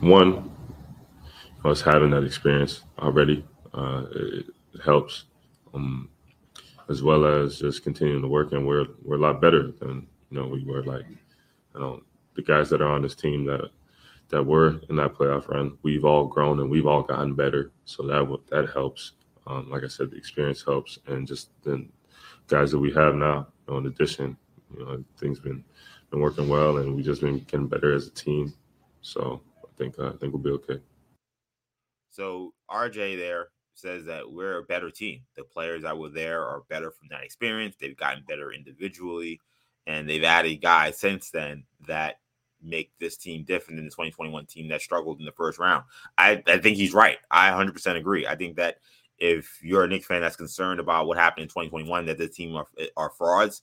one, 0.00 0.51
us 1.64 1.80
having 1.80 2.10
that 2.10 2.24
experience 2.24 2.82
already 2.98 3.44
uh, 3.74 4.04
it, 4.14 4.46
helps, 4.84 5.24
um, 5.74 6.08
as 6.88 7.02
well 7.02 7.24
as 7.24 7.58
just 7.58 7.82
continuing 7.82 8.22
to 8.22 8.28
work. 8.28 8.52
And 8.52 8.66
we're 8.66 8.86
we're 9.02 9.16
a 9.16 9.20
lot 9.20 9.40
better 9.40 9.70
than 9.70 10.06
you 10.30 10.38
know 10.40 10.46
we 10.46 10.64
were. 10.64 10.82
Like 10.82 11.06
you 11.08 11.80
know 11.80 12.02
the 12.34 12.42
guys 12.42 12.68
that 12.70 12.82
are 12.82 12.88
on 12.88 13.02
this 13.02 13.14
team 13.14 13.44
that 13.46 13.70
that 14.28 14.44
were 14.44 14.80
in 14.88 14.96
that 14.96 15.14
playoff 15.14 15.48
run. 15.48 15.76
We've 15.82 16.04
all 16.04 16.24
grown 16.26 16.60
and 16.60 16.70
we've 16.70 16.86
all 16.86 17.02
gotten 17.02 17.34
better. 17.34 17.70
So 17.84 18.02
that 18.04 18.38
that 18.50 18.70
helps. 18.72 19.12
Um, 19.46 19.70
like 19.70 19.82
I 19.84 19.88
said, 19.88 20.10
the 20.10 20.16
experience 20.16 20.62
helps, 20.64 20.98
and 21.06 21.26
just 21.26 21.50
the 21.62 21.86
guys 22.46 22.70
that 22.70 22.78
we 22.78 22.92
have 22.92 23.14
now. 23.14 23.48
You 23.66 23.74
know, 23.74 23.78
in 23.78 23.86
addition, 23.86 24.36
you 24.76 24.84
know, 24.84 25.04
things 25.18 25.40
been 25.40 25.64
been 26.10 26.20
working 26.20 26.48
well, 26.48 26.78
and 26.78 26.94
we've 26.94 27.04
just 27.04 27.20
been 27.20 27.38
getting 27.40 27.68
better 27.68 27.94
as 27.94 28.06
a 28.06 28.10
team. 28.10 28.52
So 29.02 29.42
I 29.64 29.68
think 29.76 29.98
uh, 29.98 30.08
I 30.08 30.16
think 30.16 30.32
we'll 30.32 30.42
be 30.42 30.50
okay. 30.50 30.80
So 32.12 32.52
RJ 32.70 33.18
there 33.18 33.48
says 33.74 34.04
that 34.04 34.30
we're 34.30 34.58
a 34.58 34.64
better 34.64 34.90
team. 34.90 35.22
The 35.34 35.44
players 35.44 35.82
that 35.82 35.96
were 35.96 36.10
there 36.10 36.46
are 36.46 36.62
better 36.68 36.90
from 36.90 37.08
that 37.10 37.24
experience. 37.24 37.74
They've 37.80 37.96
gotten 37.96 38.24
better 38.28 38.52
individually, 38.52 39.40
and 39.86 40.08
they've 40.08 40.22
added 40.22 40.62
guys 40.62 40.98
since 40.98 41.30
then 41.30 41.64
that 41.88 42.20
make 42.62 42.92
this 43.00 43.16
team 43.16 43.44
different 43.44 43.78
than 43.78 43.86
the 43.86 43.90
2021 43.90 44.46
team 44.46 44.68
that 44.68 44.82
struggled 44.82 45.18
in 45.18 45.26
the 45.26 45.32
first 45.32 45.58
round. 45.58 45.84
I, 46.16 46.42
I 46.46 46.58
think 46.58 46.76
he's 46.76 46.94
right. 46.94 47.18
I 47.30 47.50
100% 47.50 47.96
agree. 47.96 48.26
I 48.26 48.36
think 48.36 48.56
that 48.56 48.76
if 49.18 49.58
you're 49.62 49.84
a 49.84 49.88
Knicks 49.88 50.06
fan 50.06 50.20
that's 50.20 50.36
concerned 50.36 50.80
about 50.80 51.06
what 51.06 51.18
happened 51.18 51.42
in 51.42 51.48
2021, 51.48 52.06
that 52.06 52.18
the 52.18 52.28
team 52.28 52.54
are, 52.54 52.66
eh, 52.78 52.86
are 52.96 53.10
frauds, 53.10 53.62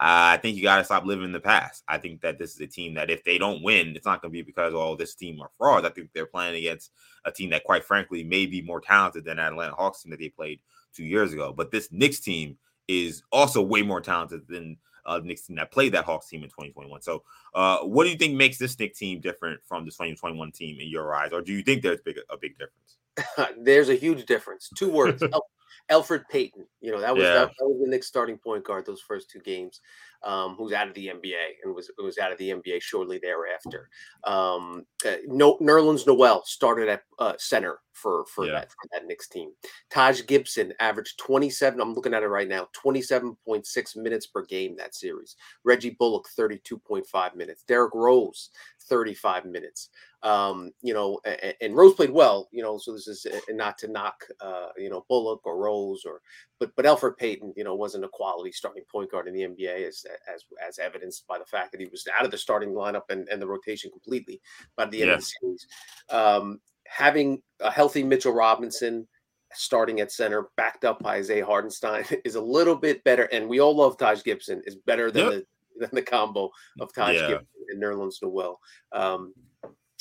I 0.00 0.36
think 0.36 0.56
you 0.56 0.62
got 0.62 0.76
to 0.76 0.84
stop 0.84 1.04
living 1.04 1.24
in 1.24 1.32
the 1.32 1.40
past. 1.40 1.82
I 1.88 1.98
think 1.98 2.20
that 2.20 2.38
this 2.38 2.54
is 2.54 2.60
a 2.60 2.66
team 2.66 2.94
that 2.94 3.10
if 3.10 3.24
they 3.24 3.36
don't 3.36 3.62
win, 3.62 3.96
it's 3.96 4.06
not 4.06 4.22
going 4.22 4.30
to 4.30 4.38
be 4.38 4.42
because 4.42 4.72
oh 4.74 4.94
this 4.94 5.14
team 5.14 5.40
are 5.40 5.50
frauds. 5.58 5.86
I 5.86 5.90
think 5.90 6.10
they're 6.12 6.26
playing 6.26 6.56
against 6.56 6.92
a 7.24 7.32
team 7.32 7.50
that, 7.50 7.64
quite 7.64 7.84
frankly, 7.84 8.22
may 8.22 8.46
be 8.46 8.62
more 8.62 8.80
talented 8.80 9.24
than 9.24 9.38
that 9.38 9.52
Atlanta 9.52 9.74
Hawks 9.74 10.02
team 10.02 10.10
that 10.10 10.20
they 10.20 10.28
played 10.28 10.60
two 10.94 11.04
years 11.04 11.32
ago. 11.32 11.52
But 11.52 11.72
this 11.72 11.90
Knicks 11.90 12.20
team 12.20 12.56
is 12.86 13.22
also 13.32 13.60
way 13.60 13.82
more 13.82 14.00
talented 14.00 14.46
than 14.48 14.76
uh, 15.04 15.18
the 15.18 15.26
Knicks 15.26 15.46
team 15.46 15.56
that 15.56 15.72
played 15.72 15.92
that 15.94 16.04
Hawks 16.04 16.28
team 16.28 16.44
in 16.44 16.48
2021. 16.50 17.02
So, 17.02 17.24
uh, 17.54 17.78
what 17.78 18.04
do 18.04 18.10
you 18.10 18.16
think 18.16 18.34
makes 18.34 18.58
this 18.58 18.78
Knicks 18.78 18.98
team 18.98 19.20
different 19.20 19.60
from 19.66 19.84
the 19.84 19.90
2021 19.90 20.52
team 20.52 20.78
in 20.80 20.88
your 20.88 21.14
eyes, 21.14 21.32
or 21.32 21.40
do 21.40 21.52
you 21.52 21.62
think 21.62 21.82
there's 21.82 22.00
big, 22.02 22.18
a 22.30 22.36
big 22.36 22.56
difference? 22.58 23.56
there's 23.58 23.88
a 23.88 23.94
huge 23.94 24.26
difference. 24.26 24.70
Two 24.76 24.90
words: 24.90 25.22
Elfrid 25.90 26.24
Payton, 26.30 26.66
you 26.80 26.92
know 26.92 27.00
that 27.00 27.14
was 27.16 27.24
Yeah. 27.24 27.34
that, 27.34 27.52
that 27.58 27.66
was 27.66 27.80
the 27.82 27.88
Knicks 27.90 28.06
starting 28.06 28.38
point 28.38 28.64
guard 28.64 28.84
those 28.86 29.00
first 29.00 29.30
two 29.30 29.40
games, 29.40 29.80
um, 30.22 30.54
who's 30.56 30.72
out 30.72 30.88
of 30.88 30.94
the 30.94 31.08
NBA 31.08 31.56
and 31.64 31.74
was 31.74 31.90
was 31.98 32.18
out 32.18 32.32
of 32.32 32.38
the 32.38 32.50
NBA 32.50 32.80
shortly 32.82 33.18
thereafter. 33.18 33.88
Um, 34.24 34.84
uh, 35.06 35.16
no, 35.26 35.56
Nerlens 35.58 36.06
Noel 36.06 36.44
started 36.44 36.88
at 36.88 37.02
uh, 37.18 37.34
center 37.38 37.78
for 37.92 38.24
for 38.26 38.46
Yeah. 38.46 38.52
that 38.52 38.70
for 38.70 38.88
that 38.92 39.06
Knicks 39.06 39.28
team. 39.28 39.52
Taj 39.90 40.24
Gibson 40.26 40.72
averaged 40.78 41.18
27. 41.18 41.80
I'm 41.80 41.94
looking 41.94 42.14
at 42.14 42.22
it 42.22 42.28
right 42.28 42.48
now, 42.48 42.68
27.6 42.74 43.96
minutes 43.96 44.26
per 44.26 44.44
game 44.44 44.76
that 44.76 44.94
series. 44.94 45.36
Reggie 45.64 45.96
Bullock 45.98 46.28
32.5 46.38 47.34
minutes. 47.34 47.62
Derrick 47.66 47.94
Rose 47.94 48.50
35 48.88 49.46
minutes. 49.46 49.88
Um, 50.24 50.72
you 50.82 50.94
know, 50.94 51.20
and, 51.24 51.54
and 51.60 51.76
Rose 51.76 51.94
played 51.94 52.10
well. 52.10 52.48
You 52.50 52.62
know, 52.62 52.76
so 52.78 52.92
this 52.92 53.06
is 53.06 53.24
uh, 53.26 53.38
not 53.50 53.78
to 53.78 53.88
knock, 53.88 54.24
uh, 54.40 54.68
you 54.76 54.90
know, 54.90 55.04
Bullock 55.08 55.46
or 55.46 55.56
Rose 55.58 56.04
or, 56.04 56.20
but 56.58 56.74
but 56.74 56.84
Elfrid 56.84 57.16
Payton, 57.16 57.54
you 57.56 57.62
know, 57.62 57.74
wasn't 57.76 58.04
a 58.04 58.08
quality 58.08 58.50
starting 58.50 58.82
point 58.90 59.10
guard 59.12 59.28
in 59.28 59.34
the 59.34 59.42
NBA 59.42 59.86
as 59.86 60.04
as 60.32 60.44
as 60.66 60.78
evidenced 60.80 61.26
by 61.28 61.38
the 61.38 61.44
fact 61.46 61.70
that 61.72 61.80
he 61.80 61.86
was 61.86 62.04
out 62.18 62.24
of 62.24 62.30
the 62.32 62.38
starting 62.38 62.70
lineup 62.70 63.10
and, 63.10 63.28
and 63.28 63.40
the 63.40 63.46
rotation 63.46 63.90
completely 63.92 64.40
by 64.76 64.86
the 64.86 65.02
end 65.02 65.08
Yeah. 65.08 65.14
of 65.14 65.20
the 65.20 65.26
series. 65.40 65.66
Um, 66.10 66.60
having 66.86 67.40
a 67.60 67.70
healthy 67.70 68.02
Mitchell 68.02 68.32
Robinson 68.32 69.06
starting 69.54 70.00
at 70.00 70.10
center, 70.12 70.48
backed 70.56 70.84
up 70.84 70.98
by 71.02 71.16
Isaiah 71.16 71.46
Hartenstein, 71.46 72.04
is 72.24 72.34
a 72.34 72.40
little 72.40 72.74
bit 72.76 73.02
better. 73.04 73.24
And 73.32 73.48
we 73.48 73.60
all 73.60 73.74
love 73.76 73.96
Taj 73.96 74.22
Gibson, 74.24 74.62
is 74.66 74.74
better 74.74 75.10
than 75.10 75.24
Yep. 75.24 75.32
the 75.32 75.46
than 75.80 75.90
the 75.92 76.02
combo 76.02 76.50
of 76.80 76.92
Taj 76.92 77.14
Yeah. 77.14 77.28
Gibson 77.28 77.46
and 77.68 77.80
Nerlens 77.82 78.16
Noel. 78.20 78.58
Um, 78.90 79.32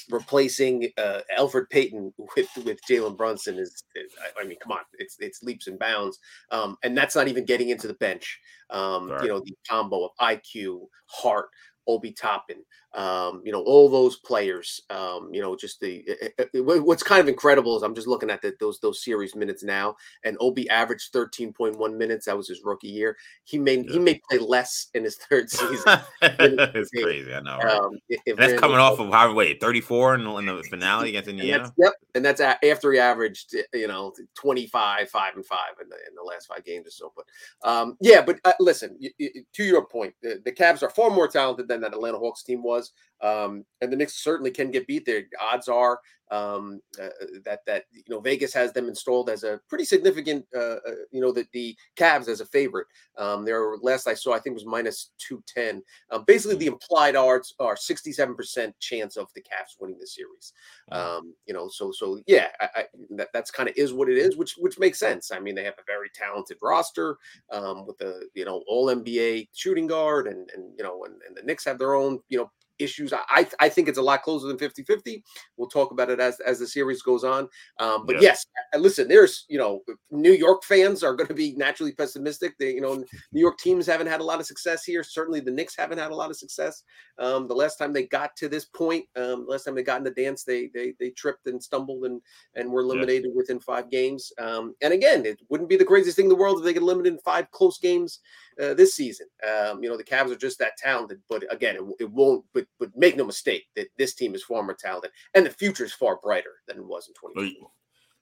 replacing 0.10 0.90
uh, 0.98 1.22
Elfrid 1.38 1.70
Payton 1.70 2.14
with 2.36 2.50
with 2.66 2.80
Jalen 2.90 3.18
Brunson 3.18 3.58
is, 3.58 3.84
is- 3.96 4.14
I- 4.40 4.46
mean, 4.46 4.58
come 4.62 4.72
on, 4.72 4.80
it's 5.00 5.16
it's 5.20 5.44
leaps 5.44 5.68
and 5.68 5.78
bounds, 5.80 6.20
um, 6.52 6.78
and 6.84 6.98
that's 6.98 7.16
not 7.16 7.28
even 7.28 7.46
getting 7.46 7.70
into 7.70 7.88
the 7.88 7.94
bench. 7.96 8.40
Um, 8.70 9.10
Right. 9.10 9.24
You 9.24 9.30
know, 9.30 9.40
the 9.40 9.56
combo 9.70 10.06
of 10.06 10.12
IQ, 10.22 10.88
Hart, 11.08 11.50
Obi 11.88 12.12
Toppin, 12.12 12.64
um, 12.98 13.42
you 13.46 13.52
know, 13.52 13.62
all 13.62 13.88
those 13.90 14.18
players. 14.18 14.82
Um, 14.90 15.30
you 15.32 15.40
know, 15.42 15.56
just 15.56 15.80
the 15.80 15.98
it- 16.08 16.34
it- 16.38 16.50
it- 16.54 16.62
what's 16.84 17.04
kind 17.04 17.22
of 17.22 17.30
incredible 17.30 17.78
is 17.78 17.84
I'm 17.84 17.96
just 17.96 18.08
looking 18.08 18.30
at 18.32 18.42
the, 18.42 18.54
those 18.60 18.80
those 18.80 19.04
series 19.04 19.36
minutes 19.36 19.64
now, 19.64 19.96
and 20.26 20.36
Obi 20.40 20.70
averaged 20.70 21.14
13.1 21.14 21.96
minutes. 21.96 22.26
That 22.26 22.36
was 22.36 22.48
his 22.50 22.62
rookie 22.64 22.88
year. 22.90 23.16
He 23.44 23.60
may 23.60 23.84
he 23.84 24.00
may 24.00 24.20
play 24.30 24.40
less 24.40 24.88
in 24.96 25.04
his 25.04 25.16
third 25.16 25.50
season. 25.52 26.00
it's 26.22 26.90
crazy. 26.90 27.34
I 27.34 27.40
know. 27.40 27.58
right? 27.60 27.80
Um, 27.80 28.00
that's 28.36 28.60
coming 28.60 28.78
off 28.78 29.00
of 29.00 29.10
how 29.12 29.32
wait 29.34 29.62
34 29.62 30.16
in, 30.16 30.24
the- 30.24 30.36
in 30.38 30.46
the 30.48 30.64
finale 30.70 31.10
against 31.10 31.30
and 31.30 31.40
Indiana. 31.40 31.64
that's, 31.64 31.74
yep, 31.78 31.94
and 32.16 32.26
that's 32.26 32.42
a- 32.42 32.66
after 32.66 32.92
he 32.92 33.00
averaged, 33.00 33.56
you 33.74 33.88
know, 33.88 34.12
25, 34.36 35.10
five 35.10 35.36
and 35.36 35.46
five 35.46 35.76
in 35.82 35.88
the, 35.90 35.96
in 35.96 36.16
the 36.16 36.24
last 36.24 36.48
five 36.48 36.66
games 36.66 36.88
or 36.88 36.92
so. 36.92 37.14
But 37.16 37.26
um, 37.70 37.96
yeah, 38.02 38.22
but 38.22 38.40
uh, 38.44 38.54
listen, 38.60 38.98
to 39.20 39.64
your 39.64 39.86
point, 39.86 40.16
the, 40.22 40.42
the 40.44 40.52
Cavs 40.52 40.82
are 40.82 40.90
far 40.90 41.10
more 41.12 41.28
talented 41.28 41.68
than 41.68 41.82
that 41.82 41.94
Atlanta 41.94 42.18
Hawks 42.18 42.44
team 42.44 42.64
was, 42.64 42.87
um, 43.22 43.66
and 43.82 43.92
the 43.92 43.96
Knicks 43.96 44.24
certainly 44.24 44.52
can 44.52 44.72
get 44.72 44.88
beat. 44.88 45.06
Their 45.06 45.24
odds 45.42 45.68
are 45.68 46.00
um, 46.30 46.82
uh, 47.02 47.08
that 47.46 47.62
that 47.66 47.86
you 47.92 48.04
know 48.10 48.20
Vegas 48.20 48.54
has 48.54 48.74
them 48.74 48.88
installed 48.88 49.30
as 49.30 49.44
a 49.44 49.60
pretty 49.70 49.86
significant, 49.86 50.46
uh, 50.56 50.78
uh, 50.86 50.96
you 51.12 51.22
know, 51.22 51.32
the 51.32 51.46
the 51.54 51.76
Cavs 51.98 52.28
as 52.28 52.42
a 52.42 52.46
favorite. 52.46 52.88
Um, 53.18 53.46
their 53.46 53.78
last 53.82 54.08
I 54.08 54.14
saw, 54.14 54.34
I 54.34 54.40
think 54.40 54.56
was 54.56 54.66
minus 54.66 55.12
two 55.18 55.42
ten. 55.48 55.82
Um, 56.12 56.26
basically, 56.28 56.58
the 56.58 56.68
implied 56.68 57.16
odds 57.16 57.56
are 57.60 57.78
sixty 57.78 58.12
seven 58.12 58.36
percent 58.36 58.78
chance 58.80 59.16
of 59.16 59.28
the 59.36 59.42
Cavs 59.42 59.80
winning 59.80 60.00
the 60.00 60.08
series. 60.08 60.54
Um, 60.92 61.34
you 61.46 61.54
know, 61.54 61.70
so 61.70 61.92
so 61.92 62.20
yeah, 62.28 62.50
I, 62.60 62.70
I, 62.76 62.84
that 63.12 63.30
that's 63.34 63.52
kind 63.52 63.70
of 63.70 63.76
is 63.78 63.94
what 63.94 64.10
it 64.10 64.18
is, 64.18 64.36
which 64.36 64.56
which 64.58 64.80
makes 64.80 65.00
sense. 65.00 65.32
I 65.32 65.40
mean, 65.40 65.56
they 65.56 65.64
have 65.64 65.80
a 65.80 65.88
very 65.88 66.10
talented 66.14 66.58
roster 66.62 67.18
um, 67.52 67.88
with 67.88 67.98
the 68.00 68.28
you 68.34 68.44
know 68.44 68.64
all 68.68 68.88
NBA 68.88 69.48
shooting 69.54 69.88
guard, 69.88 70.28
and 70.28 70.50
and 70.54 70.74
you 70.78 70.84
know, 70.84 71.06
and, 71.06 71.16
and 71.26 71.38
the 71.38 71.44
Knicks 71.44 71.64
have 71.64 71.80
their 71.80 71.96
own 71.96 72.20
you 72.28 72.38
know 72.38 72.52
issues. 72.80 73.14
I 73.14 73.48
I, 73.60 73.70
think 73.70 73.88
it's 73.88 73.98
a 73.98 74.02
lot 74.02 74.24
closer 74.24 74.48
than 74.48 74.58
50-50. 74.58 75.22
We'll 75.56 75.70
talk 75.70 75.92
about 75.92 76.10
it 76.10 76.20
as 76.20 76.40
as 76.42 76.60
the 76.60 76.68
series 76.68 77.02
goes 77.02 77.24
on. 77.24 77.48
Um, 77.80 78.06
but 78.06 78.16
Yeah. 78.16 78.30
yes, 78.30 78.46
uh, 78.74 78.80
listen, 78.80 79.08
there's 79.08 79.46
you 79.48 79.58
know 79.58 79.82
New 80.12 80.32
York 80.32 80.64
fans 80.64 81.04
are 81.04 81.16
going 81.16 81.28
to 81.28 81.34
be 81.34 81.54
naturally 81.56 81.92
pessimistic. 81.92 82.58
They 82.58 82.74
you 82.74 82.82
know 82.82 83.04
New 83.32 83.42
York 83.42 83.58
teams 83.58 83.86
haven't 83.86 84.08
had 84.08 84.22
a 84.22 84.24
lot 84.24 84.40
of 84.40 84.46
success 84.46 84.84
here. 84.84 85.04
Certainly, 85.04 85.42
the 85.42 85.52
Knicks 85.52 85.76
haven't 85.76 85.98
had 85.98 86.12
a 86.12 86.16
lot 86.16 86.30
of 86.30 86.38
success. 86.38 86.84
Um, 87.20 87.48
the 87.48 87.56
last 87.56 87.78
time 87.78 87.94
they 87.94 88.04
got 88.04 88.36
to 88.38 88.50
this 88.50 88.66
point, 88.66 89.06
um, 89.16 89.46
last 89.48 89.64
time 89.64 89.76
they 89.76 89.84
got 89.84 90.00
in 90.00 90.04
the 90.04 90.12
dance, 90.12 90.44
they 90.44 90.70
they 90.74 90.94
they 91.00 91.10
tripped 91.12 91.48
and 91.48 91.62
stumbled 91.62 92.06
and 92.06 92.22
and 92.56 92.72
were 92.72 92.82
eliminated 92.82 93.32
within 93.36 93.60
five 93.60 93.90
games. 93.90 94.32
Um, 94.40 94.76
and 94.82 94.94
again, 94.94 95.26
it 95.26 95.40
wouldn't 95.50 95.70
be 95.70 95.78
the 95.78 95.86
craziest 95.86 96.16
thing 96.16 96.26
in 96.26 96.30
the 96.30 96.36
world 96.36 96.60
if 96.60 96.66
they 96.66 96.74
get 96.74 96.82
eliminated 96.82 97.14
in 97.14 97.20
five 97.20 97.50
close 97.52 97.78
games 97.80 98.20
uh, 98.62 98.74
this 98.74 98.96
season. 98.96 99.28
Um, 99.48 99.84
you 99.84 99.90
know, 99.90 99.98
the 99.98 100.04
Cavs 100.04 100.32
are 100.32 100.36
just 100.36 100.60
that 100.60 100.78
talented. 100.78 101.20
But 101.30 101.44
again, 101.52 101.76
it, 101.76 101.84
it 102.00 102.12
won't. 102.12 102.46
But 102.54 102.68
but 102.80 102.90
make 102.96 103.16
no 103.16 103.26
mistake 103.26 103.66
that 103.76 103.88
this 103.98 104.14
team 104.14 104.36
is 104.36 104.44
far 104.44 104.64
more 104.64 104.78
talented, 104.80 105.12
and 105.34 105.46
the 105.46 105.50
future 105.50 105.86
is 105.86 105.94
far 105.94 106.20
brighter 106.22 106.56
than 106.68 106.78
it 106.78 106.86
was 106.86 107.08
in 107.08 107.14
Well, 107.24 107.46
2020. 107.46 107.68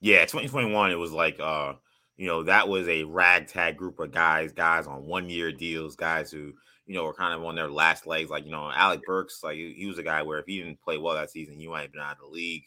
Yeah, 0.01 0.21
2021, 0.25 0.91
it 0.91 0.95
was 0.95 1.11
like 1.11 1.39
uh, 1.39 1.73
you 2.17 2.27
know, 2.27 2.43
that 2.43 2.67
was 2.67 2.87
a 2.87 3.03
ragtag 3.03 3.77
group 3.77 3.99
of 3.99 4.11
guys, 4.11 4.51
guys 4.53 4.87
on 4.87 5.05
one 5.05 5.29
year 5.29 5.51
deals, 5.51 5.95
guys 5.95 6.31
who, 6.31 6.53
you 6.85 6.95
know, 6.95 7.03
were 7.03 7.13
kind 7.13 7.33
of 7.33 7.43
on 7.43 7.55
their 7.55 7.69
last 7.69 8.07
legs. 8.07 8.29
Like, 8.29 8.45
you 8.45 8.51
know, 8.51 8.71
Alec 8.73 9.01
Burks, 9.05 9.41
like 9.43 9.55
he, 9.55 9.73
he 9.77 9.85
was 9.85 9.97
a 9.97 10.03
guy 10.03 10.21
where 10.21 10.39
if 10.39 10.45
he 10.45 10.59
didn't 10.59 10.81
play 10.81 10.97
well 10.97 11.15
that 11.15 11.31
season, 11.31 11.59
he 11.59 11.67
might 11.67 11.81
have 11.81 11.91
been 11.91 12.01
out 12.01 12.13
of 12.13 12.19
the 12.19 12.27
league. 12.27 12.63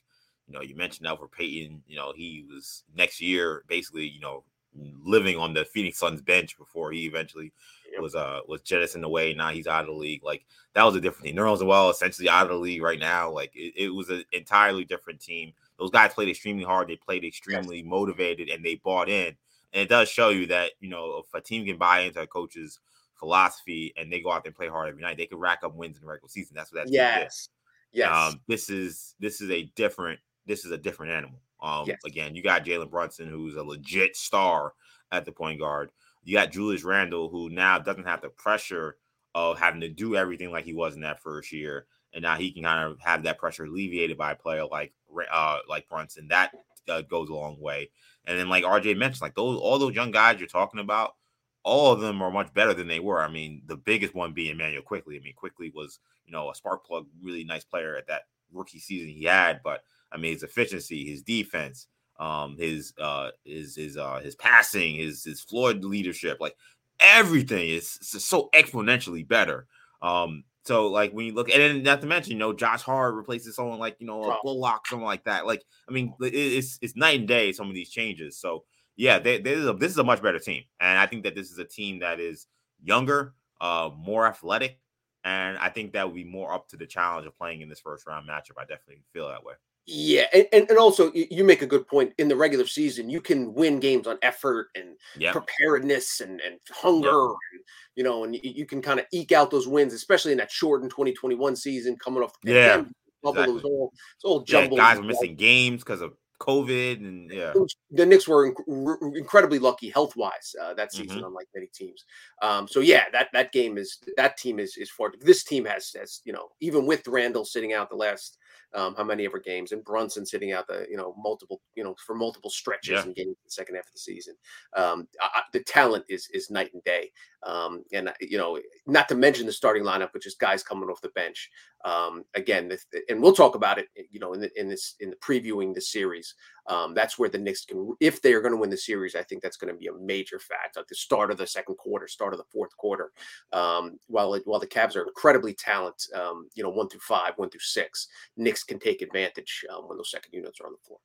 You 0.46 0.54
know, 0.54 0.62
you 0.62 0.76
mentioned 0.76 1.06
Elfrid 1.06 1.32
Payton, 1.32 1.82
you 1.86 1.96
know, 1.96 2.12
he 2.14 2.44
was 2.48 2.84
next 2.94 3.20
year 3.20 3.64
basically, 3.68 4.08
you 4.08 4.20
know, 4.20 4.44
living 4.74 5.36
on 5.36 5.54
the 5.54 5.64
Phoenix 5.64 5.98
Suns 5.98 6.20
bench 6.22 6.56
before 6.58 6.92
he 6.92 7.06
eventually 7.06 7.52
Yep. 7.92 8.02
was 8.02 8.14
uh 8.14 8.40
was 8.46 8.60
jettisoned 8.62 9.04
away. 9.04 9.34
Now 9.34 9.48
he's 9.50 9.66
out 9.66 9.80
of 9.80 9.86
the 9.86 9.92
league. 9.92 10.22
Like 10.22 10.44
that 10.74 10.82
was 10.84 10.94
a 10.94 11.00
different 11.00 11.26
team. 11.26 11.36
Nerlens 11.36 11.66
well 11.66 11.90
essentially 11.90 12.28
out 12.28 12.44
of 12.44 12.50
the 12.50 12.56
league 12.56 12.82
right 12.82 12.98
now. 12.98 13.30
Like 13.30 13.50
it, 13.54 13.72
it 13.76 13.88
was 13.88 14.10
an 14.10 14.24
entirely 14.32 14.84
different 14.84 15.20
team. 15.20 15.52
Those 15.78 15.90
guys 15.90 16.12
played 16.12 16.28
extremely 16.28 16.64
hard. 16.64 16.88
They 16.88 16.96
played 16.96 17.24
extremely 17.24 17.82
motivated, 17.82 18.48
and 18.48 18.64
they 18.64 18.76
bought 18.76 19.08
in. 19.08 19.36
And 19.72 19.82
it 19.82 19.88
does 19.88 20.08
show 20.08 20.30
you 20.30 20.46
that 20.46 20.72
you 20.80 20.88
know 20.88 21.22
if 21.24 21.34
a 21.34 21.40
team 21.40 21.64
can 21.64 21.78
buy 21.78 22.00
into 22.00 22.20
a 22.20 22.26
coach's 22.26 22.78
philosophy 23.18 23.92
and 23.96 24.12
they 24.12 24.20
go 24.20 24.30
out 24.30 24.44
there 24.44 24.50
and 24.50 24.56
play 24.56 24.68
hard 24.68 24.88
every 24.88 25.02
night, 25.02 25.16
they 25.16 25.26
can 25.26 25.38
rack 25.38 25.60
up 25.62 25.74
wins 25.74 25.96
in 25.96 26.02
the 26.02 26.08
regular 26.08 26.28
season. 26.28 26.54
That's 26.56 26.72
what 26.72 26.84
that 26.84 26.86
team. 26.86 26.94
Yes. 26.94 27.48
Yes. 27.92 28.12
Um, 28.12 28.40
this 28.46 28.68
is 28.68 29.14
this 29.18 29.40
is 29.40 29.50
a 29.50 29.64
different 29.76 30.20
this 30.46 30.64
is 30.64 30.72
a 30.72 30.78
different 30.78 31.12
animal. 31.12 31.38
Um, 31.60 31.86
Yes. 31.86 31.98
again, 32.04 32.34
you 32.34 32.42
got 32.42 32.64
Jalen 32.64 32.90
Brunson, 32.90 33.28
who's 33.28 33.56
a 33.56 33.62
legit 33.62 34.16
star 34.16 34.74
at 35.12 35.24
the 35.24 35.32
point 35.32 35.58
guard. 35.58 35.90
You 36.24 36.34
got 36.34 36.52
Julius 36.52 36.84
Randle, 36.84 37.28
who 37.28 37.50
now 37.50 37.78
doesn't 37.78 38.06
have 38.06 38.20
the 38.20 38.28
pressure 38.28 38.96
of 39.34 39.58
having 39.58 39.80
to 39.80 39.88
do 39.88 40.16
everything 40.16 40.50
like 40.50 40.64
he 40.64 40.74
was 40.74 40.94
in 40.94 41.00
that 41.02 41.22
first 41.22 41.52
year, 41.52 41.86
and 42.12 42.22
now 42.22 42.36
he 42.36 42.50
can 42.50 42.64
kind 42.64 42.84
of 42.90 42.98
have 43.00 43.22
that 43.22 43.38
pressure 43.38 43.64
alleviated 43.64 44.16
by 44.18 44.32
a 44.32 44.36
player 44.36 44.66
like 44.66 44.92
uh 45.30 45.58
like 45.68 45.88
Brunson. 45.88 46.28
That 46.28 46.52
uh, 46.88 47.02
goes 47.02 47.28
a 47.28 47.34
long 47.34 47.60
way. 47.60 47.90
And 48.24 48.38
then, 48.38 48.48
like 48.48 48.64
RJ 48.64 48.96
mentioned, 48.96 49.22
like 49.22 49.34
those 49.34 49.58
all 49.58 49.78
those 49.78 49.94
young 49.94 50.10
guys 50.10 50.38
you're 50.38 50.48
talking 50.48 50.80
about, 50.80 51.14
all 51.62 51.92
of 51.92 52.00
them 52.00 52.20
are 52.22 52.30
much 52.30 52.52
better 52.52 52.74
than 52.74 52.88
they 52.88 53.00
were. 53.00 53.22
I 53.22 53.28
mean, 53.28 53.62
the 53.66 53.76
biggest 53.76 54.14
one 54.14 54.32
being 54.32 54.52
Immanuel 54.52 54.82
Quickley. 54.82 55.16
I 55.16 55.20
mean, 55.20 55.34
Quickley 55.34 55.70
was 55.74 56.00
you 56.26 56.32
know 56.32 56.50
a 56.50 56.54
spark 56.54 56.86
plug, 56.86 57.06
really 57.22 57.44
nice 57.44 57.64
player 57.64 57.96
at 57.96 58.06
that 58.08 58.22
rookie 58.52 58.78
season 58.78 59.08
he 59.08 59.24
had, 59.24 59.60
but 59.62 59.82
I 60.12 60.16
mean 60.16 60.32
his 60.32 60.42
efficiency, 60.42 61.08
his 61.08 61.22
defense, 61.22 61.86
um, 62.18 62.56
his 62.58 62.92
uh 63.00 63.30
his 63.44 63.76
his 63.76 63.96
uh 63.96 64.20
his 64.20 64.34
passing, 64.36 64.96
his 64.96 65.24
his 65.24 65.40
floor 65.40 65.72
leadership, 65.72 66.38
like 66.40 66.56
everything 67.00 67.68
is 67.68 67.98
so 68.02 68.50
exponentially 68.54 69.26
better. 69.26 69.66
Um, 70.02 70.44
so 70.64 70.88
like 70.88 71.12
when 71.12 71.26
you 71.26 71.32
look, 71.32 71.48
and 71.48 71.60
then 71.62 71.82
not 71.82 72.00
to 72.02 72.06
mention, 72.06 72.32
you 72.32 72.38
know, 72.38 72.52
Josh 72.52 72.82
Hart 72.82 73.14
replaces 73.14 73.56
someone 73.56 73.78
like 73.78 73.96
you 74.00 74.06
know 74.06 74.22
a. 74.24 74.38
Bullock, 74.42 74.86
someone 74.86 75.06
like 75.06 75.24
that. 75.24 75.46
Like 75.46 75.64
I 75.88 75.92
mean, 75.92 76.14
it's 76.20 76.78
it's 76.82 76.94
night 76.96 77.18
and 77.18 77.28
day 77.28 77.52
some 77.52 77.68
of 77.68 77.74
these 77.74 77.90
changes. 77.90 78.38
So 78.38 78.64
yeah, 78.96 79.18
they, 79.18 79.40
this 79.40 79.58
is 79.58 79.66
a 79.66 79.72
this 79.72 79.92
is 79.92 79.98
a 79.98 80.04
much 80.04 80.20
better 80.20 80.38
team, 80.38 80.64
and 80.80 80.98
I 80.98 81.06
think 81.06 81.24
that 81.24 81.34
this 81.34 81.50
is 81.50 81.58
a 81.58 81.64
team 81.64 82.00
that 82.00 82.20
is 82.20 82.48
younger, 82.82 83.34
uh, 83.60 83.90
more 83.96 84.26
athletic, 84.26 84.78
and 85.24 85.58
I 85.58 85.68
think 85.68 85.92
that 85.92 86.06
would 86.06 86.14
be 86.14 86.24
more 86.24 86.52
up 86.52 86.68
to 86.68 86.76
the 86.76 86.86
challenge 86.86 87.26
of 87.26 87.36
playing 87.36 87.60
in 87.60 87.68
this 87.68 87.80
first 87.80 88.06
round 88.06 88.28
matchup. 88.28 88.58
I 88.58 88.62
definitely 88.62 89.02
feel 89.12 89.28
that 89.28 89.44
way. 89.44 89.54
Yeah, 89.90 90.26
and, 90.34 90.46
and, 90.52 90.78
also 90.78 91.10
you 91.14 91.44
make 91.44 91.62
a 91.62 91.66
good 91.66 91.86
point. 91.86 92.12
In 92.18 92.28
the 92.28 92.36
regular 92.36 92.66
season, 92.66 93.08
you 93.08 93.22
can 93.22 93.54
win 93.54 93.80
games 93.80 94.06
on 94.06 94.18
effort 94.20 94.68
and 94.74 94.96
Yeah, 95.18 95.32
preparedness 95.32 96.20
and, 96.20 96.42
and 96.42 96.58
hunger, 96.70 97.24
and, 97.28 97.60
you 97.96 98.04
know, 98.04 98.24
and 98.24 98.34
you, 98.34 98.40
you 98.42 98.66
can 98.66 98.82
kind 98.82 99.00
of 99.00 99.06
eke 99.12 99.32
out 99.32 99.50
those 99.50 99.66
wins, 99.66 99.94
especially 99.94 100.32
in 100.32 100.38
that 100.38 100.52
shortened 100.52 100.90
2021 100.90 101.56
season 101.56 101.96
coming 101.96 102.22
off 102.22 102.32
the 102.42 102.52
Yeah, 102.52 102.84
bubble. 103.22 103.42
It 103.44 103.46
was 103.46 103.54
exactly. 103.54 103.70
all 103.70 103.92
it's 104.16 104.24
all 104.24 104.40
yeah, 104.40 104.44
jumbled. 104.44 104.78
guys 104.78 104.98
were 104.98 105.04
missing 105.04 105.36
games 105.36 105.82
because 105.82 106.02
of 106.02 106.12
COVID, 106.38 106.98
and 106.98 107.30
yeah, 107.30 107.56
the 107.90 108.04
Knicks 108.06 108.28
were 108.28 108.52
inc- 108.52 109.16
incredibly 109.16 109.58
lucky 109.58 109.88
health 109.90 110.14
wise 110.16 110.54
uh, 110.60 110.74
that 110.74 110.92
Mm-hmm. 110.94 110.94
season, 110.94 111.22
unlike 111.24 111.46
many 111.54 111.68
teams. 111.74 112.04
Um, 112.42 112.68
so 112.68 112.80
yeah, 112.80 113.04
that 113.12 113.28
that 113.32 113.52
game 113.52 113.78
is 113.78 113.98
that 114.16 114.36
team 114.36 114.58
is 114.58 114.76
is 114.76 114.90
far. 114.90 115.12
This 115.20 115.44
team 115.44 115.64
has 115.64 115.90
has 115.98 116.20
you 116.24 116.32
know 116.32 116.48
even 116.60 116.86
with 116.86 117.06
Randle 117.08 117.44
sitting 117.44 117.72
out 117.72 117.88
the 117.88 117.96
last 117.96 118.36
um, 118.74 118.94
how 118.96 119.04
many 119.04 119.24
ever 119.24 119.38
games, 119.40 119.72
and 119.72 119.82
Brunson 119.84 120.26
sitting 120.26 120.52
out 120.52 120.66
the 120.66 120.86
you 120.90 120.96
know 120.96 121.14
multiple 121.16 121.60
you 121.74 121.82
know 121.84 121.94
for 122.06 122.14
multiple 122.14 122.50
stretches 122.50 122.90
Yeah. 122.90 123.04
and 123.04 123.14
games 123.14 123.28
in 123.28 123.36
the 123.44 123.50
second 123.50 123.76
half 123.76 123.86
of 123.86 123.92
the 123.94 123.98
season. 123.98 124.34
Um, 124.76 125.08
I, 125.20 125.42
the 125.52 125.62
talent 125.64 126.04
is 126.08 126.28
is 126.32 126.50
night 126.50 126.70
and 126.74 126.84
day, 126.84 127.10
um, 127.44 127.82
and 127.92 128.12
you 128.20 128.36
know 128.38 128.60
not 128.86 129.08
to 129.08 129.14
mention 129.14 129.46
the 129.46 129.52
starting 129.52 129.84
lineup, 129.84 130.10
but 130.12 130.22
just 130.22 130.38
guys 130.38 130.62
coming 130.62 130.90
off 130.90 131.00
the 131.00 131.08
bench. 131.10 131.50
Um, 131.84 132.24
again, 132.34 132.68
this, 132.68 132.86
and 133.08 133.22
we'll 133.22 133.34
talk 133.34 133.54
about 133.54 133.78
it, 133.78 133.88
you 134.10 134.18
know, 134.18 134.32
in 134.32 134.40
the, 134.40 134.60
in 134.60 134.68
this 134.68 134.96
in 135.00 135.10
the 135.10 135.16
previewing 135.16 135.74
the 135.74 135.80
series. 135.80 136.34
Um, 136.66 136.92
that's 136.92 137.18
where 137.18 137.28
the 137.28 137.38
Knicks 137.38 137.64
can, 137.64 137.94
if 138.00 138.20
they 138.20 138.32
are 138.32 138.40
going 138.40 138.52
to 138.52 138.60
win 138.60 138.68
the 138.68 138.76
series, 138.76 139.14
I 139.14 139.22
think 139.22 139.42
that's 139.42 139.56
going 139.56 139.72
to 139.72 139.78
be 139.78 139.86
a 139.86 139.94
major 139.94 140.38
fact 140.38 140.76
at 140.76 140.86
the 140.88 140.94
start 140.94 141.30
of 141.30 141.38
the 141.38 141.46
second 141.46 141.76
quarter, 141.76 142.08
start 142.08 142.34
of 142.34 142.38
the 142.38 142.44
fourth 142.52 142.76
quarter. 142.76 143.12
Um, 143.52 143.98
while 144.08 144.34
it, 144.34 144.42
while 144.44 144.60
the 144.60 144.66
Cavs 144.66 144.96
are 144.96 145.02
incredibly 145.02 145.54
talented, 145.54 146.12
um, 146.14 146.48
you 146.54 146.62
know, 146.62 146.70
one 146.70 146.88
through 146.88 147.00
five, 147.00 147.32
one 147.36 147.48
through 147.48 147.60
six, 147.60 148.08
Knicks 148.36 148.64
can 148.64 148.78
take 148.78 149.00
advantage 149.00 149.64
um, 149.72 149.88
when 149.88 149.96
those 149.96 150.10
second 150.10 150.32
units 150.32 150.60
are 150.60 150.66
on 150.66 150.72
the 150.72 150.86
floor. 150.86 150.98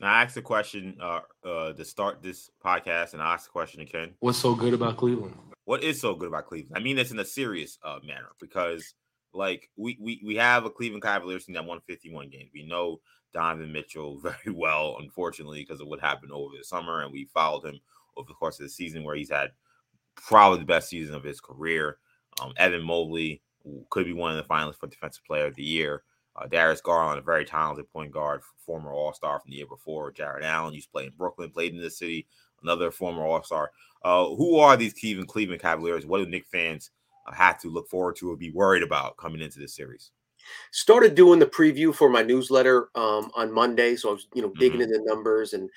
Now, 0.00 0.12
I 0.12 0.22
asked 0.22 0.36
a 0.36 0.42
question 0.42 0.96
uh, 1.02 1.20
uh, 1.44 1.72
to 1.72 1.84
start 1.84 2.22
this 2.22 2.50
podcast, 2.64 3.14
and 3.14 3.22
I 3.22 3.34
asked 3.34 3.48
a 3.48 3.50
question 3.50 3.80
to 3.80 3.86
Ken. 3.86 4.14
What's 4.20 4.38
so 4.38 4.54
good 4.54 4.72
about 4.72 4.96
Cleveland? 4.96 5.34
What 5.64 5.82
is 5.82 6.00
so 6.00 6.14
good 6.14 6.28
about 6.28 6.46
Cleveland? 6.46 6.74
I 6.76 6.80
mean 6.80 6.96
this 6.96 7.10
in 7.10 7.18
a 7.18 7.24
serious 7.24 7.78
uh, 7.82 7.98
manner 8.06 8.28
because, 8.40 8.94
like, 9.32 9.70
we, 9.76 9.98
we 10.00 10.20
we 10.24 10.36
have 10.36 10.64
a 10.64 10.70
Cleveland 10.70 11.02
Cavaliers 11.02 11.44
team 11.44 11.54
that 11.54 11.64
won 11.64 11.80
51 11.86 12.30
games. 12.30 12.50
We 12.52 12.64
know 12.64 13.00
Donovan 13.32 13.72
Mitchell 13.72 14.18
very 14.22 14.54
well, 14.54 14.96
unfortunately, 15.00 15.60
because 15.60 15.80
of 15.80 15.88
what 15.88 16.00
happened 16.00 16.32
over 16.32 16.56
the 16.56 16.64
summer, 16.64 17.02
and 17.02 17.12
we 17.12 17.28
followed 17.32 17.64
him 17.64 17.80
over 18.16 18.28
the 18.28 18.34
course 18.34 18.58
of 18.58 18.64
the 18.64 18.70
season, 18.70 19.04
where 19.04 19.16
he's 19.16 19.30
had 19.30 19.52
probably 20.16 20.58
the 20.58 20.64
best 20.64 20.88
season 20.88 21.14
of 21.14 21.24
his 21.24 21.40
career. 21.40 21.98
Um, 22.40 22.52
Evan 22.56 22.82
Mobley 22.82 23.42
could 23.90 24.06
be 24.06 24.12
one 24.12 24.36
of 24.36 24.36
the 24.36 24.48
finalists 24.48 24.78
for 24.78 24.86
Defensive 24.86 25.24
Player 25.24 25.46
of 25.46 25.54
the 25.54 25.62
Year. 25.62 26.02
Uh, 26.36 26.46
Darius 26.46 26.80
Garland, 26.80 27.18
a 27.18 27.22
very 27.22 27.44
talented 27.44 27.90
point 27.92 28.12
guard, 28.12 28.42
former 28.64 28.92
All 28.92 29.12
Star 29.12 29.40
from 29.40 29.50
the 29.50 29.56
year 29.56 29.66
before. 29.66 30.12
Jarrett 30.12 30.44
Allen 30.44 30.74
used 30.74 30.86
to 30.88 30.92
play 30.92 31.04
in 31.06 31.12
Brooklyn, 31.16 31.50
played 31.50 31.74
in 31.74 31.80
the 31.80 31.90
city, 31.90 32.26
another 32.62 32.90
former 32.90 33.24
All 33.24 33.42
Star. 33.42 33.72
Uh, 34.02 34.26
who 34.36 34.58
are 34.58 34.76
these 34.76 34.94
Cleveland 34.94 35.28
Cleveland 35.28 35.60
Cavaliers? 35.60 36.06
What 36.06 36.18
do 36.18 36.26
Knick 36.26 36.46
fans 36.46 36.90
have 37.34 37.60
to 37.60 37.70
look 37.70 37.88
forward 37.88 38.16
to 38.16 38.30
or 38.32 38.36
be 38.36 38.50
worried 38.50 38.82
about 38.82 39.16
coming 39.16 39.40
into 39.40 39.58
this 39.58 39.74
series? 39.74 40.10
started 40.72 41.14
doing 41.14 41.38
the 41.38 41.46
preview 41.46 41.94
for 41.94 42.08
my 42.08 42.22
newsletter 42.22 42.90
um, 42.94 43.30
on 43.34 43.52
Monday, 43.52 43.96
so 43.96 44.10
I 44.10 44.12
was 44.12 44.26
you 44.34 44.42
know 44.42 44.54
digging 44.58 44.80
Mhm. 44.80 44.82
into 44.82 45.00
numbers, 45.04 45.52
and 45.52 45.70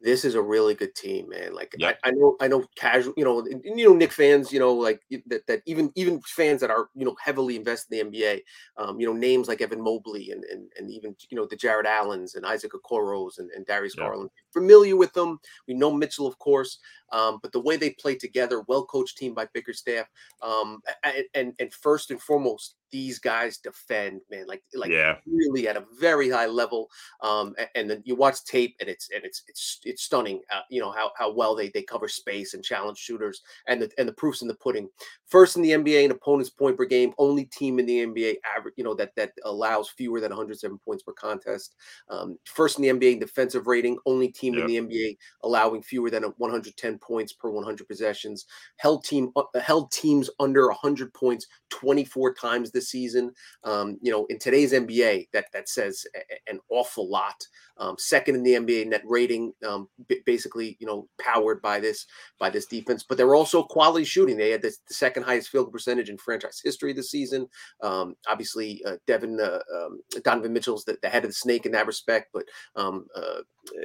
this 0.00 0.24
is 0.24 0.34
a 0.36 0.42
really 0.42 0.74
good 0.74 0.94
team, 0.94 1.28
man. 1.30 1.54
Like 1.54 1.74
Yep. 1.74 1.94
I, 2.04 2.08
I 2.08 2.10
know, 2.12 2.36
I 2.40 2.48
know, 2.48 2.66
casual, 2.76 3.14
you 3.16 3.24
know, 3.24 3.40
and, 3.40 3.62
you 3.64 3.86
know, 3.88 3.94
Knick 3.94 4.12
fans, 4.12 4.52
you 4.52 4.58
know, 4.60 4.74
like 4.74 5.02
that, 5.26 5.46
that 5.48 5.62
even 5.66 5.92
even 5.96 6.20
fans 6.22 6.60
that 6.62 6.70
are 6.70 6.90
you 6.94 7.04
know 7.06 7.16
heavily 7.24 7.56
invested 7.56 7.98
in 8.00 8.10
the 8.12 8.18
NBA, 8.20 8.82
um, 8.82 9.00
you 9.00 9.06
know, 9.06 9.14
names 9.14 9.48
like 9.48 9.60
Evan 9.62 9.82
Mobley 9.82 10.30
and 10.32 10.44
and 10.44 10.70
and 10.78 10.90
even 10.90 11.16
you 11.30 11.36
know 11.36 11.46
the 11.46 11.56
Jarrett 11.56 11.86
Allens 11.86 12.34
and 12.36 12.46
Isaac 12.46 12.72
Okoros 12.72 13.38
and, 13.38 13.50
and 13.52 13.66
Darius 13.66 13.94
Yeah. 13.94 14.04
Garland, 14.04 14.30
familiar 14.52 14.96
with 14.96 15.12
them. 15.14 15.38
We 15.68 15.74
know 15.74 15.92
Mitchell, 15.92 16.26
of 16.28 16.38
course, 16.38 16.78
um, 17.12 17.38
but 17.42 17.52
the 17.52 17.60
way 17.60 17.76
they 17.76 17.90
play 17.90 18.14
together, 18.16 18.62
well 18.68 18.84
coached 18.86 19.18
team 19.18 19.34
by 19.34 19.46
Bickerstaff, 19.52 20.06
um, 20.42 20.80
a- 21.04 21.08
a- 21.20 21.28
and 21.34 21.54
and 21.58 21.72
first 21.74 22.10
and 22.10 22.20
foremost, 22.20 22.76
these 22.90 23.18
guys 23.18 23.58
defend, 23.58 24.20
man, 24.30 24.46
like 24.46 24.62
like 24.74 24.90
yeah, 24.90 25.16
really 25.26 25.68
at 25.68 25.76
a 25.76 25.84
very 25.98 26.28
high 26.30 26.46
level. 26.46 26.88
Um, 27.22 27.54
a- 27.58 27.76
and, 27.76 27.88
then 27.90 28.02
you 28.04 28.14
watch 28.16 28.44
tape, 28.44 28.74
and 28.80 28.88
it's 28.88 29.08
and 29.14 29.24
it's 29.24 29.42
it's 29.48 29.80
it's 29.84 30.02
stunning. 30.02 30.40
Uh, 30.52 30.62
you 30.70 30.80
know 30.80 30.90
how 30.90 31.12
how 31.16 31.32
well 31.32 31.54
they 31.54 31.68
they 31.70 31.82
cover 31.82 32.08
space 32.08 32.54
and 32.54 32.64
challenge 32.64 32.98
shooters, 32.98 33.42
and 33.66 33.82
the 33.82 33.90
and 33.98 34.08
the 34.08 34.12
proofs 34.12 34.42
in 34.42 34.48
the 34.48 34.54
pudding. 34.56 34.88
First 35.28 35.56
in 35.56 35.62
the 35.62 35.70
NBA 35.72 36.04
in 36.04 36.10
opponents' 36.10 36.50
point 36.50 36.76
per 36.76 36.84
game, 36.84 37.12
only 37.18 37.44
team 37.46 37.78
in 37.78 37.86
the 37.86 37.98
NBA 38.00 38.36
average, 38.56 38.74
you 38.76 38.84
know 38.84 38.94
that 38.94 39.14
that 39.16 39.32
allows 39.44 39.88
fewer 39.90 40.20
than 40.20 40.30
107 40.30 40.78
points 40.84 41.02
per 41.02 41.12
contest. 41.12 41.76
Um, 42.08 42.38
first 42.44 42.78
in 42.78 42.82
the 42.82 42.88
NBA 42.88 43.12
in 43.12 43.18
defensive 43.20 43.66
rating, 43.66 43.98
only 44.06 44.28
team 44.28 44.58
in 44.58 44.66
the 44.66 44.76
NBA 44.76 45.16
allowing 45.44 45.82
fewer 45.82 46.10
than 46.10 46.24
110 46.38 46.98
points 47.00 47.32
per 47.32 47.50
100 47.50 47.86
possessions. 47.88 48.46
Held 48.76 49.04
team 49.04 49.30
uh, 49.36 49.42
held 49.60 49.90
teams 49.92 50.30
under 50.38 50.68
100 50.68 51.12
points 51.14 51.46
24 51.70 52.34
times 52.34 52.70
this 52.70 52.90
season. 52.90 53.32
Um, 53.64 53.98
you 54.00 54.10
know, 54.10 54.26
in 54.26 54.38
today's 54.38 54.72
NBA, 54.72 55.28
that 55.32 55.46
that 55.52 55.68
says 55.68 56.04
a- 56.14 56.50
an 56.50 56.60
awful 56.70 57.08
lot. 57.08 57.46
Um, 57.78 57.96
second 57.98 58.34
in 58.34 58.42
the 58.42 58.54
NBA 58.54 58.88
net 58.88 59.02
rating, 59.06 59.54
um, 59.66 59.88
b- 60.06 60.20
basically, 60.26 60.76
you 60.80 60.86
know, 60.86 61.08
powered 61.18 61.62
by 61.62 61.80
this 61.80 62.06
by 62.38 62.50
this 62.50 62.66
defense. 62.66 63.04
But 63.08 63.16
they're 63.16 63.34
also 63.34 63.62
quality 63.62 64.04
shooting. 64.04 64.36
They 64.36 64.50
had 64.50 64.60
this, 64.60 64.78
the 64.86 64.94
second 64.94 65.22
highest 65.22 65.48
field 65.48 65.72
percentage 65.72 66.10
in 66.10 66.18
franchise 66.18 66.60
history 66.62 66.92
this 66.92 67.10
season. 67.10 67.48
Um, 67.82 68.16
obviously, 68.28 68.84
uh, 68.84 68.96
Devin 69.06 69.40
uh, 69.40 69.60
um, 69.74 70.00
Donovan 70.22 70.52
Mitchell's 70.52 70.84
the, 70.84 70.98
the 71.02 71.08
head 71.08 71.24
of 71.24 71.30
the 71.30 71.34
snake 71.34 71.64
in 71.64 71.72
that 71.72 71.86
respect, 71.86 72.28
but 72.34 72.44
um, 72.76 73.06
uh, 73.16 73.40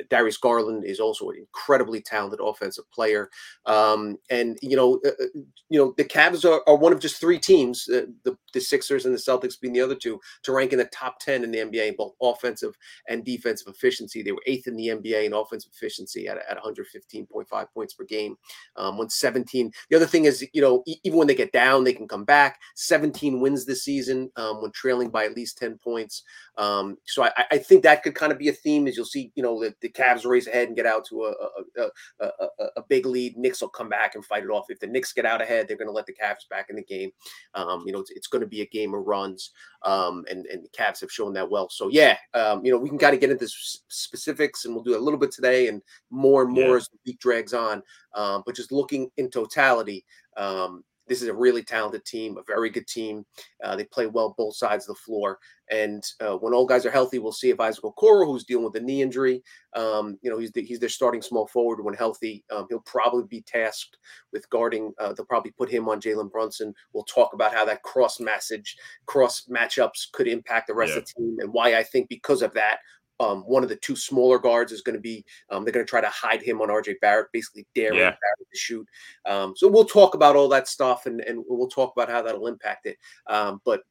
Darius 0.09 0.37
Garland 0.37 0.85
is 0.85 0.99
also 0.99 1.29
an 1.29 1.37
incredibly 1.37 2.01
talented 2.01 2.39
offensive 2.41 2.89
player. 2.91 3.29
Um, 3.65 4.17
and 4.29 4.57
you 4.61 4.75
know, 4.75 4.99
uh, 5.05 5.09
uh, 5.09 5.39
you 5.69 5.79
know, 5.79 5.93
the 5.97 6.03
Cavs 6.05 6.49
are, 6.49 6.61
are 6.67 6.75
one 6.75 6.93
of 6.93 6.99
just 6.99 7.19
three 7.19 7.39
teams, 7.39 7.87
uh, 7.89 8.05
the 8.23 8.37
the 8.53 8.61
Sixers 8.61 9.05
and 9.05 9.13
the 9.13 9.19
Celtics 9.19 9.59
being 9.59 9.73
the 9.73 9.81
other 9.81 9.95
two, 9.95 10.19
to 10.43 10.51
rank 10.51 10.71
in 10.71 10.79
the 10.79 10.85
top 10.85 11.19
ten 11.19 11.43
in 11.43 11.51
the 11.51 11.59
NBA 11.59 11.89
in 11.89 11.95
both 11.95 12.13
offensive 12.21 12.75
and 13.07 13.25
defensive 13.25 13.67
efficiency. 13.67 14.21
They 14.21 14.31
were 14.31 14.43
eighth 14.45 14.67
in 14.67 14.75
the 14.75 14.87
NBA 14.87 15.25
in 15.25 15.33
offensive 15.33 15.71
efficiency 15.73 16.27
at, 16.27 16.37
at 16.37 16.57
115.5 16.57 17.67
points 17.73 17.93
per 17.93 18.03
game. 18.05 18.37
Um, 18.77 18.97
when 18.97 19.09
17, 19.09 19.71
the 19.89 19.95
other 19.95 20.05
thing 20.05 20.25
is, 20.25 20.45
you 20.53 20.61
know, 20.61 20.83
e- 20.85 20.99
even 21.03 21.17
when 21.17 21.27
they 21.27 21.35
get 21.35 21.51
down, 21.51 21.83
they 21.83 21.93
can 21.93 22.07
come 22.07 22.23
back. 22.23 22.59
17 22.75 23.39
wins 23.39 23.65
this 23.65 23.83
season 23.83 24.29
um, 24.35 24.61
when 24.61 24.71
trailing 24.71 25.09
by 25.09 25.25
at 25.25 25.35
least 25.35 25.57
10 25.57 25.77
points. 25.77 26.23
Um, 26.57 26.97
so 27.05 27.23
I, 27.23 27.31
I 27.51 27.57
think 27.57 27.83
that 27.83 28.03
could 28.03 28.15
kind 28.15 28.31
of 28.31 28.37
be 28.37 28.49
a 28.49 28.53
theme 28.53 28.87
as 28.87 28.95
you'll 28.95 29.05
see, 29.05 29.31
you 29.35 29.43
know, 29.43 29.64
the, 29.69 29.75
the 29.81 29.89
Cavs 29.89 30.25
race 30.25 30.47
ahead 30.47 30.67
and 30.67 30.75
get 30.75 30.85
out 30.85 31.05
to 31.05 31.25
a, 31.25 31.31
a, 31.31 31.89
a, 32.21 32.25
a, 32.25 32.47
a- 32.77 32.83
big 32.87 33.05
lead. 33.05 33.35
Knicks 33.37 33.61
will 33.61 33.69
come 33.69 33.89
back 33.89 34.15
and 34.15 34.23
fight 34.25 34.43
it 34.43 34.49
off. 34.49 34.65
If 34.69 34.79
the 34.79 34.87
Knicks 34.87 35.11
get 35.13 35.25
out 35.25 35.41
ahead, 35.41 35.67
they're 35.67 35.77
going 35.77 35.87
to 35.87 35.93
let 35.93 36.05
the 36.05 36.13
Cavs 36.13 36.47
back 36.49 36.69
in 36.69 36.75
the 36.75 36.83
game. 36.83 37.11
Um, 37.55 37.83
you 37.85 37.91
know, 37.91 37.99
it's, 37.99 38.11
it's 38.11 38.27
going 38.27 38.41
to 38.41 38.47
be 38.47 38.61
a 38.61 38.67
game 38.67 38.93
of 38.93 39.05
runs. 39.05 39.51
Um, 39.83 40.23
and, 40.29 40.45
and 40.47 40.63
the 40.63 40.69
Cavs 40.69 41.01
have 41.01 41.11
shown 41.11 41.33
that 41.33 41.49
well. 41.49 41.69
So 41.69 41.89
yeah, 41.89 42.17
um, 42.33 42.63
you 42.65 42.71
know, 42.71 42.77
we 42.77 42.89
can 42.89 42.97
kind 42.97 43.13
of 43.13 43.19
get 43.21 43.31
into 43.31 43.45
s- 43.45 43.81
specifics 43.87 44.65
and 44.65 44.73
we'll 44.73 44.83
do 44.83 44.97
a 44.97 44.99
little 44.99 45.19
bit 45.19 45.31
today 45.31 45.67
and 45.67 45.81
more 46.09 46.43
and 46.43 46.51
more 46.51 46.69
Yeah. 46.71 46.75
as 46.77 46.87
the 46.89 46.97
week 47.05 47.19
drags 47.19 47.53
on. 47.53 47.81
Um, 48.13 48.43
but 48.45 48.55
just 48.55 48.71
looking 48.71 49.09
in 49.17 49.29
totality, 49.29 50.05
um, 50.37 50.83
this 51.07 51.21
is 51.21 51.27
a 51.27 51.33
really 51.33 51.63
talented 51.63 52.05
team, 52.05 52.37
a 52.37 52.43
very 52.43 52.69
good 52.69 52.87
team. 52.87 53.25
Uh, 53.63 53.75
they 53.75 53.85
play 53.85 54.07
well 54.07 54.35
both 54.37 54.55
sides 54.55 54.87
of 54.87 54.95
the 54.95 55.01
floor. 55.01 55.39
And 55.71 56.03
uh, 56.19 56.35
when 56.35 56.53
all 56.53 56.65
guys 56.65 56.85
are 56.85 56.91
healthy, 56.91 57.17
we'll 57.17 57.31
see 57.31 57.49
if 57.49 57.59
Isaac 57.59 57.83
Okoro, 57.83 58.25
who's 58.25 58.43
dealing 58.43 58.65
with 58.65 58.75
a 58.75 58.79
knee 58.79 59.01
injury, 59.01 59.41
um, 59.75 60.17
you 60.21 60.29
know, 60.29 60.37
he's 60.37 60.51
the, 60.51 60.63
he's 60.63 60.79
their 60.79 60.89
starting 60.89 61.21
small 61.21 61.47
forward 61.47 61.83
when 61.83 61.95
healthy. 61.95 62.43
Um, 62.51 62.67
he'll 62.69 62.81
probably 62.81 63.25
be 63.27 63.41
tasked 63.41 63.97
with 64.31 64.49
guarding. 64.49 64.93
Uh, 64.99 65.13
they'll 65.13 65.25
probably 65.25 65.51
put 65.51 65.69
him 65.69 65.89
on 65.89 65.99
Jalen 66.01 66.31
Brunson. 66.31 66.73
We'll 66.93 67.03
talk 67.03 67.33
about 67.33 67.53
how 67.53 67.65
that 67.65 67.83
cross 67.83 68.19
message, 68.19 68.77
cross 69.05 69.47
matchups 69.49 70.11
could 70.11 70.27
impact 70.27 70.67
the 70.67 70.75
rest 70.75 70.95
of 70.95 71.05
the 71.05 71.13
team, 71.17 71.37
and 71.39 71.51
why 71.51 71.75
I 71.75 71.83
think 71.83 72.09
because 72.09 72.41
of 72.41 72.53
that, 72.53 72.77
um, 73.19 73.41
one 73.43 73.63
of 73.63 73.69
the 73.69 73.75
two 73.77 73.95
smaller 73.95 74.39
guards 74.39 74.71
is 74.71 74.81
going 74.81 74.95
to 74.95 75.01
be. 75.01 75.23
Um, 75.49 75.63
they're 75.63 75.73
going 75.73 75.85
to 75.85 75.89
try 75.89 76.01
to 76.01 76.09
hide 76.09 76.41
him 76.41 76.61
on 76.61 76.69
RJ 76.69 76.95
Barrett, 77.01 77.31
basically 77.31 77.65
daring 77.75 77.99
Yeah. 77.99 78.09
Barrett 78.09 78.49
to 78.51 78.57
shoot. 78.57 78.87
Um, 79.25 79.53
so 79.55 79.67
we'll 79.67 79.85
talk 79.85 80.15
about 80.15 80.35
all 80.35 80.49
that 80.49 80.67
stuff, 80.67 81.05
and 81.05 81.21
and 81.21 81.43
we'll 81.47 81.67
talk 81.69 81.93
about 81.95 82.09
how 82.09 82.21
that'll 82.21 82.47
impact 82.47 82.85
it. 82.85 82.97
Um, 83.27 83.61
but 83.65 83.81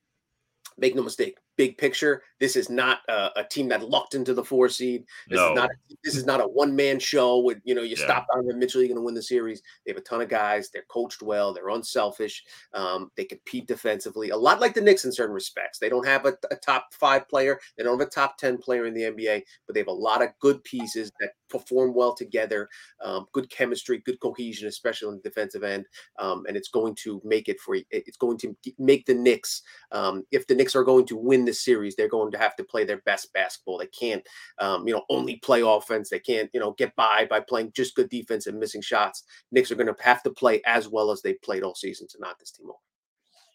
make 0.77 0.95
no 0.95 1.03
mistake, 1.03 1.39
big 1.57 1.79
picture, 1.79 2.23
this 2.41 2.57
is 2.57 2.69
not 2.69 2.99
a, 3.09 3.31
a 3.41 3.45
team 3.45 3.69
that 3.69 3.89
lucked 3.89 4.15
into 4.15 4.35
the 4.35 4.45
four 4.45 4.69
seed. 4.69 5.05
This 5.29 5.39
No. 5.39 5.51
is 5.51 5.57
not 5.57 5.71
this 6.03 6.17
is 6.17 6.27
not 6.27 6.41
a 6.41 6.45
one 6.47 6.75
man 6.75 6.99
show 6.99 7.39
with 7.39 7.59
you 7.65 7.75
know 7.75 7.83
you 7.83 7.97
Yeah. 7.97 8.05
stop 8.05 8.27
Donovan 8.33 8.59
Mitchell, 8.59 8.81
you're 8.81 8.89
going 8.89 8.97
to 8.99 9.03
win 9.05 9.15
the 9.15 9.23
series. 9.23 9.63
They 9.85 9.93
have 9.93 9.99
a 9.99 10.03
ton 10.03 10.21
of 10.21 10.29
guys. 10.29 10.71
They're 10.71 10.85
coached 10.89 11.23
well. 11.23 11.53
They're 11.55 11.69
unselfish. 11.71 12.45
Um, 12.73 13.11
they 13.17 13.25
compete 13.25 13.67
defensively 13.67 14.31
a 14.31 14.37
lot 14.37 14.61
like 14.61 14.75
the 14.75 14.81
Knicks 14.81 15.05
in 15.05 15.13
certain 15.13 15.35
respects. 15.35 15.79
They 15.79 15.89
don't 15.89 16.07
have 16.07 16.27
a, 16.27 16.37
a 16.51 16.57
top 16.57 16.89
five 16.93 17.29
player. 17.29 17.59
They 17.77 17.85
don't 17.85 17.99
have 17.99 18.07
a 18.07 18.11
top 18.11 18.37
ten 18.39 18.59
player 18.59 18.87
in 18.87 18.95
the 18.95 19.03
NBA, 19.03 19.43
but 19.67 19.75
they 19.75 19.81
have 19.81 19.89
a 19.89 19.93
lot 19.93 20.23
of 20.23 20.31
good 20.41 20.63
pieces 20.65 21.11
that 21.21 21.31
perform 21.49 21.95
well 21.95 22.15
together. 22.15 22.69
Um, 23.03 23.27
good 23.33 23.49
chemistry, 23.49 24.03
good 24.05 24.19
cohesion, 24.21 24.67
especially 24.67 25.09
on 25.09 25.15
the 25.23 25.29
defensive 25.29 25.63
end. 25.63 25.87
Um, 26.19 26.45
and 26.49 26.57
it's 26.57 26.69
going 26.71 26.95
to 26.97 27.21
make 27.25 27.49
it 27.49 27.61
for 27.61 27.77
it's 27.91 28.17
going 28.17 28.39
to 28.39 28.57
make 28.79 29.07
the 29.07 29.15
Knicks. 29.15 29.63
Um, 29.93 30.25
if 30.33 30.47
the 30.47 30.55
Knicks 30.55 30.75
are 30.75 30.85
going 30.85 31.07
to 31.07 31.17
win 31.17 31.44
this 31.45 31.65
series, 31.65 31.97
they're 31.97 32.09
going 32.09 32.33
to 32.33 32.39
have 32.39 32.57
to 32.57 32.65
play 32.65 32.85
their 32.85 33.03
best 33.05 33.33
basketball. 33.33 33.79
They 33.79 33.87
can't, 33.87 34.27
um, 34.59 34.87
you 34.87 34.95
know, 34.95 35.05
only 35.11 35.37
play 35.37 35.63
offense. 35.63 36.11
They 36.11 36.19
can't, 36.19 36.51
you 36.53 36.61
know, 36.61 36.73
get 36.73 36.95
by 36.97 37.27
by 37.29 37.41
playing 37.41 37.73
just 37.75 37.95
good 37.95 38.09
defense 38.09 38.47
and 38.47 38.59
missing 38.59 38.83
shots. 38.83 39.25
Knicks 39.53 39.71
are 39.71 39.77
going 39.77 39.93
to 39.95 40.03
have 40.03 40.23
to 40.25 40.31
play 40.31 40.63
as 40.67 40.89
well 40.89 41.11
as 41.11 41.23
they 41.23 41.35
played 41.35 41.63
all 41.63 41.75
season 41.75 42.07
to 42.09 42.19
knock 42.21 42.39
this 42.39 42.51
team 42.51 42.69
off. 42.69 42.81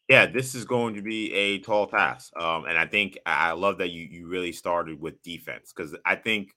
Yeah, 0.07 0.25
this 0.25 0.55
is 0.55 0.65
going 0.65 0.95
to 0.95 1.03
be 1.03 1.31
a 1.33 1.59
tall 1.59 1.85
task. 1.85 2.31
Um, 2.35 2.65
and 2.65 2.77
I 2.77 2.87
think 2.87 3.19
I 3.25 3.51
love 3.51 3.77
that 3.77 3.91
you 3.91 4.07
you 4.09 4.27
really 4.27 4.51
started 4.51 4.99
with 4.99 5.21
defense 5.21 5.71
because 5.75 5.95
I 6.05 6.15
think 6.15 6.49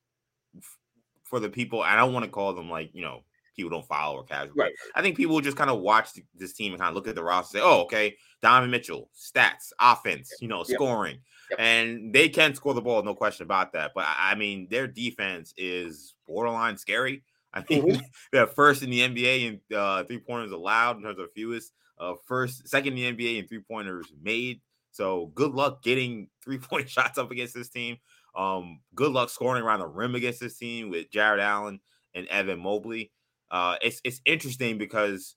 for 1.24 1.40
the 1.40 1.50
people, 1.50 1.82
I 1.82 1.96
don't 1.96 2.12
want 2.12 2.24
to 2.24 2.30
call 2.30 2.54
them 2.54 2.70
like, 2.70 2.90
you 2.92 3.02
know, 3.02 3.24
people 3.56 3.70
don't 3.70 3.86
follow 3.86 4.16
or 4.16 4.24
casual. 4.24 4.54
Right. 4.56 4.72
I 4.94 5.02
think 5.02 5.16
people 5.16 5.40
just 5.40 5.56
kind 5.56 5.70
of 5.70 5.80
watch 5.80 6.10
this 6.34 6.52
team 6.52 6.72
and 6.72 6.80
kind 6.80 6.88
of 6.90 6.94
look 6.94 7.08
at 7.08 7.14
the 7.14 7.22
roster 7.24 7.58
and 7.58 7.62
say, 7.62 7.68
oh, 7.68 7.82
okay, 7.82 8.16
Donovan 8.40 8.70
Mitchell, 8.70 9.10
stats, 9.16 9.72
offense, 9.80 10.30
you 10.40 10.48
know, 10.48 10.62
scoring. 10.62 11.18
Yep. 11.50 11.60
And 11.60 12.12
they 12.12 12.28
can 12.28 12.54
score 12.54 12.74
the 12.74 12.80
ball, 12.80 13.02
no 13.02 13.14
question 13.14 13.44
about 13.44 13.72
that. 13.72 13.92
But 13.94 14.06
I 14.08 14.34
mean, 14.34 14.68
their 14.70 14.86
defense 14.86 15.52
is 15.56 16.14
borderline 16.26 16.76
scary. 16.78 17.22
I 17.54 17.62
mean, 17.70 17.82
Mhm. 17.96 18.02
they're 18.32 18.46
first 18.46 18.82
in 18.82 18.90
the 18.90 19.00
NBA 19.02 19.60
in 19.70 19.76
uh, 19.76 20.04
three 20.04 20.18
pointers 20.18 20.52
allowed 20.52 20.96
in 20.96 21.02
terms 21.02 21.18
of 21.18 21.30
fewest. 21.34 21.72
Uh, 21.98 22.14
first, 22.26 22.66
second 22.68 22.96
in 22.98 23.16
the 23.16 23.24
NBA 23.24 23.38
in 23.38 23.46
three 23.46 23.60
pointers 23.60 24.12
made. 24.22 24.60
So 24.90 25.26
good 25.34 25.52
luck 25.52 25.82
getting 25.82 26.28
three 26.42 26.58
point 26.58 26.88
shots 26.90 27.18
up 27.18 27.30
against 27.30 27.54
this 27.54 27.68
team. 27.68 27.98
Um, 28.34 28.80
good 28.94 29.12
luck 29.12 29.28
scoring 29.28 29.62
around 29.62 29.80
the 29.80 29.86
rim 29.86 30.14
against 30.14 30.40
this 30.40 30.56
team 30.56 30.88
with 30.88 31.10
Jarrett 31.10 31.40
Allen 31.40 31.80
and 32.14 32.26
Evan 32.28 32.60
Mobley. 32.60 33.12
Uh, 33.52 33.76
it's 33.82 34.00
it's 34.02 34.20
interesting 34.24 34.78
because 34.78 35.36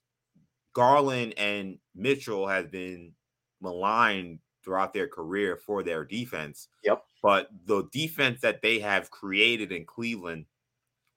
Garland 0.72 1.34
and 1.36 1.78
Mitchell 1.94 2.48
have 2.48 2.72
been 2.72 3.12
maligned 3.60 4.38
throughout 4.64 4.92
their 4.92 5.06
career 5.06 5.56
for 5.56 5.82
their 5.82 6.04
defense. 6.04 6.68
Yep. 6.82 7.04
But 7.22 7.48
the 7.66 7.84
defense 7.92 8.40
that 8.40 8.62
they 8.62 8.80
have 8.80 9.10
created 9.10 9.70
in 9.70 9.84
Cleveland 9.84 10.46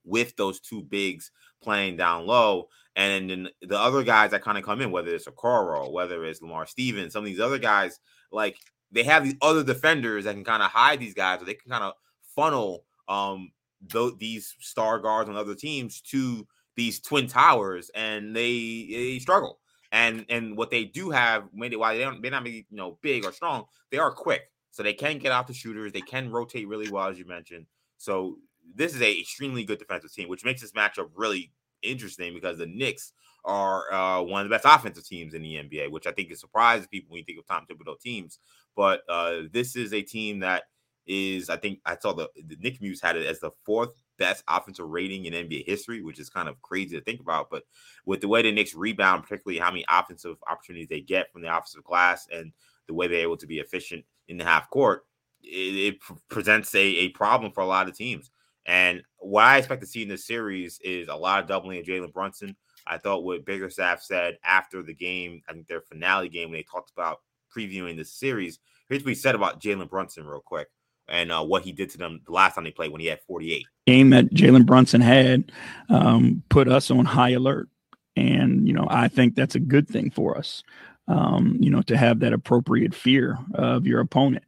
with 0.05 0.35
those 0.35 0.59
two 0.59 0.83
bigs 0.83 1.31
playing 1.63 1.97
down 1.97 2.27
low, 2.27 2.67
and 2.95 3.29
then 3.29 3.49
the 3.61 3.79
other 3.79 4.03
guys 4.03 4.31
that 4.31 4.43
kind 4.43 4.57
of 4.57 4.65
come 4.65 4.81
in, 4.81 4.91
whether 4.91 5.15
it's 5.15 5.27
a 5.27 5.31
Okoro, 5.31 5.91
whether 5.91 6.25
it's 6.25 6.41
Lamar 6.41 6.67
Stevens, 6.67 7.13
some 7.13 7.23
of 7.23 7.25
these 7.25 7.39
other 7.39 7.59
guys, 7.59 7.99
like 8.31 8.57
they 8.91 9.03
have 9.03 9.23
these 9.23 9.35
other 9.41 9.63
defenders 9.63 10.25
that 10.25 10.33
can 10.35 10.43
kind 10.43 10.63
of 10.63 10.69
hide 10.69 10.99
these 10.99 11.13
guys, 11.13 11.41
or 11.41 11.45
they 11.45 11.53
can 11.53 11.71
kind 11.71 11.83
of 11.83 11.93
funnel 12.35 12.83
um 13.07 13.51
tho- 13.87 14.15
these 14.19 14.55
star 14.59 14.99
guards 14.99 15.29
on 15.29 15.35
other 15.35 15.55
teams 15.55 16.01
to 16.01 16.45
these 16.79 16.99
twin 16.99 17.27
towers, 17.27 17.91
and 17.93 18.35
they 18.35 18.87
they 18.89 19.19
struggle. 19.19 19.59
And 19.91 20.25
and 20.29 20.57
what 20.57 20.71
they 20.71 20.85
do 20.85 21.09
have, 21.09 21.43
maybe 21.53 21.75
while 21.75 21.93
they 21.93 22.01
don't 22.01 22.21
may 22.21 22.29
not 22.29 22.43
be 22.43 22.65
you 22.69 22.77
know 22.77 22.97
big 23.01 23.25
or 23.25 23.31
strong, 23.31 23.65
they 23.91 23.97
are 23.97 24.11
quick, 24.11 24.49
so 24.71 24.81
they 24.81 24.93
can 24.93 25.19
get 25.19 25.31
out 25.31 25.47
the 25.47 25.53
shooters. 25.53 25.91
They 25.91 26.01
can 26.01 26.31
rotate 26.31 26.67
really 26.67 26.89
well, 26.89 27.07
as 27.07 27.19
you 27.19 27.25
mentioned. 27.25 27.65
So 27.97 28.37
this 28.75 28.95
is 28.95 29.01
a 29.01 29.19
extremely 29.19 29.63
good 29.65 29.79
defensive 29.79 30.13
team, 30.13 30.29
which 30.29 30.45
makes 30.45 30.61
this 30.61 30.71
matchup 30.71 31.09
really 31.15 31.51
interesting 31.81 32.33
because 32.33 32.57
the 32.57 32.67
Knicks 32.67 33.13
are 33.45 33.91
uh, 33.91 34.21
one 34.21 34.41
of 34.41 34.49
the 34.49 34.53
best 34.53 34.65
offensive 34.65 35.07
teams 35.07 35.33
in 35.33 35.41
the 35.41 35.55
NBA, 35.55 35.91
which 35.91 36.07
I 36.07 36.11
think 36.11 36.31
is 36.31 36.39
surprising 36.39 36.87
people 36.87 37.11
when 37.11 37.19
you 37.19 37.25
think 37.25 37.39
of 37.39 37.47
Tom 37.47 37.65
Thibodeau 37.69 37.99
teams. 37.99 38.39
But 38.75 39.01
uh, 39.09 39.43
this 39.51 39.75
is 39.75 39.93
a 39.93 40.01
team 40.01 40.39
that 40.39 40.63
is, 41.07 41.49
I 41.49 41.57
think, 41.57 41.79
I 41.85 41.97
saw 41.97 42.13
the 42.13 42.29
the 42.35 42.57
Nick 42.59 42.81
Muse 42.81 43.01
had 43.01 43.17
it 43.17 43.25
as 43.25 43.39
the 43.39 43.51
fourth 43.65 43.89
best 44.19 44.43
offensive 44.47 44.87
rating 44.87 45.25
in 45.25 45.33
NBA 45.33 45.65
history, 45.65 46.03
which 46.03 46.19
is 46.19 46.29
kind 46.29 46.47
of 46.47 46.61
crazy 46.61 46.95
to 46.97 47.03
think 47.03 47.19
about. 47.19 47.49
But 47.49 47.63
with 48.05 48.21
the 48.21 48.27
way 48.27 48.43
the 48.43 48.51
Knicks 48.51 48.75
rebound, 48.75 49.23
particularly 49.23 49.59
how 49.59 49.71
many 49.71 49.85
offensive 49.89 50.37
opportunities 50.47 50.89
they 50.89 51.01
get 51.01 51.31
from 51.31 51.41
the 51.41 51.55
offensive 51.55 51.83
glass 51.83 52.27
and 52.31 52.51
the 52.87 52.93
way 52.93 53.07
they're 53.07 53.19
able 53.21 53.37
to 53.37 53.47
be 53.47 53.59
efficient 53.59 54.05
in 54.27 54.37
the 54.37 54.43
half 54.43 54.69
court, 54.69 55.05
it, 55.41 55.95
it 55.95 55.99
presents 56.29 56.75
a, 56.75 56.79
a 56.79 57.09
problem 57.09 57.51
for 57.51 57.61
a 57.61 57.67
lot 57.67 57.87
of 57.87 57.95
teams. 57.95 58.29
And 58.65 59.01
what 59.17 59.45
I 59.45 59.57
expect 59.57 59.81
to 59.81 59.87
see 59.87 60.03
in 60.03 60.09
this 60.09 60.27
series 60.27 60.79
is 60.83 61.07
a 61.07 61.15
lot 61.15 61.41
of 61.41 61.47
doubling 61.47 61.79
of 61.79 61.85
Jalen 61.85 62.13
Brunson. 62.13 62.55
I 62.85 62.97
thought 62.97 63.23
what 63.23 63.45
Bickerstaff 63.45 64.01
said 64.01 64.37
after 64.43 64.83
the 64.83 64.93
game, 64.93 65.41
I 65.49 65.53
think 65.53 65.67
their 65.67 65.81
finale 65.81 66.29
game, 66.29 66.49
when 66.49 66.59
they 66.59 66.63
talked 66.63 66.91
about 66.91 67.19
previewing 67.55 67.97
the 67.97 68.05
series. 68.05 68.59
Here's 68.87 69.03
what 69.03 69.09
he 69.09 69.15
said 69.15 69.35
about 69.35 69.61
Jalen 69.61 69.89
Brunson, 69.89 70.25
real 70.25 70.41
quick, 70.41 70.67
and 71.09 71.31
uh, 71.31 71.43
what 71.43 71.63
he 71.63 71.71
did 71.71 71.89
to 71.91 71.97
them 71.97 72.21
the 72.25 72.31
last 72.31 72.55
time 72.55 72.63
they 72.63 72.71
played 72.71 72.91
when 72.91 73.01
he 73.01 73.07
had 73.07 73.21
48. 73.27 73.65
game 73.87 74.09
that 74.11 74.29
Jalen 74.31 74.65
Brunson 74.65 75.01
had 75.01 75.51
um, 75.89 76.43
put 76.49 76.67
us 76.67 76.91
on 76.91 77.05
high 77.05 77.31
alert. 77.31 77.69
And, 78.15 78.67
you 78.67 78.73
know, 78.73 78.87
I 78.89 79.07
think 79.07 79.35
that's 79.35 79.55
a 79.55 79.59
good 79.59 79.87
thing 79.87 80.11
for 80.11 80.37
us, 80.37 80.63
um, 81.07 81.57
you 81.59 81.69
know, 81.69 81.81
to 81.83 81.95
have 81.95 82.19
that 82.19 82.33
appropriate 82.33 82.93
fear 82.93 83.37
of 83.53 83.87
your 83.87 84.01
opponent. 84.01 84.43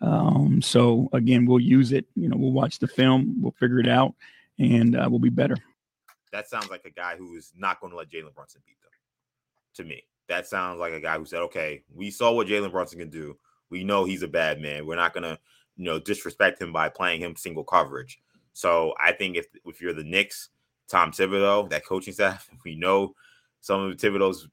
Um, 0.00 0.60
so, 0.60 1.08
again, 1.12 1.46
we'll 1.46 1.60
use 1.60 1.92
it. 1.92 2.06
You 2.14 2.28
know, 2.28 2.36
we'll 2.36 2.52
watch 2.52 2.78
the 2.78 2.88
film, 2.88 3.36
we'll 3.40 3.54
figure 3.58 3.78
it 3.78 3.88
out, 3.88 4.14
and 4.58 4.96
uh, 4.96 5.06
we'll 5.08 5.20
be 5.20 5.30
better. 5.30 5.56
That 6.32 6.48
sounds 6.48 6.68
like 6.68 6.84
a 6.84 6.90
guy 6.90 7.16
who 7.16 7.34
is 7.36 7.52
not 7.56 7.80
going 7.80 7.92
to 7.92 7.96
let 7.96 8.10
Jalen 8.10 8.34
Brunson 8.34 8.60
beat 8.66 8.76
them. 8.82 8.90
To 9.76 9.84
me, 9.84 10.04
that 10.28 10.46
sounds 10.46 10.78
like 10.78 10.92
a 10.92 11.00
guy 11.00 11.16
who 11.16 11.24
said, 11.24 11.40
"Okay, 11.42 11.84
we 11.94 12.10
saw 12.10 12.32
what 12.32 12.48
Jalen 12.48 12.72
Brunson 12.72 12.98
can 12.98 13.08
do. 13.08 13.38
We 13.70 13.84
know 13.84 14.04
he's 14.04 14.22
a 14.22 14.28
bad 14.28 14.60
man. 14.60 14.86
We're 14.86 14.96
not 14.96 15.14
going 15.14 15.24
to, 15.24 15.38
you 15.76 15.84
know, 15.84 15.98
disrespect 15.98 16.60
him 16.60 16.72
by 16.72 16.88
playing 16.88 17.20
him 17.20 17.36
single 17.36 17.64
coverage." 17.64 18.20
So 18.52 18.94
I 19.00 19.12
think 19.12 19.36
if 19.36 19.46
if 19.64 19.80
you're 19.80 19.92
the 19.92 20.04
Knicks, 20.04 20.50
Tom 20.88 21.10
Thibodeau, 21.10 21.68
that 21.70 21.86
coaching 21.86 22.14
staff, 22.14 22.48
we 22.64 22.76
know 22.76 23.14
some 23.60 23.80
of 23.80 23.96
Thibodeau's 23.96 24.48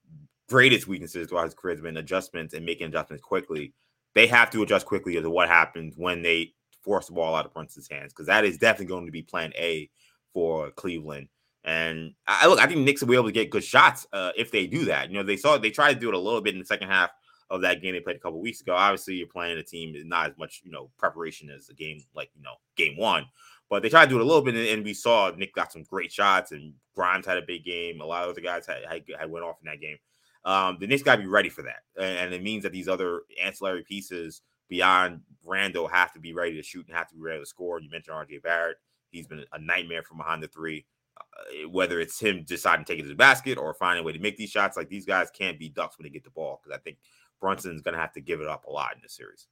greatest 0.48 0.86
weaknesses 0.86 1.28
throughout 1.28 1.44
his 1.44 1.54
career 1.54 1.74
has 1.74 1.82
been 1.82 1.96
adjustments 1.96 2.54
and 2.54 2.66
making 2.66 2.86
adjustments 2.86 3.22
quickly. 3.22 3.72
They 4.14 4.26
have 4.26 4.50
to 4.50 4.62
adjust 4.62 4.84
quickly 4.84 5.16
as 5.16 5.22
to 5.22 5.30
what 5.30 5.48
happens 5.48 5.94
when 5.96 6.22
they 6.22 6.52
force 6.82 7.06
the 7.06 7.12
ball 7.12 7.34
out 7.34 7.46
of 7.46 7.54
Brunson's 7.54 7.88
hands 7.88 8.12
because 8.12 8.26
that 8.26 8.44
is 8.44 8.58
definitely 8.58 8.86
going 8.86 9.06
to 9.06 9.12
be 9.12 9.22
Plan 9.22 9.52
A 9.56 9.88
for 10.32 10.70
Cleveland. 10.72 11.28
And 11.64 12.14
I 12.26 12.48
look, 12.48 12.58
I 12.58 12.66
think 12.66 12.80
Knicks 12.80 13.00
will 13.00 13.08
be 13.08 13.14
able 13.14 13.26
to 13.26 13.32
get 13.32 13.50
good 13.50 13.62
shots 13.62 14.06
uh, 14.12 14.32
if 14.36 14.50
they 14.50 14.66
do 14.66 14.86
that. 14.86 15.10
You 15.10 15.18
know, 15.18 15.22
they 15.22 15.36
saw 15.36 15.56
they 15.58 15.70
tried 15.70 15.94
to 15.94 16.00
do 16.00 16.08
it 16.08 16.14
a 16.14 16.18
little 16.18 16.40
bit 16.40 16.54
in 16.54 16.60
the 16.60 16.66
second 16.66 16.88
half 16.88 17.10
of 17.52 17.60
that 17.60 17.82
game 17.82 17.92
they 17.92 18.00
played 18.00 18.16
a 18.16 18.18
couple 18.18 18.40
weeks 18.40 18.62
ago. 18.62 18.74
Obviously, 18.74 19.14
you're 19.14 19.26
playing 19.26 19.58
a 19.58 19.62
team 19.62 19.94
is 19.94 20.06
not 20.06 20.30
as 20.30 20.38
much 20.38 20.62
you 20.64 20.72
know 20.72 20.90
preparation 20.98 21.50
as 21.50 21.68
a 21.68 21.74
game 21.74 22.00
like 22.16 22.30
you 22.34 22.42
know 22.42 22.54
game 22.76 22.96
one, 22.96 23.26
but 23.68 23.82
they 23.82 23.90
tried 23.90 24.06
to 24.06 24.10
do 24.10 24.18
it 24.18 24.22
a 24.22 24.24
little 24.24 24.42
bit, 24.42 24.54
and, 24.54 24.66
and 24.66 24.84
we 24.84 24.94
saw 24.94 25.30
Nick 25.36 25.54
got 25.54 25.70
some 25.70 25.82
great 25.84 26.10
shots, 26.10 26.52
and 26.52 26.72
Grimes 26.94 27.26
had 27.26 27.36
a 27.36 27.42
big 27.46 27.64
game. 27.64 28.00
A 28.00 28.06
lot 28.06 28.24
of 28.24 28.30
other 28.30 28.40
guys 28.40 28.66
had 28.66 28.78
had, 28.88 29.02
had 29.18 29.30
went 29.30 29.44
off 29.44 29.58
in 29.62 29.70
that 29.70 29.80
game. 29.80 29.98
Um, 30.44 30.78
the 30.80 30.86
Knicks 30.86 31.02
got 31.02 31.16
to 31.16 31.22
be 31.22 31.28
ready 31.28 31.50
for 31.50 31.62
that, 31.62 31.82
and, 31.96 32.18
and 32.18 32.34
it 32.34 32.42
means 32.42 32.62
that 32.62 32.72
these 32.72 32.88
other 32.88 33.20
ancillary 33.40 33.84
pieces 33.84 34.40
beyond 34.70 35.20
Randle 35.44 35.88
have 35.88 36.14
to 36.14 36.20
be 36.20 36.32
ready 36.32 36.56
to 36.56 36.62
shoot 36.62 36.86
and 36.88 36.96
have 36.96 37.08
to 37.08 37.14
be 37.14 37.20
ready 37.20 37.38
to 37.38 37.46
score. 37.46 37.80
You 37.80 37.90
mentioned 37.90 38.16
RJ 38.16 38.42
Barrett; 38.42 38.78
he's 39.10 39.26
been 39.26 39.44
a 39.52 39.58
nightmare 39.58 40.02
from 40.02 40.16
behind 40.16 40.42
the 40.42 40.48
three. 40.48 40.86
Uh, 41.18 41.68
whether 41.68 42.00
it's 42.00 42.18
him 42.18 42.42
deciding 42.46 42.84
to 42.84 42.92
take 42.92 42.98
it 42.98 43.02
to 43.02 43.08
the 43.08 43.14
basket 43.14 43.58
or 43.58 43.74
finding 43.74 44.02
a 44.02 44.06
way 44.06 44.12
to 44.12 44.18
make 44.18 44.36
these 44.38 44.50
shots, 44.50 44.78
like 44.78 44.88
these 44.88 45.04
guys 45.04 45.30
can't 45.30 45.58
be 45.58 45.68
ducks 45.68 45.98
when 45.98 46.04
they 46.04 46.10
get 46.10 46.24
the 46.24 46.30
ball 46.30 46.58
because 46.62 46.76
I 46.76 46.80
think 46.80 46.96
Brunson's 47.42 47.82
going 47.82 47.94
to 47.94 48.00
have 48.00 48.14
to 48.14 48.20
give 48.22 48.40
it 48.40 48.46
up 48.48 48.64
a 48.64 48.70
lot 48.70 48.94
in 48.94 49.02
this 49.02 49.14
series. 49.14 49.46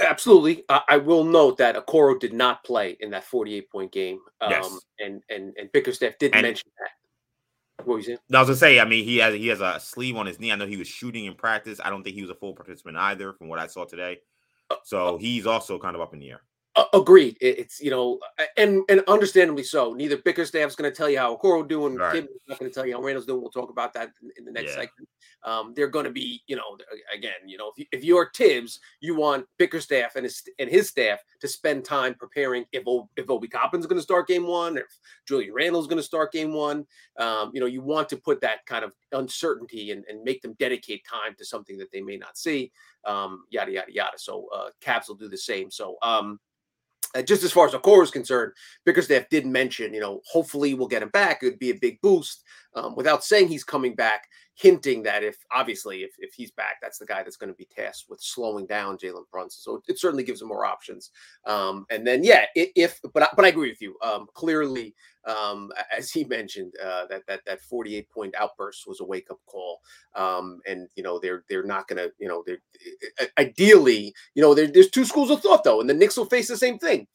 Absolutely. 0.00 0.64
I, 0.68 0.82
I 0.88 0.96
will 0.98 1.24
note 1.24 1.56
that 1.58 1.76
Okoro 1.76 2.18
did 2.18 2.32
not 2.34 2.64
play 2.64 2.96
in 3.00 3.10
that 3.10 3.24
48 3.24 3.70
point 3.70 3.92
game. 3.92 4.18
Um, 4.42 4.50
Yes. 4.50 4.78
and, 4.98 5.22
and, 5.30 5.54
and 5.56 5.72
Bickerstaff 5.72 6.18
did 6.18 6.34
And- 6.34 6.42
mention 6.42 6.70
that. 6.80 6.90
What 7.86 7.94
were 7.94 7.98
you 7.98 8.04
saying? 8.04 8.18
I 8.32 8.38
was 8.38 8.48
gonna 8.48 8.56
say, 8.56 8.78
I 8.78 8.84
mean, 8.84 9.04
he 9.04 9.16
has 9.18 9.34
he 9.34 9.48
has 9.48 9.60
a 9.60 9.80
sleeve 9.80 10.16
on 10.16 10.26
his 10.26 10.38
knee. 10.38 10.52
I 10.52 10.54
know 10.54 10.66
he 10.66 10.76
was 10.76 10.86
shooting 10.86 11.24
in 11.24 11.34
practice. 11.34 11.80
I 11.84 11.90
don't 11.90 12.04
think 12.04 12.14
he 12.14 12.22
was 12.22 12.30
a 12.30 12.34
full 12.34 12.54
participant 12.54 12.96
either, 12.96 13.32
from 13.32 13.48
what 13.48 13.58
I 13.58 13.66
saw 13.66 13.84
today. 13.84 14.18
So 14.84 15.18
he's 15.18 15.44
also 15.44 15.78
kind 15.78 15.96
of 15.96 16.00
up 16.00 16.14
in 16.14 16.20
the 16.20 16.30
air. 16.30 16.40
Uh, 16.76 16.84
agreed. 16.92 17.36
It- 17.40 17.58
it's 17.60 17.80
you 17.80 17.90
know, 17.90 18.18
and 18.56 18.82
and 18.88 19.02
understandably 19.06 19.62
so. 19.62 19.92
Neither 19.94 20.16
Bickerstaff's 20.16 20.74
going 20.74 20.90
to 20.90 20.96
tell 20.96 21.08
you 21.08 21.18
how 21.18 21.36
Okoro 21.36 21.66
doing. 21.68 21.94
Right. 21.94 22.24
Is 22.24 22.28
not 22.48 22.58
going 22.58 22.68
to 22.70 22.74
tell 22.74 22.84
you 22.84 22.94
how 22.94 23.02
Randle's 23.02 23.26
doing. 23.26 23.40
We'll 23.40 23.50
talk 23.50 23.70
about 23.70 23.92
that 23.94 24.10
in, 24.22 24.30
in 24.38 24.44
the 24.44 24.50
next 24.50 24.70
Yeah. 24.70 24.82
segment. 24.82 25.08
Um, 25.44 25.72
they're 25.76 25.88
going 25.88 26.06
to 26.06 26.10
be, 26.10 26.42
you 26.46 26.56
know, 26.56 26.76
again, 27.14 27.34
you 27.46 27.58
know, 27.58 27.68
if, 27.70 27.78
you, 27.78 27.86
if 27.92 28.02
you're 28.02 28.30
Thibs, 28.34 28.80
you 29.00 29.14
want 29.14 29.46
Bickerstaff 29.58 30.16
and 30.16 30.24
his 30.24 30.42
and 30.58 30.68
his 30.68 30.88
staff 30.88 31.20
to 31.40 31.46
spend 31.46 31.84
time 31.84 32.14
preparing 32.14 32.64
if 32.72 32.82
o, 32.88 33.08
if 33.16 33.30
Obi 33.30 33.46
Toppin's 33.46 33.86
going 33.86 33.98
to 33.98 34.02
start 34.02 34.26
game 34.26 34.46
one, 34.46 34.76
if 34.76 34.98
Julius 35.28 35.52
Randle's 35.54 35.86
going 35.86 35.98
to 35.98 36.02
start 36.02 36.32
game 36.32 36.54
one. 36.54 36.86
Um, 37.20 37.52
you 37.54 37.60
know, 37.60 37.66
you 37.66 37.82
want 37.82 38.08
to 38.08 38.16
put 38.16 38.40
that 38.40 38.66
kind 38.66 38.84
of 38.84 38.92
uncertainty 39.12 39.92
and, 39.92 40.04
and 40.08 40.24
make 40.24 40.42
them 40.42 40.54
dedicate 40.58 41.04
time 41.06 41.36
to 41.38 41.44
something 41.44 41.78
that 41.78 41.92
they 41.92 42.00
may 42.00 42.16
not 42.16 42.36
see. 42.36 42.72
Um, 43.04 43.44
yada 43.50 43.70
yada 43.70 43.92
yada. 43.92 44.18
So 44.18 44.48
uh, 44.52 44.70
Cavs 44.82 45.06
will 45.08 45.14
do 45.14 45.28
the 45.28 45.38
same. 45.38 45.70
So 45.70 45.98
um, 46.02 46.40
uh, 47.14 47.22
just 47.22 47.42
as 47.42 47.52
far 47.52 47.66
as 47.66 47.74
Okoro 47.74 48.02
is 48.02 48.10
concerned, 48.10 48.52
Bickerstaff 48.84 49.28
did 49.30 49.46
mention, 49.46 49.94
you 49.94 50.00
know, 50.00 50.20
hopefully 50.26 50.74
we'll 50.74 50.88
get 50.88 51.02
him 51.02 51.10
back. 51.10 51.42
It 51.42 51.46
would 51.46 51.58
be 51.58 51.70
a 51.70 51.74
big 51.74 52.00
boost 52.00 52.42
um, 52.74 52.96
without 52.96 53.24
saying 53.24 53.48
he's 53.48 53.64
coming 53.64 53.94
back, 53.94 54.28
hinting 54.56 55.02
that 55.02 55.24
if 55.24 55.36
obviously 55.52 56.02
if, 56.04 56.12
if 56.18 56.32
he's 56.34 56.52
back, 56.52 56.76
that's 56.80 56.98
the 56.98 57.06
guy 57.06 57.22
that's 57.22 57.36
going 57.36 57.50
to 57.52 57.56
be 57.56 57.66
tasked 57.74 58.06
with 58.08 58.20
slowing 58.20 58.66
down 58.66 58.96
Jalen 58.96 59.28
Brunson. 59.32 59.60
So 59.60 59.82
it 59.88 59.98
certainly 59.98 60.22
gives 60.24 60.40
him 60.42 60.48
more 60.48 60.64
options. 60.64 61.10
Um, 61.44 61.86
and 61.90 62.06
then, 62.06 62.22
yeah, 62.22 62.44
if, 62.54 63.00
but, 63.12 63.24
I- 63.24 63.28
but 63.34 63.44
I 63.44 63.48
agree 63.48 63.68
with 63.70 63.80
you. 63.82 63.96
Um, 64.02 64.26
clearly, 64.34 64.94
um, 65.26 65.72
as 65.96 66.10
he 66.10 66.24
mentioned, 66.24 66.72
uh, 66.84 67.06
that, 67.06 67.22
that, 67.26 67.40
that 67.46 67.62
48 67.62 68.08
point 68.10 68.34
outburst 68.38 68.84
was 68.86 69.00
a 69.00 69.04
wake 69.04 69.28
up 69.30 69.40
call. 69.46 69.80
Um, 70.14 70.60
and, 70.66 70.88
you 70.94 71.02
know, 71.02 71.18
they're, 71.18 71.42
they're 71.48 71.64
not 71.64 71.88
going 71.88 71.96
to, 71.98 72.12
you 72.20 72.28
know, 72.28 72.44
they're 72.46 72.60
ideally, 73.38 74.14
you 74.34 74.42
know, 74.42 74.54
there, 74.54 74.66
there's 74.66 74.90
two 74.90 75.04
schools 75.04 75.30
of 75.30 75.40
thought 75.40 75.64
though, 75.64 75.80
and 75.80 75.88
the 75.88 75.94
Knicks 75.94 76.16
will 76.16 76.26
face 76.26 76.48
the 76.48 76.56
same 76.56 76.78
thing. 76.78 77.06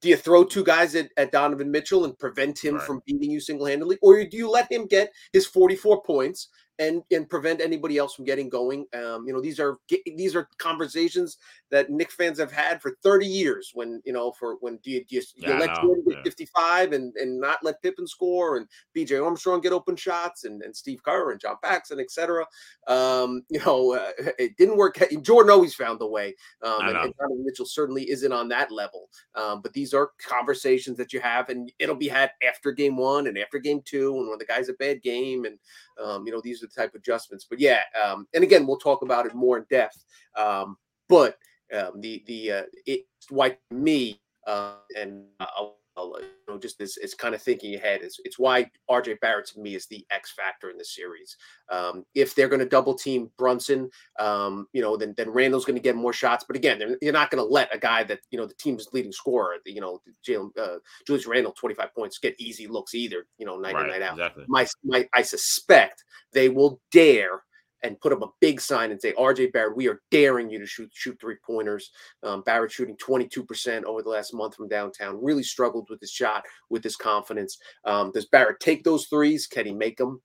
Do 0.00 0.08
you 0.10 0.16
throw 0.16 0.44
two 0.44 0.64
guys 0.64 0.94
at, 0.96 1.08
at 1.16 1.32
Donovan 1.32 1.70
Mitchell 1.70 2.04
and 2.04 2.18
prevent 2.18 2.62
him 2.62 2.74
Right. 2.76 2.86
from 2.86 3.00
beating 3.06 3.30
you 3.30 3.40
single 3.40 3.66
handedly, 3.66 3.96
or 4.02 4.22
do 4.24 4.36
you 4.36 4.50
let 4.50 4.70
him 4.70 4.86
get 4.86 5.10
his 5.32 5.46
44 5.46 6.02
points 6.02 6.48
and 6.78 7.02
and 7.10 7.28
prevent 7.28 7.60
anybody 7.60 7.98
else 7.98 8.14
from 8.14 8.24
getting 8.24 8.48
going. 8.48 8.86
Um, 8.94 9.26
you 9.26 9.32
know, 9.32 9.40
these 9.40 9.60
are 9.60 9.76
these 10.06 10.34
are 10.34 10.48
conversations 10.58 11.38
that 11.70 11.90
Knick 11.90 12.10
fans 12.10 12.38
have 12.38 12.52
had 12.52 12.82
for 12.82 12.96
30 13.02 13.26
years. 13.26 13.70
When 13.74 14.00
you 14.04 14.12
know, 14.12 14.32
for 14.32 14.56
when 14.60 14.78
do 14.78 14.90
you, 14.90 15.04
do 15.04 15.16
you, 15.16 15.22
yeah, 15.36 15.54
you 15.54 15.58
let 15.58 15.76
Jordan 15.80 16.04
get 16.08 16.18
yeah. 16.18 16.22
55 16.24 16.92
and 16.92 17.14
and 17.16 17.40
not 17.40 17.58
let 17.62 17.82
Pippen 17.82 18.06
score 18.06 18.56
and 18.56 18.66
B.J. 18.92 19.16
Armstrong 19.16 19.60
get 19.60 19.72
open 19.72 19.96
shots 19.96 20.44
and 20.44 20.62
and 20.62 20.74
Steve 20.74 21.02
Kerr 21.02 21.30
and 21.30 21.40
John 21.40 21.56
Paxson, 21.62 22.00
etc. 22.00 22.46
Um, 22.86 23.42
you 23.50 23.60
know, 23.60 23.94
uh, 23.94 24.10
it 24.38 24.56
didn't 24.56 24.76
work. 24.76 24.98
Jordan 25.22 25.50
always 25.50 25.74
found 25.74 26.00
a 26.02 26.06
way, 26.06 26.34
um, 26.62 26.80
and, 26.80 26.96
and 26.96 27.14
Donovan 27.18 27.44
Mitchell 27.44 27.66
certainly 27.66 28.10
isn't 28.10 28.32
on 28.32 28.48
that 28.48 28.70
level. 28.70 29.08
Um, 29.34 29.60
but 29.62 29.72
these 29.72 29.94
are 29.94 30.10
conversations 30.18 30.96
that 30.98 31.12
you 31.12 31.20
have, 31.20 31.48
and 31.48 31.70
it'll 31.78 31.94
be 31.94 32.08
had 32.08 32.30
after 32.46 32.72
game 32.72 32.96
one 32.96 33.26
and 33.26 33.38
after 33.38 33.58
game 33.58 33.82
two, 33.84 34.16
and 34.18 34.28
when 34.28 34.38
the 34.38 34.44
guy's 34.44 34.68
a 34.68 34.74
bad 34.74 35.02
game, 35.02 35.44
and 35.44 35.58
um, 36.02 36.26
you 36.26 36.32
know 36.32 36.40
these 36.42 36.62
are 36.62 36.63
the 36.66 36.80
type 36.80 36.94
of 36.94 37.00
adjustments. 37.00 37.46
But 37.48 37.60
yeah, 37.60 37.80
um, 38.02 38.26
and 38.34 38.42
again, 38.42 38.66
we'll 38.66 38.78
talk 38.78 39.02
about 39.02 39.26
it 39.26 39.34
more 39.34 39.58
in 39.58 39.64
depth. 39.70 40.04
Um, 40.36 40.76
but 41.08 41.36
um, 41.72 42.00
the 42.00 42.22
the 42.26 42.52
uh, 42.52 42.62
it's 42.86 43.30
why 43.30 43.56
me 43.70 44.20
uh, 44.46 44.76
and 44.96 45.24
I'll 45.40 45.78
you 45.96 46.20
know, 46.48 46.58
just 46.58 46.80
as, 46.80 46.96
as 47.02 47.14
kind 47.14 47.34
of 47.34 47.42
thinking 47.42 47.74
ahead. 47.74 48.00
It's, 48.02 48.18
it's 48.24 48.38
why 48.38 48.70
RJ 48.90 49.20
Barrett 49.20 49.46
to 49.48 49.60
me 49.60 49.74
is 49.74 49.86
the 49.86 50.04
X 50.10 50.32
factor 50.32 50.70
in 50.70 50.78
the 50.78 50.84
series. 50.84 51.36
Um, 51.70 52.04
if 52.14 52.34
they're 52.34 52.48
going 52.48 52.60
to 52.60 52.66
double 52.66 52.94
team 52.94 53.30
Brunson, 53.38 53.90
um, 54.18 54.66
you 54.72 54.82
know, 54.82 54.96
then 54.96 55.14
then 55.16 55.30
Randle's 55.30 55.64
going 55.64 55.76
to 55.76 55.82
get 55.82 55.96
more 55.96 56.12
shots. 56.12 56.44
But 56.46 56.56
again, 56.56 56.96
you're 57.00 57.12
not 57.12 57.30
going 57.30 57.44
to 57.44 57.50
let 57.50 57.74
a 57.74 57.78
guy 57.78 58.04
that 58.04 58.20
you 58.30 58.38
know 58.38 58.46
the 58.46 58.54
team's 58.54 58.88
leading 58.92 59.12
scorer, 59.12 59.56
you 59.64 59.80
know, 59.80 60.00
Jalen 60.26 60.50
uh, 60.58 60.78
Julius 61.06 61.26
Randle, 61.26 61.52
25 61.52 61.94
points, 61.94 62.18
get 62.18 62.40
easy 62.40 62.66
looks 62.66 62.94
either. 62.94 63.26
You 63.38 63.46
know, 63.46 63.58
night 63.58 63.74
right, 63.74 63.84
in 63.84 63.90
night 63.90 64.02
out. 64.02 64.14
Exactly. 64.14 64.44
My, 64.48 64.66
my 64.84 65.08
I 65.14 65.22
suspect 65.22 66.04
they 66.32 66.48
will 66.48 66.80
dare 66.90 67.42
and 67.84 68.00
put 68.00 68.12
up 68.12 68.22
a 68.22 68.28
big 68.40 68.60
sign 68.60 68.90
and 68.90 69.00
say, 69.00 69.12
RJ 69.12 69.52
Barrett, 69.52 69.76
we 69.76 69.88
are 69.88 70.00
daring 70.10 70.50
you 70.50 70.58
to 70.58 70.66
shoot 70.66 70.90
shoot 70.92 71.16
three 71.20 71.36
pointers. 71.46 71.90
Um, 72.22 72.42
Barrett 72.42 72.72
shooting 72.72 72.96
22% 72.96 73.84
over 73.84 74.02
the 74.02 74.08
last 74.08 74.34
month 74.34 74.56
from 74.56 74.68
downtown, 74.68 75.22
really 75.22 75.42
struggled 75.42 75.88
with 75.90 76.00
his 76.00 76.10
shot, 76.10 76.44
with 76.70 76.82
his 76.82 76.96
confidence. 76.96 77.58
Um, 77.84 78.10
does 78.10 78.26
Barrett 78.26 78.58
take 78.58 78.82
those 78.82 79.06
threes? 79.06 79.46
Can 79.46 79.66
he 79.66 79.72
make 79.72 79.98
them? 79.98 80.20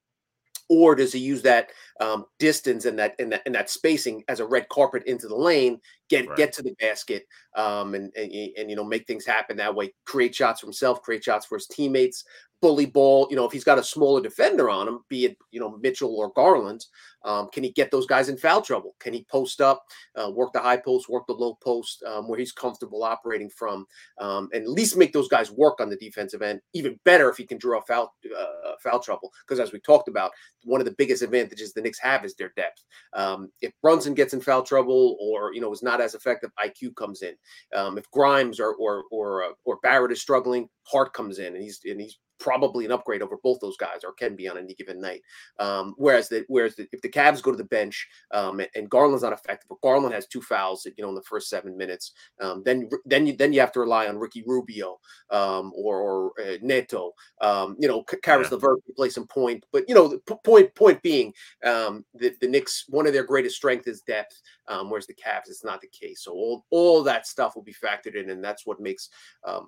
Or 0.72 0.94
does 0.94 1.12
he 1.12 1.20
use 1.20 1.42
that 1.42 1.72
um, 2.00 2.26
distance 2.38 2.86
and 2.86 2.98
that, 3.00 3.16
and 3.18 3.32
that 3.32 3.42
and 3.48 3.56
that 3.56 3.72
spacing 3.72 4.24
as 4.28 4.40
a 4.40 4.46
red 4.46 4.70
carpet 4.70 5.02
into 5.08 5.28
the 5.28 5.36
lane, 5.36 5.80
get 6.10 6.28
right. 6.28 6.38
get 6.38 6.54
to 6.54 6.62
the 6.62 6.76
basket, 6.80 7.24
um, 7.56 7.96
and, 7.96 8.14
and 8.16 8.32
and 8.56 8.70
you 8.70 8.76
know 8.76 8.84
make 8.84 9.08
things 9.08 9.26
happen 9.26 9.58
that 9.58 9.74
way, 9.74 9.92
create 10.06 10.36
shots 10.36 10.60
for 10.60 10.68
himself, 10.68 11.02
create 11.02 11.24
shots 11.24 11.48
for 11.48 11.58
his 11.58 11.66
teammates 11.66 12.24
bully 12.62 12.86
ball. 12.86 13.28
You 13.30 13.36
know, 13.36 13.46
if 13.46 13.52
he's 13.52 13.64
got 13.64 13.80
a 13.80 13.84
smaller 13.84 14.22
defender 14.22 14.70
on 14.70 14.88
him, 14.88 15.00
be 15.10 15.26
it 15.26 15.38
you 15.52 15.60
know 15.60 15.78
Mitchell 15.82 16.16
or 16.16 16.32
Garland, 16.34 16.86
um, 17.24 17.50
can 17.52 17.64
he 17.64 17.72
get 17.72 17.92
those 17.92 18.06
guys 18.06 18.30
in 18.30 18.38
foul 18.38 18.62
trouble? 18.62 18.96
Can 19.00 19.14
he 19.14 19.26
post 19.30 19.62
up, 19.62 19.84
uh, 20.16 20.30
work 20.30 20.54
the 20.54 20.60
high 20.60 20.78
post, 20.78 21.10
work 21.10 21.28
the 21.28 21.34
low 21.34 21.56
post, 21.56 22.04
um, 22.04 22.28
where 22.28 22.40
he's 22.40 22.52
comfortable 22.52 23.04
operating 23.04 23.50
from, 23.50 23.86
um, 24.20 24.50
and 24.54 24.64
at 24.64 24.70
least 24.70 24.98
make 24.98 25.14
those 25.14 25.28
guys 25.28 25.52
work 25.52 25.80
on 25.80 25.90
the 25.90 25.98
defensive 25.98 26.42
end. 26.42 26.62
Even 26.74 27.00
better 27.06 27.30
if 27.30 27.38
he 27.38 27.46
can 27.46 27.58
draw 27.58 27.82
foul 27.82 28.14
uh, 28.38 28.74
foul 28.82 29.00
trouble, 29.00 29.32
because 29.46 29.60
as 29.60 29.72
we 29.72 29.80
talked 29.80 30.08
about, 30.08 30.32
one 30.64 30.82
of 30.82 30.86
the 30.86 30.96
biggest 30.98 31.22
advantages 31.22 31.74
the 31.74 31.82
Knicks 31.82 32.00
have 32.00 32.26
is 32.26 32.36
their 32.36 32.54
depth. 32.56 32.84
Um, 33.14 33.52
if 33.62 33.72
Brunson 33.82 34.14
gets 34.14 34.34
in 34.34 34.42
foul 34.42 34.64
trouble, 34.64 35.18
or 35.20 35.54
you 35.54 35.62
know 35.62 35.72
is 35.72 35.84
not 35.84 36.02
as 36.02 36.16
effective, 36.16 36.52
IQ 36.64 36.96
comes 36.96 37.22
in. 37.22 37.36
Um, 37.76 37.98
if 37.98 38.10
Grimes 38.12 38.60
or 38.60 38.76
or 38.76 39.04
or 39.12 39.44
uh, 39.44 39.52
or 39.66 39.80
Barrett 39.84 40.12
is 40.12 40.22
struggling, 40.22 40.70
Hart 40.84 41.14
comes 41.14 41.40
in 41.40 41.54
and 41.56 41.64
he's 41.64 41.80
and 41.86 42.00
he's 42.00 42.18
probably 42.40 42.86
an 42.86 42.92
upgrade 42.92 43.22
over 43.22 43.38
both 43.44 43.60
those 43.60 43.78
guys, 43.78 44.04
or 44.04 44.14
can 44.14 44.36
be 44.36 44.48
on 44.48 44.58
any 44.58 44.74
given 44.74 45.00
night. 45.00 45.22
Um, 45.60 45.94
whereas 45.98 46.30
the 46.30 46.46
whereas 46.48 46.76
the, 46.76 46.88
if 46.92 47.02
the 47.02 47.10
Cavs 47.10 47.42
go 47.42 47.52
to 47.52 47.58
the 47.58 47.64
bench 47.64 48.08
um, 48.32 48.62
and 48.76 48.90
Garland's 48.90 49.24
not 49.24 49.34
effective, 49.34 49.68
but 49.70 49.82
Garland 49.82 50.14
has 50.14 50.28
two 50.28 50.42
fouls, 50.42 50.86
you 50.86 51.04
know, 51.04 51.10
in 51.10 51.16
the 51.16 51.22
first 51.22 51.50
seven 51.50 51.78
minutes, 51.78 52.14
um, 52.42 52.64
then 52.66 52.90
then 53.06 53.28
you 53.28 53.36
then 53.36 53.54
you 53.54 53.60
have 53.60 53.72
to 53.74 53.80
rely 53.80 54.08
on 54.08 54.18
Ricky 54.18 54.44
Rubio 54.46 55.00
um, 55.30 55.72
or, 55.76 56.00
or 56.00 56.32
uh, 56.42 56.58
Neto. 56.62 57.12
Um, 57.42 57.76
you 57.80 57.88
know, 57.88 58.04
Caris 58.24 58.48
yeah. 58.50 58.56
LeVert 58.56 58.86
can 58.86 58.96
play 58.96 59.10
some 59.10 59.28
point, 59.28 59.66
but 59.72 59.84
you 59.88 59.96
know, 59.96 60.08
the 60.08 60.20
point 60.44 60.74
point 60.76 61.02
being, 61.02 61.34
um, 61.66 62.06
the 62.14 62.34
the 62.42 62.48
Knicks 62.48 62.86
one 62.90 63.08
of 63.08 63.14
their 63.14 63.24
greatest 63.24 63.56
strengths 63.56 63.88
is 63.88 64.02
depth, 64.02 64.42
whereas 64.88 65.08
the 65.08 65.14
Cavs 65.14 65.50
it's 65.50 65.64
not 65.64 65.82
the 65.82 65.88
case. 65.88 66.24
So 66.24 66.32
all 66.32 66.66
all 66.70 67.04
that 67.04 67.28
stuff 67.28 67.56
will 67.56 67.64
be 67.64 67.74
factored 67.74 68.16
in, 68.16 68.30
and 68.30 68.44
that's 68.44 68.66
what 68.66 68.80
makes 68.80 69.10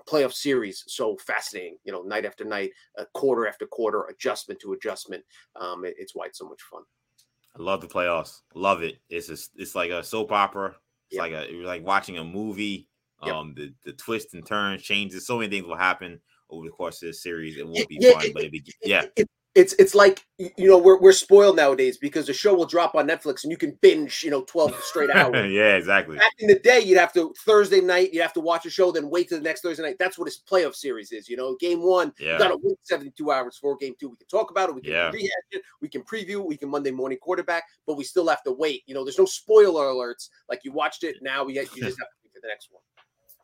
playoff 0.07 0.33
series 0.33 0.83
so 0.87 1.17
fascinating. 1.17 1.77
You 1.83 1.91
know, 1.91 2.01
night 2.01 2.25
after 2.25 2.45
night 2.45 2.60
uh, 2.97 3.05
quarter 3.13 3.47
after 3.47 3.65
quarter, 3.65 4.03
adjustment 4.05 4.59
to 4.59 4.73
adjustment. 4.73 5.23
Um, 5.59 5.85
it, 5.85 5.95
it's 5.97 6.13
why 6.15 6.25
it's 6.25 6.39
so 6.39 6.47
much 6.47 6.61
fun. 6.61 6.83
I 7.57 7.61
love 7.61 7.81
the 7.81 7.87
playoffs. 7.87 8.41
Love 8.55 8.81
it. 8.83 8.99
It's 9.09 9.27
just, 9.27 9.51
it's 9.55 9.75
like 9.75 9.91
a 9.91 10.03
soap 10.03 10.31
opera. 10.31 10.75
It's 11.09 11.17
yep. 11.17 11.21
like 11.21 11.33
a 11.33 11.51
you're 11.51 11.65
like 11.65 11.85
watching 11.85 12.17
a 12.17 12.23
movie. 12.23 12.87
Yep. 13.23 13.35
Um, 13.35 13.53
the 13.55 13.73
the 13.85 13.93
twists 13.93 14.33
and 14.33 14.45
turns, 14.45 14.81
changes, 14.81 15.27
so 15.27 15.37
many 15.37 15.49
things 15.49 15.67
will 15.67 15.77
happen 15.77 16.19
over 16.49 16.65
the 16.65 16.71
course 16.71 17.01
of 17.03 17.09
this 17.09 17.21
series. 17.21 17.57
It 17.57 17.67
won't 17.67 17.87
be 17.87 17.99
yeah, 17.99 18.13
fun, 18.13 18.25
it, 18.25 18.33
but 18.33 18.43
it 18.43 18.51
be 18.51 18.63
yeah. 18.83 19.05
It, 19.15 19.29
it's 19.53 19.73
it's 19.73 19.93
like 19.93 20.25
you 20.37 20.69
know 20.69 20.77
we're 20.77 20.99
we're 20.99 21.11
spoiled 21.11 21.57
nowadays 21.57 21.97
because 21.97 22.27
the 22.27 22.33
show 22.33 22.53
will 22.53 22.65
drop 22.65 22.95
on 22.95 23.07
Netflix 23.07 23.43
and 23.43 23.51
you 23.51 23.57
can 23.57 23.77
binge 23.81 24.23
you 24.23 24.31
know 24.31 24.43
twelve 24.43 24.73
straight 24.81 25.09
hours. 25.15 25.51
yeah, 25.51 25.75
exactly. 25.75 26.17
Back 26.17 26.31
in 26.39 26.47
the 26.47 26.59
day, 26.59 26.79
you'd 26.79 26.97
have 26.97 27.11
to 27.13 27.33
Thursday 27.45 27.81
night, 27.81 28.13
you'd 28.13 28.21
have 28.21 28.33
to 28.33 28.39
watch 28.39 28.65
a 28.65 28.69
show, 28.69 28.91
then 28.91 29.09
wait 29.09 29.27
to 29.29 29.35
the 29.35 29.41
next 29.41 29.61
Thursday 29.61 29.83
night. 29.83 29.97
That's 29.99 30.17
what 30.17 30.25
his 30.25 30.41
playoff 30.49 30.75
series 30.75 31.11
is. 31.11 31.27
You 31.27 31.35
know, 31.35 31.57
game 31.59 31.81
one, 31.81 32.13
yeah. 32.17 32.33
you 32.33 32.39
got 32.39 32.47
to 32.49 32.59
wait 32.63 32.77
seventy 32.83 33.11
two 33.11 33.31
hours 33.31 33.57
for 33.57 33.75
game 33.75 33.93
two. 33.99 34.09
We 34.09 34.15
can 34.15 34.27
talk 34.27 34.51
about 34.51 34.69
it, 34.69 34.75
we 34.75 34.81
can 34.81 34.93
yeah. 34.93 35.09
rehash 35.09 35.29
it, 35.51 35.61
we 35.81 35.89
can 35.89 36.03
preview, 36.03 36.45
we 36.45 36.55
can 36.55 36.69
Monday 36.69 36.91
morning 36.91 37.17
quarterback, 37.21 37.63
but 37.85 37.97
we 37.97 38.05
still 38.05 38.27
have 38.29 38.43
to 38.43 38.53
wait. 38.53 38.83
You 38.85 38.93
know, 38.93 39.03
there's 39.03 39.19
no 39.19 39.25
spoiler 39.25 39.85
alerts 39.85 40.29
like 40.49 40.61
you 40.63 40.71
watched 40.71 41.03
it. 41.03 41.17
Now 41.21 41.43
we 41.43 41.55
you 41.55 41.65
just 41.65 41.75
have 41.75 41.83
to 41.83 42.19
wait 42.23 42.31
for 42.33 42.41
the 42.41 42.47
next 42.47 42.69
one. 42.71 42.81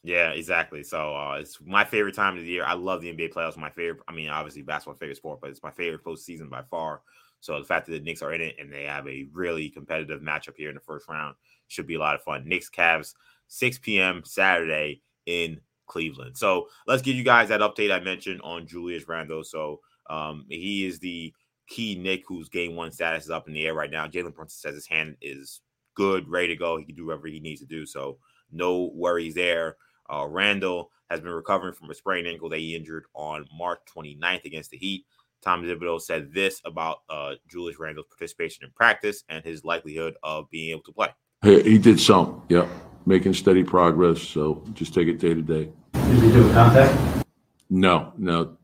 Yeah, 0.04 0.30
exactly. 0.32 0.84
So 0.84 1.16
uh, 1.16 1.38
it's 1.42 1.60
my 1.66 1.84
favorite 1.84 2.16
time 2.16 2.38
of 2.38 2.44
the 2.44 2.50
year. 2.50 2.64
I 2.64 2.74
love 2.74 3.02
the 3.02 3.10
NBA 3.10 3.30
playoffs. 3.30 3.58
My 3.58 3.70
favorite. 3.70 4.04
I 4.08 4.14
mean, 4.14 4.30
obviously 4.30 4.62
basketball 4.62 4.96
favorite 4.96 5.18
sport, 5.18 5.42
but 5.42 5.50
it's 5.50 5.64
my 5.64 5.72
favorite 5.72 6.04
postseason 6.04 6.50
by 6.50 6.62
far. 6.70 7.02
So 7.40 7.60
the 7.60 7.66
fact 7.66 7.86
that 7.86 7.92
the 7.92 8.00
Knicks 8.00 8.22
are 8.22 8.34
in 8.34 8.42
it 8.42 8.56
and 8.60 8.72
they 8.72 8.84
have 8.84 9.08
a 9.08 9.28
really 9.32 9.70
competitive 9.70 10.22
matchup 10.22 10.56
here 10.58 10.70
in 10.70 10.76
the 10.76 10.82
first 10.82 11.08
round 11.08 11.36
should 11.68 11.88
be 11.88 11.96
a 11.96 12.00
lot 12.00 12.16
of 12.16 12.24
fun. 12.24 12.48
Knicks 12.48 12.70
Cavs, 12.70 13.14
6 13.48 13.80
p.m. 13.80 14.22
Saturday 14.26 15.02
in 15.26 15.60
Cleveland. 15.88 16.38
So 16.38 16.68
let's 16.88 17.02
give 17.02 17.16
you 17.16 17.24
guys 17.24 17.50
that 17.50 17.62
update 17.62 17.92
I 17.94 18.00
mentioned 18.00 18.42
on 18.44 18.66
Julius 18.66 19.08
Randle. 19.08 19.44
So 19.44 19.82
um, 20.10 20.46
he 20.50 20.86
is 20.86 21.00
the 21.00 21.34
key 21.68 21.96
Knick 21.96 22.24
whose 22.28 22.50
game 22.50 22.76
one 22.76 22.92
status 22.92 23.26
is 23.26 23.30
up 23.30 23.48
in 23.48 23.54
the 23.54 23.66
air 23.68 23.74
right 23.74 23.92
now. 23.92 24.08
Jalen 24.08 24.34
Brunson 24.34 24.58
says 24.60 24.76
his 24.76 24.88
hand 24.88 25.18
is 25.22 25.62
good, 25.96 26.28
ready 26.30 26.48
to 26.48 26.56
go. 26.56 26.78
He 26.78 26.86
can 26.86 26.96
do 26.96 27.08
whatever 27.08 27.28
he 27.28 27.40
needs 27.40 27.60
to 27.62 27.68
do. 27.68 27.86
So 27.86 28.18
no 28.52 28.92
worries 28.96 29.36
there. 29.36 29.76
Uh, 30.10 30.26
Randle 30.28 30.91
has 31.10 31.22
been 31.22 31.32
recovering 31.32 31.74
from 31.74 31.89
a 31.89 31.93
sprained 31.93 32.28
ankle 32.28 32.50
that 32.50 32.60
he 32.60 32.76
injured 32.76 33.06
on 33.13 33.46
March 33.58 33.80
29th 33.96 34.46
against 34.46 34.72
the 34.72 34.78
Heat. 34.78 35.06
Tom 35.41 35.63
Thibodeau 35.63 36.02
said 36.02 36.34
this 36.34 36.62
about 36.65 37.00
uh, 37.10 37.36
Julius 37.48 37.80
Randle's 37.80 38.08
participation 38.08 38.65
in 38.65 38.72
practice 38.72 39.24
and 39.30 39.43
his 39.46 39.63
likelihood 39.63 40.15
of 40.24 40.50
being 40.50 40.72
able 40.72 40.84
to 40.84 40.91
play. 40.91 41.10
He, 41.43 41.62
he 41.62 41.78
did 41.78 42.00
some, 42.00 42.43
yeah, 42.50 42.67
making 43.06 43.34
steady 43.34 43.63
progress. 43.63 44.22
So 44.22 44.63
just 44.74 44.93
take 44.93 45.08
it 45.08 45.20
day 45.20 45.34
to 45.34 45.41
day. 45.41 45.70
Did 45.93 46.24
he 46.24 46.32
do 46.32 46.50
a 46.50 46.54
contact? 46.54 47.26
No, 47.70 48.13
no. 48.17 48.58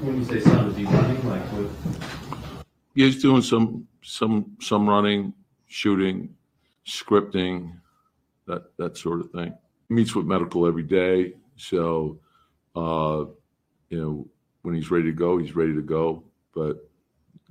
When 0.00 0.18
you 0.18 0.24
say 0.24 0.40
some, 0.40 0.70
is 0.70 0.76
he 0.76 0.84
running 0.84 1.28
like 1.28 1.42
what? 1.42 2.64
He's 2.94 3.20
doing 3.20 3.42
some 3.42 3.86
some 4.02 4.56
some 4.60 4.88
running, 4.88 5.32
shooting, 5.66 6.34
scripting, 6.86 7.80
that 8.48 8.76
that 8.78 8.96
sort 8.96 9.20
of 9.20 9.30
thing. 9.30 9.54
Meets 9.88 10.14
with 10.14 10.26
medical 10.26 10.66
every 10.66 10.82
day, 10.82 11.34
so 11.56 12.18
uh, 12.74 13.24
you 13.88 14.00
know 14.00 14.28
when 14.62 14.74
he's 14.74 14.90
ready 14.90 15.04
to 15.04 15.12
go, 15.12 15.38
he's 15.38 15.54
ready 15.54 15.74
to 15.74 15.82
go. 15.82 16.24
But 16.54 16.88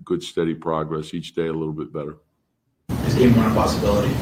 good 0.03 0.21
steady 0.21 0.53
progress 0.53 1.13
each 1.13 1.33
day, 1.33 1.47
a 1.47 1.53
little 1.53 1.73
bit 1.73 1.93
better. 1.93 2.17
Is 3.05 3.15
game 3.15 3.35
one 3.35 3.51
a 3.51 3.55
possibility? 3.55 4.13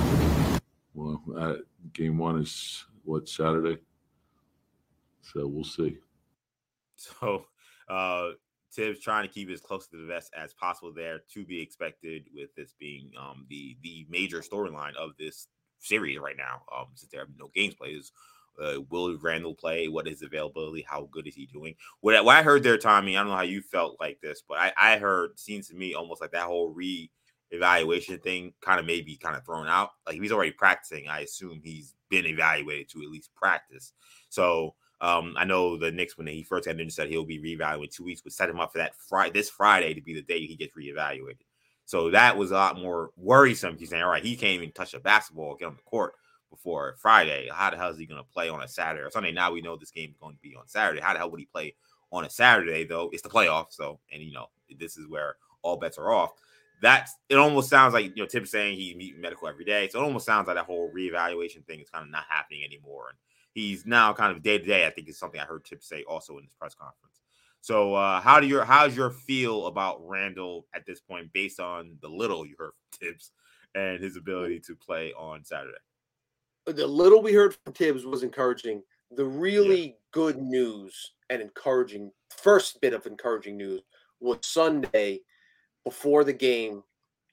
Well, 0.94 1.22
uh, 1.38 1.56
game 1.94 2.18
one 2.18 2.40
is 2.40 2.86
what 3.04 3.28
Saturday, 3.28 3.80
so 5.22 5.48
we'll 5.48 5.64
see. 5.64 5.98
So, 6.98 7.46
uh, 7.90 8.30
Thibs 8.72 9.02
trying 9.02 9.28
to 9.28 9.34
keep 9.34 9.50
as 9.50 9.60
close 9.60 9.86
to 9.88 9.98
the 9.98 10.06
vest 10.06 10.32
as 10.36 10.54
possible 10.54 10.94
there 10.94 11.20
to 11.34 11.46
be 11.46 11.62
expected 11.62 12.24
with 12.34 12.56
this 12.56 12.74
being 12.80 13.12
um, 13.20 13.46
the 13.50 13.78
the 13.84 14.08
major 14.10 14.40
storyline 14.40 14.96
of 14.96 15.12
this 15.20 15.48
series 15.80 16.20
right 16.20 16.38
now. 16.38 16.64
Um, 16.76 16.88
since 16.96 17.12
there 17.12 17.22
are 17.22 17.30
no 17.38 17.50
games 17.54 17.76
played, 17.76 18.02
uh, 18.62 18.82
will 18.90 19.18
Randle 19.18 19.56
play? 19.56 19.88
What 19.88 20.08
is 20.08 20.22
availability? 20.22 20.86
How 20.88 21.10
good 21.12 21.28
is 21.28 21.36
he 21.36 21.46
doing? 21.46 21.76
What, 22.02 22.24
what 22.26 22.38
I 22.38 22.44
heard 22.44 22.64
there, 22.64 22.78
Tommy, 22.78 23.16
I 23.16 23.22
don't 23.22 23.30
know 23.30 23.36
how 23.36 23.44
you 23.44 23.62
felt 23.62 23.98
like 24.00 24.20
this, 24.22 24.44
but 24.48 24.58
I, 24.58 24.74
I 24.78 24.98
heard 24.98 25.40
seems 25.40 25.68
to 25.70 25.76
me 25.76 25.94
almost 25.94 26.22
like 26.22 26.32
that 26.32 26.44
whole 26.44 26.70
re 26.70 27.12
evaluation 27.52 28.18
thing 28.20 28.54
kind 28.62 28.80
of 28.80 28.86
maybe 28.86 29.16
kind 29.18 29.36
of 29.36 29.46
thrown 29.46 29.68
out. 29.68 29.92
Like 30.08 30.22
he's 30.22 30.32
already 30.32 30.52
practicing, 30.52 31.08
I 31.08 31.20
assume 31.20 31.62
he's 31.64 31.94
been 32.10 32.26
evaluated 32.26 32.90
to 32.90 33.04
at 33.04 33.10
least 33.10 33.36
practice. 33.36 33.94
So 34.30 34.76
Um, 35.02 35.36
I 35.38 35.44
know 35.44 35.78
the 35.78 35.92
Knicks 35.92 36.18
when 36.18 36.28
he 36.28 36.42
first 36.42 36.68
injured 36.68 36.92
said 36.92 37.10
he'll 37.10 37.26
be 37.26 37.40
reevaluated 37.40 37.92
two 37.92 38.06
weeks, 38.06 38.24
would 38.24 38.34
set 38.34 38.50
him 38.50 38.62
up 38.62 38.72
for 38.72 38.78
that 38.78 38.96
Friday, 38.96 39.34
this 39.34 39.50
Friday 39.50 39.94
to 39.94 40.02
be 40.02 40.14
the 40.14 40.22
day 40.22 40.40
he 40.46 40.56
gets 40.56 40.74
reevaluated. 40.74 41.44
So 41.86 42.10
that 42.12 42.38
was 42.38 42.52
a 42.52 42.56
lot 42.56 42.80
more 42.80 43.12
worrisome. 43.16 43.78
He's 43.78 43.90
saying, 43.90 44.02
all 44.02 44.10
right, 44.10 44.24
he 44.24 44.36
can't 44.36 44.54
even 44.54 44.72
touch 44.72 44.94
a 44.94 45.00
basketball, 45.00 45.56
get 45.56 45.68
on 45.68 45.76
the 45.76 45.82
court 45.84 46.14
before 46.50 46.96
Friday. 46.98 47.48
How 47.52 47.70
the 47.70 47.78
hell 47.78 47.90
is 47.90 47.98
he 47.98 48.06
going 48.06 48.22
to 48.22 48.32
play 48.32 48.50
on 48.50 48.64
a 48.64 48.68
Saturday 48.68 49.04
or 49.04 49.12
Sunday? 49.12 49.32
Now 49.32 49.52
we 49.52 49.62
know 49.62 49.76
this 49.76 49.92
game 49.92 50.10
is 50.10 50.18
going 50.18 50.36
to 50.36 50.42
be 50.42 50.56
on 50.56 50.68
Saturday. 50.68 51.02
How 51.02 51.14
the 51.14 51.20
hell 51.20 51.30
would 51.32 51.40
he 51.40 51.46
play 51.46 51.76
on 52.12 52.26
a 52.26 52.30
Saturday 52.30 52.86
though? 52.86 53.10
It's 53.14 53.22
the 53.22 53.30
playoffs, 53.30 53.74
so 53.74 54.00
and 54.12 54.24
you 54.24 54.32
know 54.32 54.48
this 54.80 54.98
is 54.98 55.08
where 55.08 55.36
all 55.62 55.78
bets 55.78 55.98
are 55.98 56.12
off. 56.12 56.32
That's 56.82 57.14
it. 57.30 57.36
Almost 57.36 57.70
sounds 57.70 57.94
like 57.94 58.16
you 58.16 58.24
know 58.24 58.30
Thibs 58.30 58.52
saying 58.52 58.78
he's 58.78 58.96
meeting 58.96 59.22
medical 59.22 59.48
every 59.48 59.66
day, 59.66 59.88
so 59.88 60.00
it 60.00 60.04
almost 60.04 60.26
sounds 60.26 60.48
like 60.48 60.56
that 60.56 60.66
whole 60.66 60.92
reevaluation 60.92 61.66
thing 61.66 61.80
is 61.80 61.90
kind 61.90 62.04
of 62.04 62.12
not 62.12 62.24
happening 62.28 62.64
anymore. 62.64 63.10
And 63.10 63.18
he's 63.54 63.86
now 63.86 64.14
kind 64.14 64.36
of 64.36 64.44
day 64.44 64.58
to 64.58 64.66
day. 64.66 64.88
I 64.88 64.90
think 64.90 65.08
is 65.08 65.20
something 65.20 65.40
I 65.40 65.46
heard 65.46 65.66
Thibs 65.66 65.88
say 65.88 66.04
also 66.04 66.38
in 66.38 66.46
this 66.46 66.54
press 66.54 66.76
conference. 66.76 67.15
So 67.66 67.96
uh, 67.96 68.22
how 68.22 68.40
do 68.40 68.46
your 68.46 68.64
how's 68.64 68.96
your 68.96 69.10
feel 69.10 69.66
about 69.66 69.98
Randle 70.08 70.68
at 70.76 70.86
this 70.86 71.00
point, 71.00 71.34
based 71.34 71.60
on 71.60 71.98
the 72.00 72.08
little 72.08 72.46
you 72.46 72.54
heard 72.60 72.74
from 72.74 73.08
Thibs 73.08 73.32
and 73.74 74.00
his 74.00 74.18
ability 74.18 74.60
to 74.68 74.76
play 74.76 75.14
on 75.14 75.44
Saturday? 75.44 75.80
The 76.68 76.86
little 76.86 77.24
we 77.24 77.34
heard 77.34 77.58
from 77.64 77.74
Thibs 77.74 78.06
was 78.06 78.22
encouraging. 78.22 78.84
The 79.16 79.26
really 79.26 79.84
yeah. 79.84 79.94
good 80.12 80.38
news 80.38 81.14
and 81.32 81.42
encouraging 81.42 82.12
first 82.30 82.80
bit 82.82 82.94
of 82.94 83.08
encouraging 83.08 83.58
news 83.58 83.82
was 84.20 84.38
Sunday 84.44 85.22
before 85.84 86.24
the 86.24 86.34
game 86.34 86.84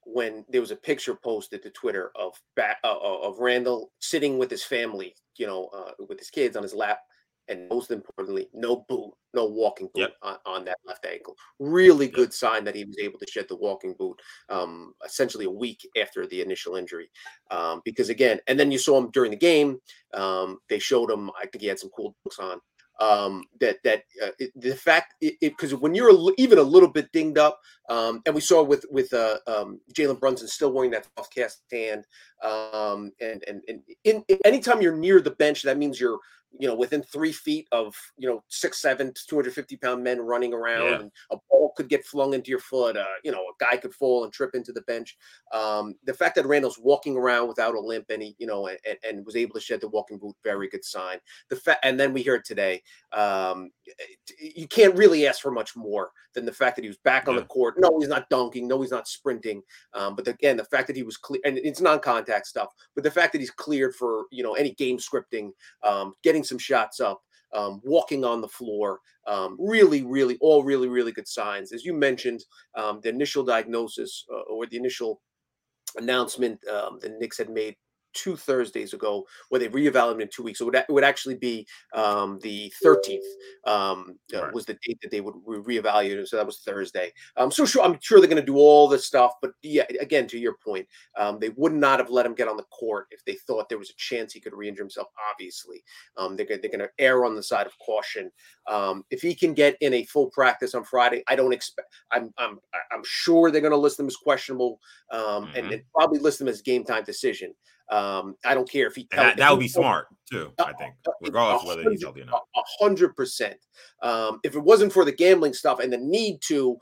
when 0.07 0.47
there 0.49 0.62
was 0.62 0.70
a 0.70 0.76
picture 0.76 1.14
posted 1.14 1.62
to 1.62 1.68
Twitter 1.68 2.11
of 2.14 2.41
uh, 2.59 2.74
of 2.85 3.39
Randle 3.39 3.93
sitting 3.99 4.39
with 4.39 4.51
his 4.51 4.64
family, 4.64 5.14
you 5.37 5.47
know, 5.47 5.68
uh, 5.76 5.91
with 6.09 6.18
his 6.18 6.30
kids 6.30 6.57
on 6.57 6.62
his 6.62 6.72
lap, 6.72 7.01
and 7.49 7.68
most 7.68 7.90
importantly, 7.90 8.49
no 8.55 8.84
boot, 8.88 9.12
no 9.34 9.47
walking 9.47 9.88
boot 9.95 10.03
yep. 10.03 10.16
on, 10.22 10.36
on, 10.47 10.64
that 10.64 10.78
left 10.86 11.05
ankle. 11.05 11.36
Really 11.59 12.09
good 12.09 12.32
sign 12.32 12.64
that 12.64 12.74
he 12.74 12.84
was 12.84 12.97
able 13.01 13.18
to 13.18 13.26
shed 13.26 13.47
the 13.49 13.57
walking 13.57 13.95
boot 13.99 14.20
um, 14.49 14.95
essentially 15.05 15.45
a 15.45 15.51
week 15.51 15.86
after 16.01 16.26
the 16.26 16.40
initial 16.40 16.76
injury. 16.76 17.11
Um, 17.51 17.82
because 17.84 18.09
again, 18.09 18.40
and 18.47 18.59
then 18.59 18.70
you 18.70 18.78
saw 18.78 18.99
him 18.99 19.11
during 19.11 19.30
the 19.30 19.36
game. 19.36 19.78
Um, 20.14 20.59
they 20.68 20.78
showed 20.78 21.11
him, 21.11 21.30
I 21.30 21.47
think 21.47 21.62
he 21.62 21.68
had 21.68 21.78
some 21.78 21.90
cool 21.97 22.14
books 22.24 22.38
on 22.38 22.61
um, 23.01 23.45
that 23.61 23.78
that 23.84 24.05
uh, 24.22 24.30
it, 24.38 24.53
the 24.55 24.74
fact 24.74 25.14
because 25.40 25.74
when 25.74 25.95
you're 25.95 26.11
a, 26.11 26.32
even 26.38 26.59
a 26.59 26.62
little 26.62 26.88
bit 26.88 27.11
dinged 27.12 27.38
up, 27.38 27.61
um, 27.88 28.22
and 28.26 28.34
we 28.34 28.40
saw 28.40 28.62
with 28.62 28.84
with 28.90 29.12
uh, 29.12 29.38
um, 29.47 29.80
Jalen 29.93 30.20
Brunson 30.20 30.47
still 30.47 30.72
wearing 30.72 30.90
that 30.93 31.07
soft 31.16 31.34
cast 31.34 31.62
hand, 31.70 32.07
um, 32.43 33.11
and 33.20 33.43
and 33.49 33.62
and 33.68 33.82
in, 34.05 34.22
in, 34.28 34.38
anytime 34.45 34.80
you're 34.80 34.97
near 34.97 35.20
the 35.20 35.32
bench, 35.32 35.62
that 35.62 35.78
means 35.78 35.99
you're 35.99 36.18
you 36.59 36.68
know, 36.68 36.74
within 36.74 37.03
three 37.03 37.32
feet 37.32 37.66
of, 37.72 37.94
you 38.16 38.28
know, 38.28 38.42
six, 38.48 38.80
seven, 38.80 39.12
250 39.28 39.76
pound 39.76 40.03
men 40.03 40.20
running 40.20 40.53
around 40.53 40.86
yeah. 40.86 41.00
and 41.00 41.11
a 41.30 41.36
ball 41.50 41.72
could 41.76 41.88
get 41.88 42.05
flung 42.05 42.34
into 42.34 42.50
your 42.50 42.61
foot. 42.61 42.96
Uh, 42.96 43.05
you 43.24 43.32
know, 43.32 43.40
a 43.40 43.64
guy 43.64 43.76
could 43.76 43.94
fall 43.94 44.24
and 44.24 44.32
trip 44.32 44.55
into 44.55 44.72
the 44.72 44.82
bench. 44.82 45.16
Um, 45.53 45.94
the 46.05 46.14
fact 46.14 46.34
that 46.36 46.46
Randle's 46.46 46.78
walking 46.78 47.16
around 47.16 47.48
without 47.48 47.74
a 47.74 47.80
limp 47.80 48.07
and 48.11 48.22
he, 48.22 48.36
you 48.38 48.46
know, 48.46 48.68
and, 48.68 48.98
and 49.07 49.24
was 49.24 49.36
able 49.36 49.55
to 49.55 49.61
shed 49.61 49.80
the 49.80 49.88
walking 49.88 50.18
boot, 50.18 50.36
very 50.44 50.68
good 50.68 50.84
sign. 50.84 51.18
The 51.48 51.57
fact, 51.57 51.84
and 51.84 51.98
then 51.98 52.12
we 52.12 52.22
hear 52.22 52.34
it 52.34 52.44
today. 52.44 52.82
Um, 53.12 53.70
you 54.38 54.68
can't 54.68 54.94
really 54.94 55.26
ask 55.26 55.40
for 55.40 55.50
much 55.50 55.76
more 55.76 56.11
than 56.34 56.44
the 56.44 56.53
fact 56.53 56.76
that 56.76 56.82
he 56.82 56.88
was 56.88 56.98
back 56.98 57.28
on 57.28 57.36
the 57.36 57.44
court. 57.44 57.74
No, 57.78 57.98
he's 57.98 58.09
not 58.09 58.28
dunking. 58.30 58.66
No, 58.66 58.80
he's 58.80 58.90
not 58.90 59.09
sprinting. 59.09 59.62
Um, 59.92 60.16
but 60.16 60.26
again, 60.28 60.57
the 60.57 60.64
fact 60.64 60.86
that 60.86 60.96
he 60.96 61.03
was 61.03 61.16
clear 61.16 61.40
and 61.44 61.59
it's 61.59 61.80
non-contact 61.80 62.46
stuff, 62.46 62.68
but 62.94 63.05
the 63.05 63.11
fact 63.11 63.32
that 63.32 63.40
he's 63.40 63.50
cleared 63.50 63.94
for, 63.94 64.24
you 64.30 64.42
know, 64.42 64.55
any 64.55 64.72
game 64.74 64.98
scripting, 64.98 65.50
um, 65.82 66.14
getting 66.22 66.41
some 66.45 66.59
shots 66.59 67.01
up, 67.01 67.20
um, 67.55 67.80
walking 67.84 68.24
on 68.24 68.40
the 68.40 68.49
floor. 68.49 69.01
Um, 69.26 69.57
really, 69.61 70.03
really, 70.03 70.36
all 70.40 70.64
really, 70.64 70.88
really 70.88 71.12
good 71.12 71.28
signs. 71.28 71.72
As 71.72 71.84
you 71.84 71.95
mentioned, 71.95 72.45
um, 72.76 73.01
the 73.03 73.09
initial 73.09 73.45
diagnosis 73.45 74.24
uh, 74.32 74.53
or 74.53 74.66
the 74.66 74.76
initial 74.76 75.20
announcement 75.97 76.59
um, 76.68 76.99
the 77.01 77.11
Knicks 77.20 77.38
had 77.38 77.51
made 77.51 77.76
two 78.12 78.36
Thursdays 78.36 78.94
ago, 78.94 79.24
where 79.48 79.58
they 79.58 79.68
reevaluated 79.68 80.22
in 80.22 80.28
two 80.32 80.42
weeks. 80.42 80.58
So 80.58 80.64
it 80.64 80.66
would, 80.66 80.76
it 80.76 80.92
would 80.92 81.04
actually 81.04 81.36
be 81.36 81.66
um, 81.94 82.38
the 82.42 82.72
13th 82.84 83.18
um, 83.66 84.18
uh, 84.34 84.44
right. 84.44 84.54
was 84.54 84.66
the 84.66 84.78
date 84.86 84.98
that 85.02 85.10
they 85.10 85.20
would 85.20 85.34
re- 85.44 85.78
reevaluate. 85.78 86.26
So 86.28 86.36
that 86.36 86.46
was 86.46 86.60
Thursday. 86.60 87.12
Um, 87.36 87.50
so 87.50 87.64
sure, 87.64 87.82
I'm 87.82 87.98
sure 88.00 88.20
they're 88.20 88.28
going 88.28 88.42
to 88.42 88.46
do 88.46 88.56
all 88.56 88.88
this 88.88 89.06
stuff. 89.06 89.32
But 89.40 89.52
yeah, 89.62 89.84
again, 90.00 90.26
to 90.28 90.38
your 90.38 90.56
point, 90.64 90.86
um, 91.16 91.38
they 91.38 91.50
would 91.50 91.72
not 91.72 91.98
have 91.98 92.10
let 92.10 92.26
him 92.26 92.34
get 92.34 92.48
on 92.48 92.56
the 92.56 92.64
court 92.64 93.06
if 93.10 93.24
they 93.24 93.34
thought 93.34 93.68
there 93.68 93.78
was 93.78 93.90
a 93.90 93.96
chance 93.96 94.32
he 94.32 94.40
could 94.40 94.54
re-injure 94.54 94.82
himself. 94.82 95.08
Obviously, 95.30 95.82
um, 96.16 96.36
they're, 96.36 96.46
they're 96.46 96.58
going 96.70 96.78
to 96.80 96.90
err 96.98 97.24
on 97.24 97.34
the 97.34 97.42
side 97.42 97.66
of 97.66 97.78
caution. 97.78 98.30
Um, 98.66 99.04
if 99.10 99.22
he 99.22 99.34
can 99.34 99.54
get 99.54 99.76
in 99.80 99.94
a 99.94 100.04
full 100.04 100.30
practice 100.30 100.74
on 100.74 100.84
Friday, 100.84 101.22
I 101.28 101.36
don't 101.36 101.52
expect. 101.52 101.92
I'm 102.10 102.32
I'm 102.38 102.58
I'm 102.92 103.02
sure 103.04 103.50
they're 103.50 103.60
going 103.60 103.72
to 103.72 103.76
list 103.76 103.98
him 103.98 104.06
as 104.06 104.16
questionable, 104.16 104.78
um, 105.10 105.20
mm-hmm. 105.20 105.56
and, 105.56 105.72
and 105.72 105.82
probably 105.94 106.18
list 106.18 106.40
him 106.40 106.48
as 106.48 106.62
game 106.62 106.84
time 106.84 107.04
decision. 107.04 107.54
Um, 107.93 108.36
I 108.45 108.55
don't 108.55 108.68
care 108.68 108.86
if 108.86 108.95
he. 108.95 109.07
That, 109.11 109.36
that 109.36 109.51
would 109.51 109.61
be 109.61 109.68
smart 109.68 110.07
too. 110.30 110.51
I 110.59 110.72
think, 110.72 110.95
regardless 111.20 111.62
of 111.62 111.68
whether 111.68 111.90
he's 111.90 112.03
healthy 112.03 112.22
or 112.22 112.24
not. 112.24 112.47
A 112.57 112.62
hundred 112.80 113.14
percent. 113.14 113.57
Um, 114.01 114.40
if 114.45 114.57
it 114.57 114.61
wasn't 114.61 114.95
for 114.95 115.05
the 115.05 115.12
gambling 115.12 115.53
stuff 115.53 115.78
and 115.78 115.93
the 115.93 115.99
need 115.99 116.40
to 116.49 116.78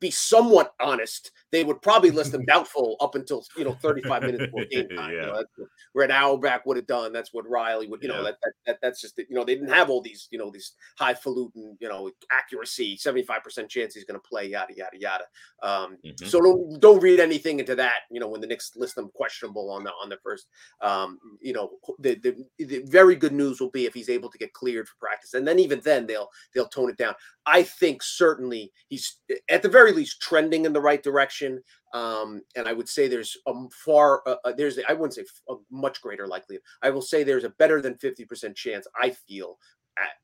be 0.00 0.10
somewhat 0.10 0.74
honest, 0.80 1.30
they 1.50 1.64
would 1.64 1.80
probably 1.80 2.10
list 2.10 2.32
them 2.32 2.44
doubtful 2.46 2.96
up 3.00 3.14
until 3.14 3.44
you 3.56 3.64
know 3.64 3.72
35 3.74 4.22
minutes 4.22 4.44
before 4.44 4.64
game 4.66 4.88
time. 4.96 5.14
yeah. 5.14 5.26
You 5.26 5.44
know, 5.94 6.02
an 6.02 6.10
Auerbach 6.10 6.66
would 6.66 6.76
have 6.76 6.86
done. 6.86 7.12
That's 7.12 7.32
what 7.32 7.48
Riley 7.48 7.86
would. 7.86 8.02
You 8.02 8.08
know, 8.08 8.22
that, 8.24 8.36
that, 8.42 8.52
that 8.66 8.78
that's 8.82 9.00
just 9.00 9.16
you 9.18 9.34
know 9.34 9.44
they 9.44 9.54
didn't 9.54 9.70
have 9.70 9.90
all 9.90 10.00
these 10.00 10.28
you 10.30 10.38
know 10.38 10.50
these 10.50 10.72
highfalutin 10.98 11.76
you 11.80 11.88
know 11.88 12.10
accuracy, 12.30 12.96
75 12.96 13.42
percent 13.42 13.68
chance 13.68 13.94
he's 13.94 14.04
going 14.04 14.20
to 14.20 14.28
play, 14.28 14.48
yada 14.48 14.74
yada 14.76 14.98
yada. 14.98 15.24
Um, 15.62 15.98
mm-hmm. 16.04 16.26
So 16.26 16.40
don't 16.40 16.80
don't 16.80 17.02
read 17.02 17.20
anything 17.20 17.60
into 17.60 17.74
that. 17.76 18.02
You 18.10 18.20
know, 18.20 18.28
when 18.28 18.40
the 18.40 18.46
Knicks 18.46 18.72
list 18.76 18.96
them 18.96 19.10
questionable 19.14 19.70
on 19.70 19.84
the 19.84 19.92
on 20.02 20.08
the 20.08 20.18
first. 20.22 20.46
Um, 20.80 21.18
you 21.40 21.52
know, 21.52 21.70
the, 21.98 22.14
the, 22.16 22.64
the 22.64 22.82
very 22.86 23.16
good 23.16 23.32
news 23.32 23.60
will 23.60 23.70
be 23.70 23.86
if 23.86 23.94
he's 23.94 24.08
able 24.08 24.30
to 24.30 24.38
get 24.38 24.52
cleared 24.52 24.88
for 24.88 24.96
practice, 24.98 25.34
and 25.34 25.46
then 25.46 25.58
even 25.58 25.80
then 25.84 26.06
they'll 26.06 26.28
they'll 26.54 26.68
tone 26.68 26.90
it 26.90 26.96
down. 26.96 27.14
I 27.46 27.62
think 27.62 28.02
certainly 28.02 28.72
he's 28.88 29.16
at 29.50 29.61
the 29.62 29.68
very 29.68 29.92
least 29.92 30.20
trending 30.20 30.64
in 30.64 30.72
the 30.72 30.80
right 30.80 31.02
direction 31.02 31.62
um, 31.92 32.42
and 32.56 32.66
I 32.66 32.72
would 32.72 32.88
say 32.88 33.06
there's 33.06 33.36
a 33.46 33.52
far, 33.70 34.22
uh, 34.26 34.52
there's, 34.56 34.78
I 34.88 34.92
wouldn't 34.94 35.14
say 35.14 35.24
a 35.48 35.54
much 35.70 36.00
greater 36.00 36.26
likelihood. 36.26 36.62
I 36.82 36.90
will 36.90 37.02
say 37.02 37.22
there's 37.22 37.44
a 37.44 37.50
better 37.50 37.82
than 37.82 37.94
50% 37.94 38.54
chance, 38.54 38.86
I 39.00 39.10
feel, 39.10 39.58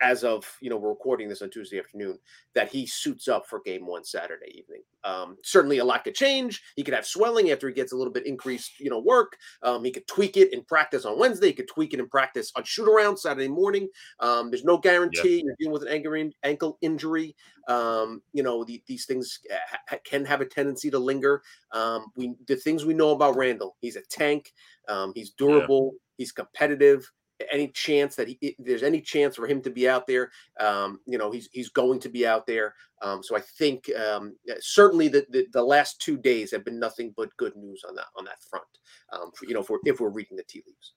as 0.00 0.24
of 0.24 0.44
you 0.60 0.70
know 0.70 0.76
we're 0.76 0.88
recording 0.88 1.28
this 1.28 1.42
on 1.42 1.50
Tuesday 1.50 1.78
afternoon 1.78 2.18
that 2.54 2.70
he 2.70 2.86
suits 2.86 3.28
up 3.28 3.46
for 3.46 3.60
game 3.60 3.86
one 3.86 4.04
Saturday 4.04 4.58
evening. 4.58 4.82
Um, 5.04 5.36
certainly 5.44 5.78
a 5.78 5.84
lot 5.84 6.04
could 6.04 6.14
change. 6.14 6.62
He 6.76 6.82
could 6.82 6.94
have 6.94 7.06
swelling 7.06 7.50
after 7.50 7.68
he 7.68 7.74
gets 7.74 7.92
a 7.92 7.96
little 7.96 8.12
bit 8.12 8.26
increased 8.26 8.80
you 8.80 8.90
know 8.90 9.00
work. 9.00 9.36
Um, 9.62 9.84
he 9.84 9.90
could 9.90 10.06
tweak 10.06 10.36
it 10.36 10.52
in 10.52 10.64
practice 10.64 11.04
on 11.04 11.18
Wednesday. 11.18 11.48
He 11.48 11.52
could 11.52 11.68
tweak 11.68 11.94
it 11.94 12.00
in 12.00 12.08
practice 12.08 12.52
on 12.56 12.64
shoot 12.64 12.88
around 12.88 13.18
Saturday 13.18 13.48
morning. 13.48 13.88
Um, 14.20 14.50
there's 14.50 14.64
no 14.64 14.78
guarantee 14.78 15.42
you're 15.44 15.56
dealing 15.58 15.72
with 15.72 15.82
an 15.82 15.88
ankle, 15.88 16.30
ankle 16.42 16.78
injury. 16.80 17.36
Um, 17.68 18.22
you 18.32 18.42
know 18.42 18.64
the, 18.64 18.82
these 18.86 19.04
things 19.04 19.40
ha- 19.88 19.98
can 20.04 20.24
have 20.24 20.40
a 20.40 20.46
tendency 20.46 20.90
to 20.90 20.98
linger. 20.98 21.42
Um, 21.72 22.06
we 22.16 22.34
the 22.46 22.56
things 22.56 22.84
we 22.84 22.94
know 22.94 23.10
about 23.10 23.36
Randle 23.36 23.76
He's 23.80 23.96
a 23.96 24.02
tank. 24.02 24.52
Um, 24.88 25.12
he's 25.14 25.30
durable. 25.30 25.92
Yeah. 25.92 25.98
He's 26.16 26.32
competitive 26.32 27.08
any 27.52 27.68
chance 27.68 28.16
that 28.16 28.28
he, 28.28 28.56
there's 28.58 28.82
any 28.82 29.00
chance 29.00 29.36
for 29.36 29.46
him 29.46 29.60
to 29.62 29.70
be 29.70 29.88
out 29.88 30.06
there, 30.06 30.30
um, 30.60 31.00
you 31.06 31.18
know, 31.18 31.30
he's 31.30 31.48
he's 31.52 31.68
going 31.68 32.00
to 32.00 32.08
be 32.08 32.26
out 32.26 32.46
there. 32.46 32.74
Um, 33.02 33.22
so 33.22 33.36
I 33.36 33.40
think 33.40 33.90
um, 33.94 34.36
certainly 34.60 35.08
the, 35.08 35.26
the, 35.30 35.46
the 35.52 35.62
last 35.62 36.00
two 36.00 36.16
days 36.16 36.50
have 36.50 36.64
been 36.64 36.80
nothing 36.80 37.14
but 37.16 37.36
good 37.36 37.54
news 37.56 37.84
on 37.88 37.94
that 37.94 38.06
on 38.16 38.24
that 38.24 38.42
front. 38.50 38.64
Um, 39.12 39.30
for, 39.34 39.46
you 39.46 39.54
know, 39.54 39.60
if 39.60 39.70
we're 39.70 39.78
if 39.84 40.00
we're 40.00 40.08
reading 40.10 40.36
the 40.36 40.44
tea 40.44 40.62
leaves. 40.66 40.94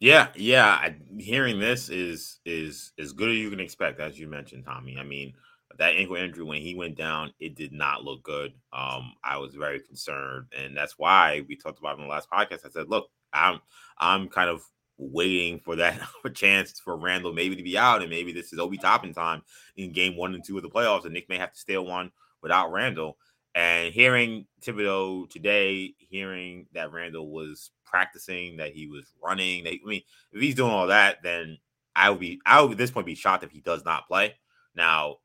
Yeah, 0.00 0.28
yeah. 0.36 0.66
I, 0.66 0.96
hearing 1.18 1.58
this 1.58 1.88
is 1.88 2.40
is 2.44 2.92
as 2.98 3.12
good 3.12 3.30
as 3.30 3.36
you 3.36 3.50
can 3.50 3.60
expect, 3.60 4.00
as 4.00 4.18
you 4.18 4.28
mentioned, 4.28 4.64
Tommy. 4.64 4.96
I 4.98 5.02
mean, 5.02 5.34
that 5.78 5.94
ankle 5.94 6.16
injury 6.16 6.44
when 6.44 6.62
he 6.62 6.74
went 6.74 6.96
down, 6.96 7.32
it 7.40 7.56
did 7.56 7.72
not 7.72 8.04
look 8.04 8.22
good. 8.22 8.52
Um, 8.72 9.14
I 9.24 9.38
was 9.38 9.54
very 9.54 9.80
concerned, 9.80 10.46
and 10.56 10.76
that's 10.76 10.98
why 10.98 11.44
we 11.48 11.56
talked 11.56 11.78
about 11.78 11.96
in 11.96 12.04
the 12.04 12.10
last 12.10 12.30
podcast. 12.30 12.64
I 12.64 12.70
said, 12.70 12.88
look, 12.88 13.10
I'm 13.32 13.60
I'm 13.98 14.28
kind 14.28 14.50
of 14.50 14.62
waiting 14.98 15.60
for 15.60 15.76
that 15.76 16.00
chance 16.34 16.80
for 16.80 16.96
Randle 16.96 17.32
maybe 17.32 17.56
to 17.56 17.62
be 17.62 17.78
out, 17.78 18.02
and 18.02 18.10
maybe 18.10 18.32
this 18.32 18.52
is 18.52 18.58
Obi 18.58 18.76
Toppin 18.76 19.14
time 19.14 19.42
in 19.76 19.92
game 19.92 20.16
one 20.16 20.34
and 20.34 20.44
two 20.44 20.56
of 20.56 20.62
the 20.62 20.68
playoffs, 20.68 21.04
and 21.04 21.14
Nick 21.14 21.28
may 21.28 21.38
have 21.38 21.52
to 21.52 21.58
steal 21.58 21.86
one 21.86 22.10
without 22.42 22.72
Randle. 22.72 23.16
And 23.54 23.92
hearing 23.92 24.46
Thibodeau 24.62 25.30
today, 25.30 25.94
hearing 25.98 26.66
that 26.74 26.92
Randle 26.92 27.30
was 27.30 27.70
practicing, 27.84 28.58
that 28.58 28.72
he 28.72 28.86
was 28.86 29.12
running, 29.22 29.64
that, 29.64 29.72
I 29.72 29.88
mean, 29.88 30.02
if 30.32 30.40
he's 30.40 30.54
doing 30.54 30.70
all 30.70 30.88
that, 30.88 31.22
then 31.22 31.58
I 31.96 32.10
would 32.10 32.20
be, 32.20 32.40
I 32.44 32.60
would 32.60 32.72
at 32.72 32.78
this 32.78 32.90
point 32.90 33.06
be 33.06 33.14
shocked 33.14 33.44
if 33.44 33.50
he 33.50 33.60
does 33.60 33.84
not 33.84 34.06
play. 34.06 34.34
Now, 34.76 35.16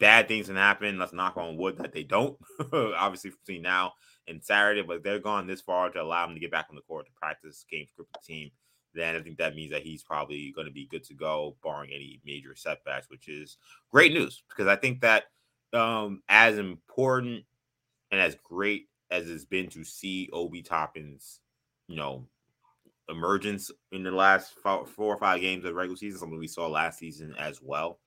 bad 0.00 0.26
things 0.26 0.46
can 0.46 0.56
happen. 0.56 0.98
Let's 0.98 1.12
knock 1.12 1.36
on 1.36 1.56
wood 1.56 1.78
that 1.78 1.92
they 1.92 2.02
don't. 2.02 2.36
Obviously, 2.72 3.30
between 3.30 3.62
now 3.62 3.92
and 4.26 4.42
Saturday, 4.42 4.82
but 4.82 5.04
they're 5.04 5.20
gone 5.20 5.46
this 5.46 5.60
far 5.60 5.90
to 5.90 6.02
allow 6.02 6.26
him 6.26 6.34
to 6.34 6.40
get 6.40 6.50
back 6.50 6.66
on 6.70 6.76
the 6.76 6.82
court 6.82 7.06
to 7.06 7.12
practice 7.12 7.64
game 7.70 7.86
script 7.86 8.12
the 8.12 8.18
team 8.26 8.50
then 8.96 9.16
I 9.16 9.20
think 9.20 9.38
that 9.38 9.54
means 9.54 9.70
that 9.72 9.82
he's 9.82 10.02
probably 10.02 10.52
going 10.52 10.66
to 10.66 10.72
be 10.72 10.86
good 10.86 11.04
to 11.04 11.14
go, 11.14 11.56
barring 11.62 11.90
any 11.90 12.20
major 12.24 12.54
setbacks, 12.54 13.10
which 13.10 13.28
is 13.28 13.58
great 13.90 14.12
news 14.12 14.42
because 14.48 14.66
I 14.66 14.76
think 14.76 15.00
that 15.02 15.24
um, 15.72 16.22
as 16.28 16.58
important 16.58 17.44
and 18.10 18.20
as 18.20 18.36
great 18.42 18.88
as 19.10 19.28
it's 19.30 19.44
been 19.44 19.68
to 19.70 19.84
see 19.84 20.28
Obi 20.32 20.62
Toppin's, 20.62 21.40
you 21.88 21.96
know, 21.96 22.26
emergence 23.08 23.70
in 23.92 24.02
the 24.02 24.10
last 24.10 24.54
four, 24.62 24.86
or 24.98 25.18
five 25.18 25.40
games 25.40 25.64
of 25.64 25.74
regular 25.74 25.96
season, 25.96 26.18
something 26.18 26.38
we 26.38 26.48
saw 26.48 26.66
last 26.66 26.98
season 26.98 27.34
as 27.38 27.60
well. 27.62 28.00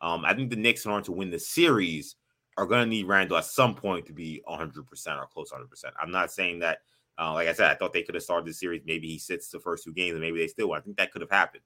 Um, 0.00 0.24
I 0.24 0.34
think 0.34 0.50
the 0.50 0.56
Knicks, 0.56 0.84
in 0.84 0.90
order 0.90 1.04
to 1.06 1.12
win 1.12 1.30
the 1.30 1.38
series, 1.38 2.16
are 2.56 2.66
going 2.66 2.84
to 2.84 2.88
need 2.88 3.06
Randle 3.06 3.38
at 3.38 3.46
some 3.46 3.74
point 3.74 4.06
to 4.06 4.12
be 4.12 4.42
100% 4.48 4.76
or 5.18 5.26
close 5.26 5.50
to 5.50 5.56
100%. 5.56 5.92
I'm 6.00 6.10
not 6.10 6.30
saying 6.30 6.58
that, 6.60 6.78
uh, 7.18 7.32
like 7.32 7.48
I 7.48 7.52
said, 7.52 7.70
I 7.70 7.74
thought 7.74 7.92
they 7.92 8.02
could 8.02 8.14
have 8.14 8.24
started 8.24 8.46
the 8.46 8.54
series. 8.54 8.82
Maybe 8.84 9.08
he 9.08 9.18
sits 9.18 9.48
the 9.48 9.60
first 9.60 9.84
two 9.84 9.92
games 9.92 10.12
and 10.12 10.20
maybe 10.20 10.38
they 10.38 10.48
still 10.48 10.70
win. 10.70 10.78
I 10.78 10.82
think 10.82 10.96
that 10.96 11.12
could 11.12 11.22
have 11.22 11.30
happened, 11.30 11.62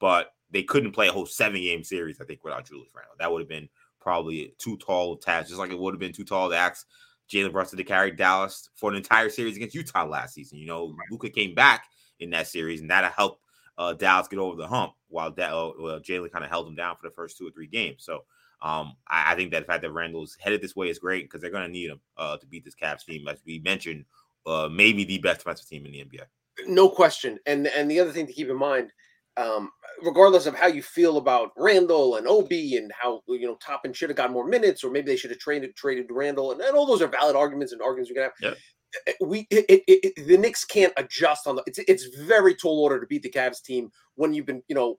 but 0.00 0.32
they 0.50 0.62
couldn't 0.62 0.92
play 0.92 1.08
a 1.08 1.12
whole 1.12 1.26
seven 1.26 1.60
game 1.60 1.82
series, 1.82 2.20
I 2.20 2.24
think, 2.24 2.44
without 2.44 2.66
Julius 2.66 2.90
Randle. 2.94 3.14
That 3.18 3.32
would 3.32 3.40
have 3.40 3.48
been 3.48 3.68
probably 4.00 4.54
too 4.58 4.76
tall 4.76 5.14
a 5.14 5.18
task, 5.18 5.48
just 5.48 5.58
like 5.58 5.70
it 5.70 5.78
would 5.78 5.94
have 5.94 6.00
been 6.00 6.12
too 6.12 6.24
tall 6.24 6.50
to 6.50 6.56
ask 6.56 6.86
Jalen 7.30 7.52
Brunson 7.52 7.78
to 7.78 7.84
carry 7.84 8.10
Dallas 8.10 8.68
for 8.74 8.90
an 8.90 8.96
entire 8.96 9.30
series 9.30 9.56
against 9.56 9.74
Utah 9.74 10.04
last 10.04 10.34
season. 10.34 10.58
You 10.58 10.66
know, 10.66 10.94
Luka 11.10 11.30
came 11.30 11.54
back 11.54 11.86
in 12.20 12.30
that 12.30 12.46
series, 12.46 12.80
and 12.80 12.90
that 12.90 13.10
helped 13.12 13.42
uh, 13.78 13.94
Dallas 13.94 14.28
get 14.28 14.38
over 14.38 14.56
the 14.56 14.68
hump 14.68 14.92
while 15.08 15.30
da- 15.30 15.68
uh, 15.68 15.72
well, 15.78 16.00
Jalen 16.00 16.30
kind 16.30 16.44
of 16.44 16.50
held 16.50 16.66
them 16.66 16.74
down 16.74 16.96
for 16.96 17.08
the 17.08 17.14
first 17.14 17.38
two 17.38 17.46
or 17.46 17.50
three 17.50 17.66
games. 17.66 18.04
So 18.04 18.24
um, 18.60 18.96
I, 19.08 19.32
I, 19.32 19.34
think 19.34 19.50
that 19.50 19.60
the 19.60 19.66
fact 19.66 19.82
that 19.82 19.90
Randle's 19.90 20.36
headed 20.38 20.62
this 20.62 20.76
way 20.76 20.88
is 20.88 20.98
great 20.98 21.24
because 21.24 21.40
they're 21.40 21.50
going 21.50 21.66
to 21.66 21.72
need 21.72 21.90
him 21.90 22.00
uh, 22.16 22.36
to 22.36 22.46
beat 22.46 22.64
this 22.64 22.76
Cavs 22.76 23.04
team, 23.04 23.26
as 23.26 23.42
we 23.44 23.58
mentioned, 23.60 24.04
uh, 24.46 24.68
maybe 24.70 25.04
the 25.04 25.18
best 25.18 25.40
defensive 25.40 25.68
team 25.68 25.86
in 25.86 25.92
the 25.92 26.04
NBA. 26.04 26.24
No 26.66 26.88
question. 26.88 27.38
And 27.46 27.66
and 27.68 27.90
the 27.90 28.00
other 28.00 28.12
thing 28.12 28.26
to 28.26 28.32
keep 28.32 28.48
in 28.48 28.58
mind, 28.58 28.90
um, 29.36 29.70
regardless 30.02 30.46
of 30.46 30.54
how 30.54 30.66
you 30.66 30.82
feel 30.82 31.16
about 31.16 31.50
Randle 31.56 32.16
and 32.16 32.26
Obi 32.28 32.76
and 32.76 32.92
how 33.00 33.22
you 33.28 33.46
know 33.46 33.56
Toppin 33.64 33.92
should 33.92 34.10
have 34.10 34.16
got 34.16 34.30
more 34.30 34.46
minutes, 34.46 34.84
or 34.84 34.90
maybe 34.90 35.06
they 35.06 35.16
should 35.16 35.30
have 35.30 35.40
traded 35.40 35.74
traded 35.76 36.06
Randle, 36.10 36.52
and, 36.52 36.60
and 36.60 36.76
all 36.76 36.86
those 36.86 37.02
are 37.02 37.08
valid 37.08 37.36
arguments 37.36 37.72
and 37.72 37.80
arguments 37.80 38.10
you 38.10 38.14
can 38.14 38.24
have. 38.24 38.32
Yep. 38.40 38.58
Eh, 39.06 39.12
we 39.22 39.46
it, 39.50 39.64
it, 39.68 39.82
it, 39.86 40.26
the 40.26 40.36
Knicks 40.36 40.64
can't 40.64 40.92
adjust 40.96 41.46
on 41.46 41.56
the. 41.56 41.62
It's 41.66 41.78
it's 41.88 42.04
very 42.16 42.54
tall 42.54 42.80
order 42.80 43.00
to 43.00 43.06
beat 43.06 43.22
the 43.22 43.30
Cavs 43.30 43.62
team 43.62 43.90
when 44.16 44.32
you've 44.34 44.46
been 44.46 44.62
you 44.68 44.74
know 44.74 44.96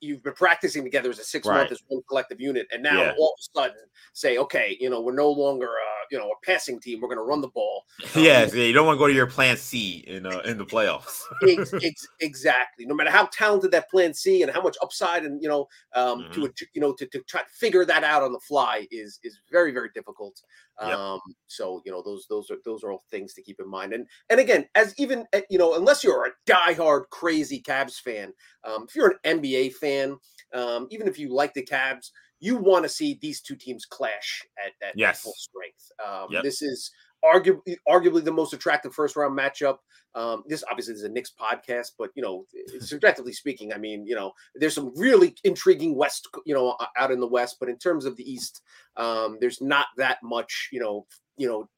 you've 0.00 0.22
been 0.22 0.34
practicing 0.34 0.82
together 0.82 1.10
as 1.10 1.18
a 1.18 1.24
six 1.24 1.46
right. 1.46 1.58
month 1.58 1.72
as 1.72 1.82
one 1.88 2.02
collective 2.08 2.40
unit, 2.40 2.66
and 2.72 2.82
now 2.82 3.02
yeah. 3.02 3.14
all 3.18 3.34
of 3.34 3.38
a 3.38 3.60
sudden 3.60 3.82
say 4.12 4.38
okay 4.38 4.76
you 4.80 4.90
know 4.90 5.00
we're 5.00 5.14
no 5.14 5.30
longer 5.30 5.66
uh, 5.66 6.04
you 6.10 6.18
know 6.18 6.28
a 6.30 6.46
passing 6.46 6.80
team 6.80 7.00
we're 7.00 7.08
going 7.08 7.18
to 7.18 7.24
run 7.24 7.40
the 7.40 7.48
ball. 7.48 7.84
Um, 8.14 8.22
yes, 8.22 8.54
yeah, 8.54 8.64
you 8.64 8.72
don't 8.72 8.86
want 8.86 8.96
to 8.96 8.98
go 8.98 9.08
to 9.08 9.12
your 9.12 9.26
plan 9.26 9.56
C 9.56 10.04
in 10.06 10.26
uh, 10.26 10.40
in 10.44 10.56
the 10.58 10.64
playoffs. 10.64 11.20
ex- 11.46 11.72
ex- 11.82 12.08
exactly. 12.20 12.86
No 12.86 12.94
matter 12.94 13.10
how 13.10 13.28
talented 13.32 13.72
that 13.72 13.90
plan 13.90 14.14
C 14.14 14.42
and 14.42 14.50
how 14.50 14.62
much 14.62 14.76
upside 14.82 15.24
and 15.24 15.42
you 15.42 15.48
know 15.48 15.66
um, 15.94 16.20
mm-hmm. 16.20 16.32
to 16.32 16.66
you 16.72 16.80
know 16.80 16.94
to, 16.94 17.06
to 17.06 17.20
try 17.28 17.42
to 17.42 17.48
figure 17.50 17.84
that 17.84 18.04
out 18.04 18.22
on 18.22 18.32
the 18.32 18.40
fly 18.40 18.86
is 18.90 19.18
is 19.22 19.40
very 19.50 19.72
very 19.72 19.90
difficult. 19.94 20.40
Yep. 20.80 20.98
Um, 20.98 21.20
so 21.46 21.82
you 21.84 21.92
know 21.92 22.02
those 22.02 22.26
those 22.28 22.50
are 22.50 22.56
those 22.64 22.84
are 22.84 22.92
all 22.92 23.02
things 23.10 23.34
to 23.34 23.42
keep 23.42 23.60
in 23.60 23.68
mind. 23.68 23.92
And 23.92 24.06
and 24.30 24.40
again, 24.40 24.66
as 24.74 24.94
even 24.98 25.26
eh, 25.32 25.42
you 25.50 25.58
know, 25.58 25.74
unless 25.74 26.04
you're 26.04 26.26
a 26.26 26.50
diehard 26.50 27.08
crazy 27.10 27.62
Cavs 27.62 28.00
fan, 28.00 28.32
um, 28.66 28.86
if 28.88 28.94
you're 28.94 29.16
an 29.22 29.40
NBA 29.40 29.74
fan, 29.74 30.16
um, 30.54 30.86
even 30.90 31.08
if 31.08 31.18
you 31.18 31.32
like 31.32 31.54
the 31.54 31.64
Cavs, 31.64 32.10
you 32.40 32.56
want 32.56 32.84
to 32.84 32.88
see 32.88 33.18
these 33.22 33.40
two 33.40 33.56
teams 33.56 33.84
clash 33.84 34.42
at, 34.64 34.72
at 34.86 34.94
yes. 34.96 35.22
full 35.22 35.34
strength. 35.36 35.90
Um, 36.06 36.28
yep. 36.30 36.42
This 36.42 36.62
is 36.62 36.90
arguably 37.24 37.76
arguably 37.88 38.22
the 38.22 38.32
most 38.32 38.52
attractive 38.52 38.94
first 38.94 39.16
round 39.16 39.36
matchup. 39.38 39.78
Um, 40.14 40.44
this 40.46 40.64
obviously 40.70 40.94
is 40.94 41.02
a 41.02 41.08
Knicks 41.08 41.32
podcast, 41.38 41.92
but 41.98 42.10
you 42.14 42.22
know, 42.22 42.46
subjectively 42.80 43.32
speaking, 43.32 43.72
I 43.72 43.78
mean, 43.78 44.06
you 44.06 44.14
know, 44.14 44.32
there's 44.54 44.74
some 44.74 44.92
really 44.96 45.34
intriguing 45.44 45.94
West, 45.94 46.28
you 46.44 46.54
know, 46.54 46.76
out 46.96 47.10
in 47.10 47.20
the 47.20 47.26
West, 47.26 47.56
but 47.60 47.68
in 47.68 47.78
terms 47.78 48.04
of 48.04 48.16
the 48.16 48.30
East, 48.30 48.62
um, 48.96 49.38
there's 49.40 49.60
not 49.60 49.86
that 49.96 50.18
much, 50.22 50.70
you 50.72 50.80
know, 50.80 51.06
you 51.36 51.48
know, 51.48 51.68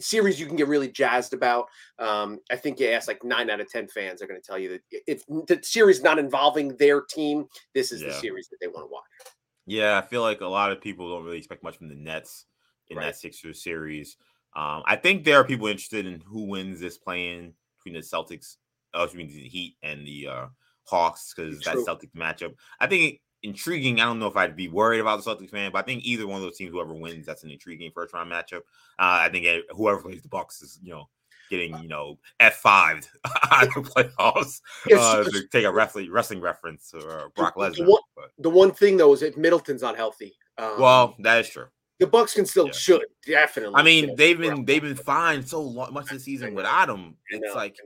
series 0.00 0.40
you 0.40 0.46
can 0.46 0.56
get 0.56 0.68
really 0.68 0.88
jazzed 0.88 1.34
about. 1.34 1.66
Um, 1.98 2.38
I 2.50 2.56
think 2.56 2.80
you 2.80 2.88
ask 2.88 3.08
like 3.08 3.24
nine 3.24 3.50
out 3.50 3.60
of 3.60 3.68
ten 3.68 3.88
fans 3.88 4.22
are 4.22 4.26
going 4.26 4.40
to 4.40 4.46
tell 4.46 4.58
you 4.58 4.68
that 4.70 5.02
if 5.06 5.24
the 5.26 5.60
series 5.62 6.02
not 6.02 6.18
involving 6.18 6.76
their 6.76 7.02
team, 7.02 7.46
this 7.74 7.92
is 7.92 8.02
yeah. 8.02 8.08
the 8.08 8.14
series 8.14 8.48
that 8.48 8.58
they 8.60 8.68
want 8.68 8.86
to 8.88 8.92
watch. 8.92 9.32
Yeah, 9.66 9.98
I 9.98 10.02
feel 10.02 10.22
like 10.22 10.40
a 10.40 10.46
lot 10.46 10.72
of 10.72 10.80
people 10.80 11.08
don't 11.08 11.24
really 11.24 11.38
expect 11.38 11.62
much 11.62 11.76
from 11.76 11.88
the 11.88 11.94
Nets 11.94 12.46
in 12.88 12.96
right. 12.96 13.06
that 13.06 13.16
Sixers 13.16 13.62
series. 13.62 14.16
Um, 14.54 14.82
I 14.86 14.96
think 14.96 15.24
there 15.24 15.38
are 15.38 15.44
people 15.44 15.68
interested 15.68 16.06
in 16.06 16.20
who 16.20 16.48
wins 16.48 16.80
this 16.80 16.98
play-in 16.98 17.54
between 17.78 18.00
the 18.00 18.06
Celtics, 18.06 18.56
oh, 18.94 19.08
mean 19.14 19.28
the 19.28 19.48
Heat 19.48 19.76
and 19.82 20.06
the 20.06 20.28
uh, 20.28 20.46
Hawks 20.84 21.32
because 21.34 21.60
that 21.60 21.76
Celtics 21.76 22.14
matchup. 22.16 22.54
I 22.80 22.86
think 22.86 23.20
intriguing. 23.42 24.00
I 24.00 24.04
don't 24.04 24.18
know 24.18 24.26
if 24.26 24.36
I'd 24.36 24.56
be 24.56 24.68
worried 24.68 25.00
about 25.00 25.22
the 25.22 25.30
Celtics 25.30 25.50
fan, 25.50 25.72
but 25.72 25.78
I 25.78 25.82
think 25.82 26.04
either 26.04 26.26
one 26.26 26.36
of 26.36 26.42
those 26.42 26.56
teams, 26.56 26.72
whoever 26.72 26.94
wins, 26.94 27.26
that's 27.26 27.44
an 27.44 27.50
intriguing 27.50 27.90
first 27.94 28.14
round 28.14 28.30
matchup. 28.30 28.62
Uh, 28.98 29.20
I 29.20 29.28
think 29.30 29.46
whoever 29.70 30.00
plays 30.00 30.22
the 30.22 30.28
Bucks 30.28 30.62
is, 30.62 30.78
you 30.82 30.92
know, 30.92 31.08
getting 31.52 31.78
you 31.82 31.88
know 31.88 32.18
F 32.40 32.56
five 32.56 33.06
on 33.52 33.66
the 33.74 33.82
playoffs 33.82 34.60
uh, 34.92 35.22
to 35.24 35.46
take 35.52 35.64
a 35.64 35.72
wrestling 35.72 36.10
wrestling 36.10 36.40
reference 36.40 36.92
or 36.94 37.30
Brock 37.36 37.56
Lesnar. 37.56 37.76
The, 37.76 37.84
one, 37.84 38.02
the 38.38 38.50
one 38.50 38.70
thing 38.72 38.96
though 38.96 39.12
is 39.12 39.22
if 39.22 39.36
Middleton's 39.36 39.82
not 39.82 39.96
healthy. 39.96 40.34
Um, 40.58 40.80
well, 40.80 41.14
that 41.20 41.40
is 41.40 41.48
true. 41.48 41.66
The 42.00 42.06
Bucks 42.06 42.34
can 42.34 42.46
still 42.46 42.66
yeah. 42.66 42.72
should 42.72 43.04
definitely. 43.26 43.74
I 43.76 43.82
mean, 43.82 44.16
they've 44.16 44.38
been 44.38 44.64
they've 44.64 44.82
been 44.82 44.96
fine 44.96 45.44
so 45.44 45.60
long, 45.60 45.92
much 45.92 46.04
of 46.04 46.14
the 46.14 46.20
season 46.20 46.54
without 46.54 46.88
him. 46.88 47.16
It's 47.28 47.46
know, 47.46 47.54
like 47.54 47.76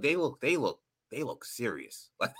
they 0.00 0.16
look 0.16 0.40
they 0.40 0.56
look 0.56 0.78
they 1.10 1.22
look 1.22 1.44
serious. 1.44 2.10
Like 2.20 2.34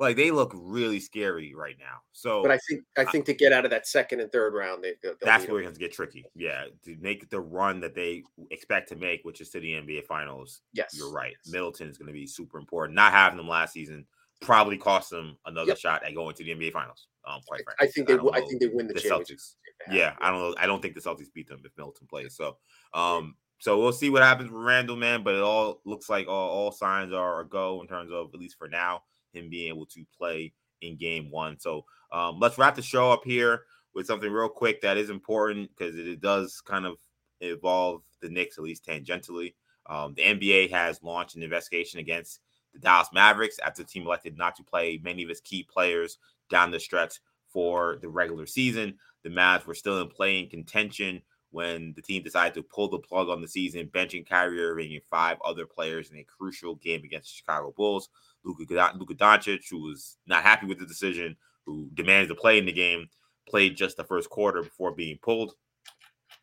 like 0.00 0.16
they 0.16 0.30
look 0.30 0.52
really 0.54 0.98
scary 0.98 1.54
right 1.54 1.76
now. 1.78 1.98
So, 2.12 2.42
but 2.42 2.50
I 2.50 2.58
think 2.68 2.84
I 2.96 3.04
think 3.04 3.26
to 3.26 3.34
get 3.34 3.52
out 3.52 3.64
of 3.64 3.70
that 3.70 3.86
second 3.86 4.20
and 4.20 4.32
third 4.32 4.54
round, 4.54 4.82
they 4.82 4.94
that's 5.22 5.46
where 5.46 5.60
it's 5.60 5.72
to 5.74 5.78
get 5.78 5.92
tricky. 5.92 6.24
Yeah, 6.34 6.64
to 6.84 6.96
make 7.00 7.28
the 7.28 7.40
run 7.40 7.80
that 7.80 7.94
they 7.94 8.22
expect 8.50 8.88
to 8.90 8.96
make, 8.96 9.20
which 9.24 9.40
is 9.40 9.50
to 9.50 9.60
the 9.60 9.72
NBA 9.72 10.06
Finals. 10.06 10.62
Yes, 10.72 10.94
you're 10.96 11.12
right. 11.12 11.34
Middleton 11.46 11.88
is 11.88 11.98
going 11.98 12.06
to 12.06 12.12
be 12.12 12.26
super 12.26 12.58
important. 12.58 12.94
Not 12.96 13.12
having 13.12 13.36
them 13.36 13.48
last 13.48 13.74
season 13.74 14.06
probably 14.40 14.76
cost 14.76 15.10
them 15.10 15.36
another 15.46 15.68
yep. 15.68 15.78
shot 15.78 16.04
at 16.04 16.14
going 16.14 16.34
to 16.34 16.44
the 16.44 16.50
NBA 16.50 16.72
Finals. 16.72 17.08
Um, 17.26 17.40
quite 17.46 17.62
frankly, 17.64 17.88
I 17.88 17.90
think 17.90 18.08
they 18.08 18.14
I, 18.14 18.42
I 18.42 18.46
think 18.46 18.60
they 18.60 18.68
win 18.68 18.86
the, 18.86 18.94
the 18.94 19.00
Celtics. 19.00 19.54
Yeah, 19.90 20.14
I 20.20 20.30
don't 20.30 20.40
know. 20.40 20.54
I 20.58 20.66
don't 20.66 20.80
think 20.80 20.94
the 20.94 21.00
Celtics 21.00 21.32
beat 21.32 21.48
them 21.48 21.60
if 21.64 21.72
Middleton 21.76 22.06
plays. 22.06 22.34
So, 22.36 22.56
um, 22.94 23.34
so 23.58 23.80
we'll 23.80 23.92
see 23.92 24.10
what 24.10 24.22
happens 24.22 24.50
with 24.50 24.62
Randle, 24.62 24.96
man. 24.96 25.22
But 25.22 25.34
it 25.34 25.42
all 25.42 25.80
looks 25.84 26.08
like 26.08 26.28
all, 26.28 26.50
all 26.50 26.72
signs 26.72 27.12
are 27.12 27.40
a 27.40 27.48
go 27.48 27.80
in 27.80 27.88
terms 27.88 28.10
of 28.12 28.30
at 28.32 28.40
least 28.40 28.58
for 28.58 28.68
now 28.68 29.02
him 29.32 29.48
being 29.48 29.68
able 29.68 29.86
to 29.86 30.04
play 30.16 30.52
in 30.82 30.96
game 30.96 31.30
one. 31.30 31.58
So 31.58 31.84
um, 32.12 32.38
let's 32.38 32.58
wrap 32.58 32.74
the 32.74 32.82
show 32.82 33.10
up 33.10 33.24
here 33.24 33.62
with 33.94 34.06
something 34.06 34.30
real 34.30 34.48
quick 34.48 34.82
that 34.82 34.96
is 34.96 35.10
important 35.10 35.70
because 35.76 35.96
it, 35.96 36.06
it, 36.06 36.20
does 36.20 36.60
kind 36.60 36.84
of 36.84 36.98
involve 37.40 38.02
the 38.20 38.28
Knicks 38.28 38.58
at 38.58 38.64
least 38.64 38.86
tangentially. 38.86 39.54
Um, 39.86 40.14
the 40.14 40.22
NBA 40.22 40.70
has 40.70 41.02
launched 41.02 41.36
an 41.36 41.42
investigation 41.42 41.98
against 42.00 42.40
the 42.74 42.80
Dallas 42.80 43.08
Mavericks 43.12 43.58
after 43.58 43.82
the 43.82 43.88
team 43.88 44.04
elected 44.04 44.36
not 44.36 44.54
to 44.56 44.62
play 44.62 45.00
many 45.02 45.22
of 45.22 45.30
its 45.30 45.40
key 45.40 45.62
players 45.62 46.18
down 46.50 46.70
the 46.70 46.80
stretch 46.80 47.20
for 47.48 47.98
the 48.02 48.08
regular 48.08 48.46
season. 48.46 48.94
The 49.22 49.30
Mavs 49.30 49.66
were 49.66 49.74
still 49.74 50.00
in 50.02 50.08
playing 50.08 50.50
contention 50.50 51.22
when 51.56 51.94
the 51.96 52.02
team 52.02 52.22
decided 52.22 52.52
to 52.52 52.62
pull 52.62 52.86
the 52.86 52.98
plug 52.98 53.30
on 53.30 53.40
the 53.40 53.48
season, 53.48 53.88
benching 53.94 54.28
Kyrie 54.28 54.62
Irving 54.62 54.92
and 54.92 55.02
five 55.04 55.38
other 55.42 55.64
players 55.64 56.10
in 56.10 56.18
a 56.18 56.22
crucial 56.24 56.74
game 56.74 57.02
against 57.02 57.28
the 57.28 57.36
Chicago 57.38 57.72
Bulls. 57.74 58.10
Luka, 58.44 58.66
Doncic, 58.66 59.70
who 59.70 59.80
was 59.80 60.18
not 60.26 60.42
happy 60.42 60.66
with 60.66 60.78
the 60.78 60.84
decision, 60.84 61.34
who 61.64 61.88
demanded 61.94 62.28
to 62.28 62.34
play 62.34 62.58
in 62.58 62.66
the 62.66 62.72
game, 62.72 63.08
played 63.48 63.74
just 63.74 63.96
the 63.96 64.04
first 64.04 64.28
quarter 64.28 64.62
before 64.62 64.92
being 64.92 65.16
pulled. 65.22 65.54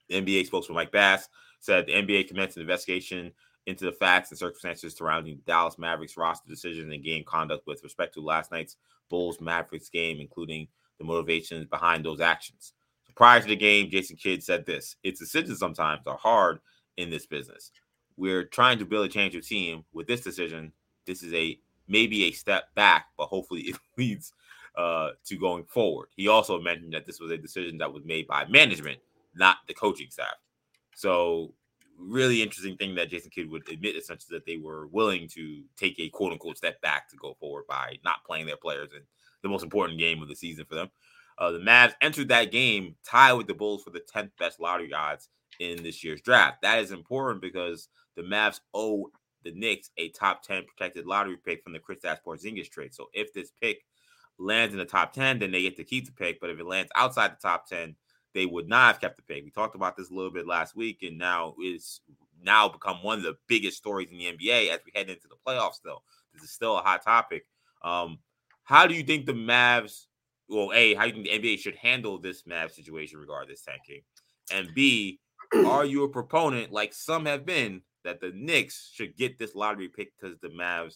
The 0.09 0.20
NBA 0.20 0.47
spokesman 0.47 0.78
Mike 0.78 0.91
Bass 0.91 1.30
said 1.59 1.86
the 1.86 1.93
NBA 1.93 2.28
commenced 2.28 2.57
an 2.57 2.61
investigation 2.61 3.34
into 3.68 3.86
the 3.86 3.91
facts 3.91 4.32
and 4.32 4.39
circumstances 4.39 4.95
surrounding 4.95 5.36
the 5.36 5.43
Dallas 5.43 5.78
Mavericks 5.78 6.18
roster 6.18 6.49
decision 6.49 6.91
and 6.91 7.03
game 7.03 7.24
conduct 7.24 7.68
with 7.68 7.84
respect 7.84 8.16
to 8.16 8.22
last 8.22 8.51
night's 8.51 8.78
Bulls 9.11 9.39
Mavericks 9.39 9.89
game, 9.89 10.20
including 10.20 10.68
the 10.97 11.05
motivations 11.05 11.68
behind 11.68 12.03
those 12.03 12.20
actions. 12.20 12.74
Prior 13.16 13.41
to 13.41 13.47
the 13.47 13.55
game, 13.55 13.89
Jason 13.89 14.18
Kidd 14.18 14.43
said 14.43 14.66
this 14.66 14.95
Its 15.03 15.20
decisions 15.20 15.59
sometimes 15.59 16.01
are 16.07 16.18
hard 16.18 16.59
in 16.97 17.09
this 17.09 17.26
business. 17.26 17.72
We're 18.18 18.43
trying 18.43 18.80
to 18.80 18.86
build 18.86 19.05
a 19.05 19.09
championship 19.09 19.47
team. 19.47 19.86
With 19.93 20.07
this 20.07 20.22
decision, 20.22 20.72
this 21.05 21.24
is 21.24 21.34
a 21.34 21.59
maybe 21.88 22.26
a 22.26 22.32
step 22.32 22.74
back, 22.76 23.07
but 23.18 23.28
hopefully 23.28 23.61
it 23.61 23.78
leads 23.97 24.34
uh, 24.76 25.09
to 25.26 25.38
going 25.38 25.66
forward. 25.66 26.09
He 26.16 26.28
also 26.28 26.59
mentioned 26.59 26.93
that 26.93 27.05
this 27.05 27.20
was 27.20 27.32
a 27.32 27.38
decision 27.38 27.78
that 27.80 27.93
was 27.93 28.03
made 28.05 28.28
by 28.28 28.45
management, 28.45 28.99
not 29.36 29.57
the 29.68 29.74
coaching 29.74 30.09
staff. 30.09 30.36
So, 30.95 31.53
really 31.97 32.41
interesting 32.41 32.76
thing 32.76 32.95
that 32.95 33.09
Jason 33.09 33.30
Kidd 33.30 33.49
would 33.49 33.70
admit 33.70 33.95
essentially 33.95 34.36
that 34.38 34.45
they 34.45 34.57
were 34.57 34.88
willing 34.88 35.28
to 35.30 35.64
take 35.78 35.99
a 35.99 36.09
quote 36.09 36.32
unquote 36.32 36.57
step 36.57 36.82
back 36.82 37.09
to 37.09 37.18
go 37.18 37.36
forward 37.39 37.66
by 37.68 37.97
not 38.03 38.24
playing 38.26 38.45
their 38.47 38.57
players 38.57 38.89
in 38.93 39.01
the 39.41 39.49
most 39.49 39.64
important 39.64 39.99
game 39.99 40.22
of 40.22 40.28
the 40.28 40.36
season 40.36 40.66
for 40.66 40.76
them. 40.76 40.89
Uh, 41.38 41.52
the 41.52 41.60
Mavs 41.60 41.94
entered 42.02 42.30
that 42.30 42.52
game 42.52 42.96
tied 43.06 43.34
with 43.34 43.48
the 43.48 43.54
Bulls 43.54 43.84
for 43.84 43.90
the 43.90 44.02
10th 44.14 44.32
best 44.40 44.60
lottery 44.60 44.94
odds 44.94 45.30
in 45.60 45.82
this 45.84 46.04
year's 46.04 46.22
draft. 46.22 46.62
That 46.62 46.80
is 46.80 46.92
important 46.92 47.42
because 47.42 47.90
the 48.16 48.24
Mavs 48.24 48.60
owe 48.74 49.10
the 49.44 49.52
Knicks 49.52 49.90
a 49.98 50.10
top 50.10 50.44
10 50.44 50.66
protected 50.66 51.06
lottery 51.06 51.38
pick 51.38 51.64
from 51.64 51.74
the 51.74 51.80
Chris 51.80 52.00
Kristaps 52.00 52.20
Porzingis 52.26 52.70
trade. 52.70 52.94
So 52.94 53.08
if 53.14 53.34
this 53.34 53.52
pick 53.62 53.80
lands 54.38 54.74
in 54.74 54.80
the 54.80 54.86
top 54.86 55.14
10, 55.14 55.40
then 55.40 55.52
they 55.52 55.62
get 55.62 55.78
to 55.78 55.84
keep 55.84 56.06
the 56.06 56.12
pick. 56.12 56.40
But 56.40 56.50
if 56.50 56.60
it 56.60 56.66
lands 56.66 56.92
outside 56.96 57.32
the 57.32 57.42
top 57.42 57.68
10, 57.68 57.96
they 58.34 58.46
would 58.46 58.68
not 58.68 58.94
have 58.94 59.02
kept 59.02 59.18
the 59.18 59.22
pick. 59.24 59.44
We 59.44 59.52
talked 59.52 59.76
about 59.76 59.96
this 59.96 60.10
a 60.10 60.14
little 60.14 60.32
bit 60.32 60.48
last 60.48 60.76
week, 60.76 61.04
and 61.04 61.18
now 61.18 61.56
it's 61.60 62.02
now 62.42 62.68
become 62.68 63.04
one 63.04 63.20
of 63.20 63.24
the 63.24 63.38
biggest 63.48 63.78
stories 63.78 64.10
in 64.12 64.18
the 64.18 64.26
NBA 64.26 64.70
as 64.70 64.80
we 64.86 64.92
head 64.96 65.10
into 65.10 65.28
the 65.28 65.36
playoffs. 65.48 65.76
Still, 65.76 66.04
this 66.34 66.44
is 66.44 66.52
still 66.52 66.78
a 66.78 66.82
hot 66.82 67.04
topic. 67.04 67.46
Um, 67.84 68.20
how 68.64 68.88
do 68.88 68.96
you 68.96 69.04
think 69.04 69.26
the 69.26 69.34
Mavs? 69.34 70.06
Well, 70.50 70.72
a, 70.74 70.94
how 70.94 71.04
do 71.04 71.10
you 71.10 71.14
think 71.24 71.26
the 71.26 71.39
NBA 71.39 71.60
should 71.60 71.76
handle 71.76 72.20
this 72.20 72.44
Mavs 72.44 72.74
situation 72.74 73.20
regarding 73.20 73.50
this 73.50 73.64
tanking? 73.64 74.02
And 74.52 74.74
B, 74.76 75.20
are 75.66 75.86
you 75.86 76.04
a 76.04 76.10
proponent, 76.10 76.72
like 76.72 76.94
some 76.94 77.26
have 77.26 77.46
been, 77.46 77.82
that 78.04 78.20
the 78.20 78.32
Knicks 78.36 78.91
should 78.94 79.16
get 79.16 79.39
this 79.39 79.56
lottery 79.56 79.88
pick 79.88 80.12
because 80.20 80.38
the 80.39 80.50
Mavs 80.50 80.96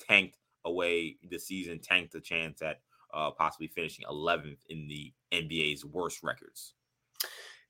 tanked 0.00 0.38
away 0.64 1.16
the 1.28 1.38
season, 1.38 1.78
tanked 1.78 2.12
the 2.12 2.20
chance 2.20 2.62
at 2.62 2.80
uh, 3.12 3.30
possibly 3.30 3.68
finishing 3.68 4.04
11th 4.10 4.58
in 4.68 4.88
the 4.88 5.12
NBA's 5.32 5.84
worst 5.84 6.22
records? 6.22 6.74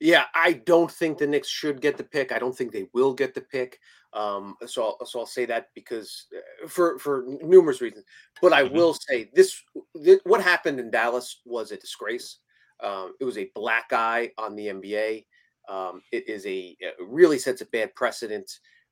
Yeah, 0.00 0.24
I 0.34 0.52
don't 0.54 0.90
think 0.90 1.18
the 1.18 1.26
Knicks 1.26 1.48
should 1.48 1.80
get 1.80 1.96
the 1.96 2.04
pick. 2.04 2.30
I 2.30 2.38
don't 2.38 2.56
think 2.56 2.72
they 2.72 2.88
will 2.92 3.14
get 3.14 3.34
the 3.34 3.40
pick. 3.40 3.80
Um, 4.12 4.56
so, 4.66 4.96
I'll, 5.00 5.06
so 5.06 5.20
I'll 5.20 5.26
say 5.26 5.46
that 5.46 5.68
because 5.74 6.26
uh, 6.36 6.68
for 6.68 6.98
for 6.98 7.24
numerous 7.42 7.80
reasons. 7.80 8.04
But 8.40 8.52
I 8.52 8.62
Mm-hmm. 8.62 8.74
will 8.74 8.94
say 8.94 9.30
this: 9.34 9.62
th- 10.02 10.20
what 10.24 10.42
happened 10.42 10.80
in 10.80 10.90
Dallas 10.90 11.40
was 11.44 11.72
a 11.72 11.76
disgrace. 11.76 12.38
Um, 12.82 13.14
it 13.20 13.24
was 13.24 13.38
a 13.38 13.50
black 13.54 13.92
eye 13.92 14.32
on 14.38 14.54
the 14.54 14.66
NBA. 14.68 15.24
Um, 15.68 16.02
it 16.12 16.28
is 16.28 16.46
a 16.46 16.76
it 16.78 16.94
really 17.00 17.38
sets 17.38 17.62
a 17.62 17.66
bad 17.66 17.94
precedent. 17.94 18.50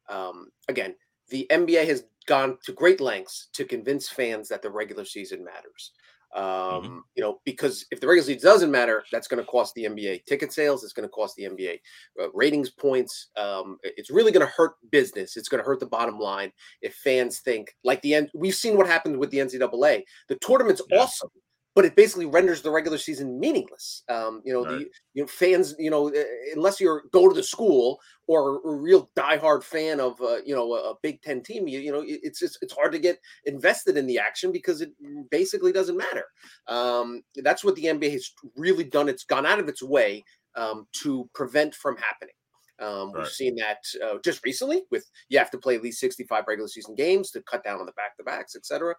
Um, 0.09 0.49
again, 0.69 0.95
the 1.29 1.47
NBA 1.51 1.87
has 1.87 2.05
gone 2.27 2.59
to 2.65 2.73
great 2.73 3.01
lengths 3.01 3.49
to 3.53 3.65
convince 3.65 4.09
fans 4.09 4.49
that 4.49 4.63
the 4.63 4.71
regular 4.71 5.05
season 5.05 5.45
matters. 5.45 5.93
Um, 6.35 7.05
You 7.15 7.23
know, 7.23 7.41
because 7.45 7.87
if 7.93 8.01
the 8.01 8.07
regular 8.09 8.27
season 8.27 8.43
doesn't 8.49 8.71
matter, 8.71 9.05
that's 9.13 9.29
going 9.29 9.43
to 9.43 9.49
cost 9.49 9.75
the 9.75 9.85
NBA 9.85 10.25
ticket 10.27 10.53
sales. 10.53 10.83
It's 10.83 10.93
going 10.93 11.09
to 11.09 11.13
cost 11.13 11.37
the 11.37 11.45
NBA 11.45 11.81
uh, 12.21 12.31
ratings 12.33 12.71
points. 12.71 13.29
Um, 13.37 13.79
it's 13.83 14.11
really 14.11 14.33
going 14.33 14.45
to 14.47 14.53
hurt 14.53 14.73
business. 14.91 15.37
It's 15.37 15.49
going 15.49 15.63
to 15.63 15.67
hurt 15.67 15.81
the 15.81 15.87
bottom 15.87 16.19
line 16.19 16.53
if 16.83 16.95
fans 16.97 17.39
think 17.41 17.75
like 17.85 18.03
the 18.03 18.15
end. 18.15 18.31
We've 18.35 18.55
seen 18.55 18.77
what 18.77 18.87
happened 18.89 19.17
with 19.17 19.31
the 19.31 19.39
NCAA. 19.39 20.03
The 20.29 20.37
tournament's 20.37 20.83
Yeah. 20.91 21.03
awesome, 21.03 21.31
but 21.75 21.85
it 21.85 21.97
basically 21.97 22.27
renders 22.27 22.63
the 22.63 22.71
regular 22.71 22.99
season 22.99 23.39
meaningless. 23.39 24.05
Um, 24.09 24.41
you 24.45 24.53
know, 24.53 24.65
Right. 24.65 24.79
the 24.79 24.91
you 25.15 25.23
know 25.23 25.27
fans. 25.27 25.75
You 25.79 25.91
know, 25.91 26.09
uh, 26.09 26.23
unless 26.55 26.81
you're 26.81 27.05
go 27.13 27.29
to 27.29 27.35
the 27.35 27.43
school 27.43 27.99
or 28.27 28.57
a 28.65 28.75
real 28.75 29.11
diehard 29.17 29.63
fan 29.63 30.01
of 30.01 30.21
uh, 30.21 30.39
you 30.45 30.55
know 30.55 30.73
a, 30.75 30.91
a 30.91 30.95
Big 31.03 31.21
Ten 31.23 31.43
team, 31.43 31.67
you, 31.67 31.81
you 31.81 31.93
know 31.93 32.05
it's 32.07 32.39
just, 32.39 32.59
it's 32.63 32.73
hard 32.73 32.93
to 32.93 32.99
get 32.99 33.19
invested 33.45 33.97
in 33.97 34.07
the 34.07 34.19
action 34.19 34.53
because 34.53 34.81
it 34.81 34.93
basically 35.31 35.73
doesn't 35.73 35.97
matter. 35.97 36.25
Um, 36.69 37.23
that's 37.43 37.65
what 37.65 37.75
the 37.75 37.85
NBA 37.85 38.13
has 38.13 38.31
really 38.57 38.85
done. 38.85 39.09
It's 39.09 39.25
gone 39.25 39.47
out 39.47 39.59
of 39.59 39.69
its 39.69 39.83
way 39.83 40.25
um, 40.57 40.87
to 41.03 41.29
prevent 41.35 41.75
from 41.75 41.97
happening. 41.97 42.35
Um, 42.81 43.13
Right. 43.13 43.23
We've 43.23 43.29
seen 43.29 43.55
that 43.57 43.79
uh, 44.05 44.19
just 44.25 44.45
recently 44.45 44.83
with 44.91 45.09
you 45.29 45.39
have 45.39 45.51
to 45.53 45.59
play 45.59 45.77
at 45.77 45.83
least 45.83 46.01
65 46.01 46.45
regular 46.49 46.69
season 46.69 46.95
games 46.95 47.31
to 47.33 47.43
cut 47.43 47.63
down 47.65 47.81
on 47.81 47.87
the 47.87 47.93
back 47.93 48.17
to 48.17 48.25
backs, 48.25 48.57
etc. 48.57 48.95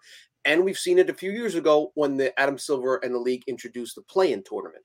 And 0.45 0.63
we've 0.63 0.77
seen 0.77 0.99
it 0.99 1.09
a 1.09 1.13
few 1.13 1.31
years 1.31 1.55
ago 1.55 1.91
when 1.95 2.17
the 2.17 2.37
Adam 2.39 2.57
Silver 2.57 2.97
and 2.97 3.13
the 3.13 3.19
league 3.19 3.43
introduced 3.47 3.95
the 3.95 4.01
play 4.03 4.31
in 4.31 4.43
tournament. 4.43 4.83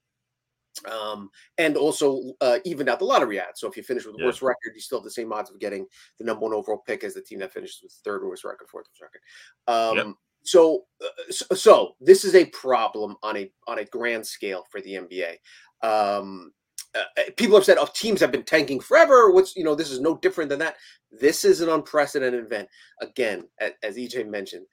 Um, 0.90 1.28
and 1.58 1.76
also 1.76 2.32
uh, 2.40 2.58
evened 2.64 2.88
out 2.88 3.00
the 3.00 3.04
lottery 3.04 3.38
odds. 3.40 3.60
So 3.60 3.68
if 3.68 3.76
you 3.76 3.82
finish 3.82 4.06
with 4.06 4.14
the 4.14 4.20
Yeah. 4.20 4.26
worst 4.26 4.40
record, 4.40 4.72
you 4.74 4.80
still 4.80 4.98
have 4.98 5.04
the 5.04 5.10
same 5.10 5.32
odds 5.32 5.50
of 5.50 5.58
getting 5.58 5.86
the 6.18 6.24
number 6.24 6.40
one 6.42 6.54
overall 6.54 6.82
pick 6.86 7.04
as 7.04 7.14
the 7.14 7.22
team 7.22 7.40
that 7.40 7.52
finishes 7.52 7.80
with 7.82 7.92
third 8.04 8.24
worst 8.24 8.44
record, 8.44 8.68
fourth 8.70 8.86
worst 8.88 9.02
record. 9.02 9.20
Um, 9.66 9.96
Yep. 9.96 10.16
So, 10.42 10.86
uh, 11.04 11.30
so, 11.30 11.54
so 11.54 11.96
this 12.00 12.24
is 12.24 12.34
a 12.34 12.46
problem 12.46 13.16
on 13.22 13.36
a 13.36 13.52
on 13.66 13.78
a 13.80 13.84
grand 13.84 14.26
scale 14.26 14.64
for 14.70 14.80
the 14.80 14.94
NBA. 14.94 15.36
Um, 15.82 16.54
uh, 16.94 17.22
people 17.36 17.56
have 17.56 17.64
said, 17.64 17.78
"Oh, 17.78 17.88
teams 17.94 18.20
have 18.20 18.32
been 18.32 18.42
tanking 18.42 18.80
forever." 18.80 19.30
What's 19.30 19.54
you 19.56 19.64
know, 19.64 19.74
this 19.74 19.90
is 19.90 20.00
no 20.00 20.16
different 20.18 20.50
than 20.50 20.58
that. 20.60 20.76
This 21.10 21.44
is 21.44 21.60
an 21.60 21.68
unprecedented 21.68 22.44
event. 22.44 22.68
Again, 23.00 23.48
a- 23.60 23.72
as 23.84 23.96
EJ 23.96 24.28
mentioned, 24.28 24.66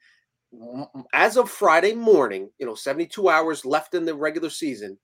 as 1.12 1.36
of 1.36 1.50
Friday 1.50 1.94
morning, 1.94 2.50
you 2.58 2.66
know, 2.66 2.74
seventy-two 2.74 3.28
hours 3.28 3.64
left 3.64 3.94
in 3.94 4.04
the 4.04 4.14
regular 4.14 4.50
season. 4.50 4.98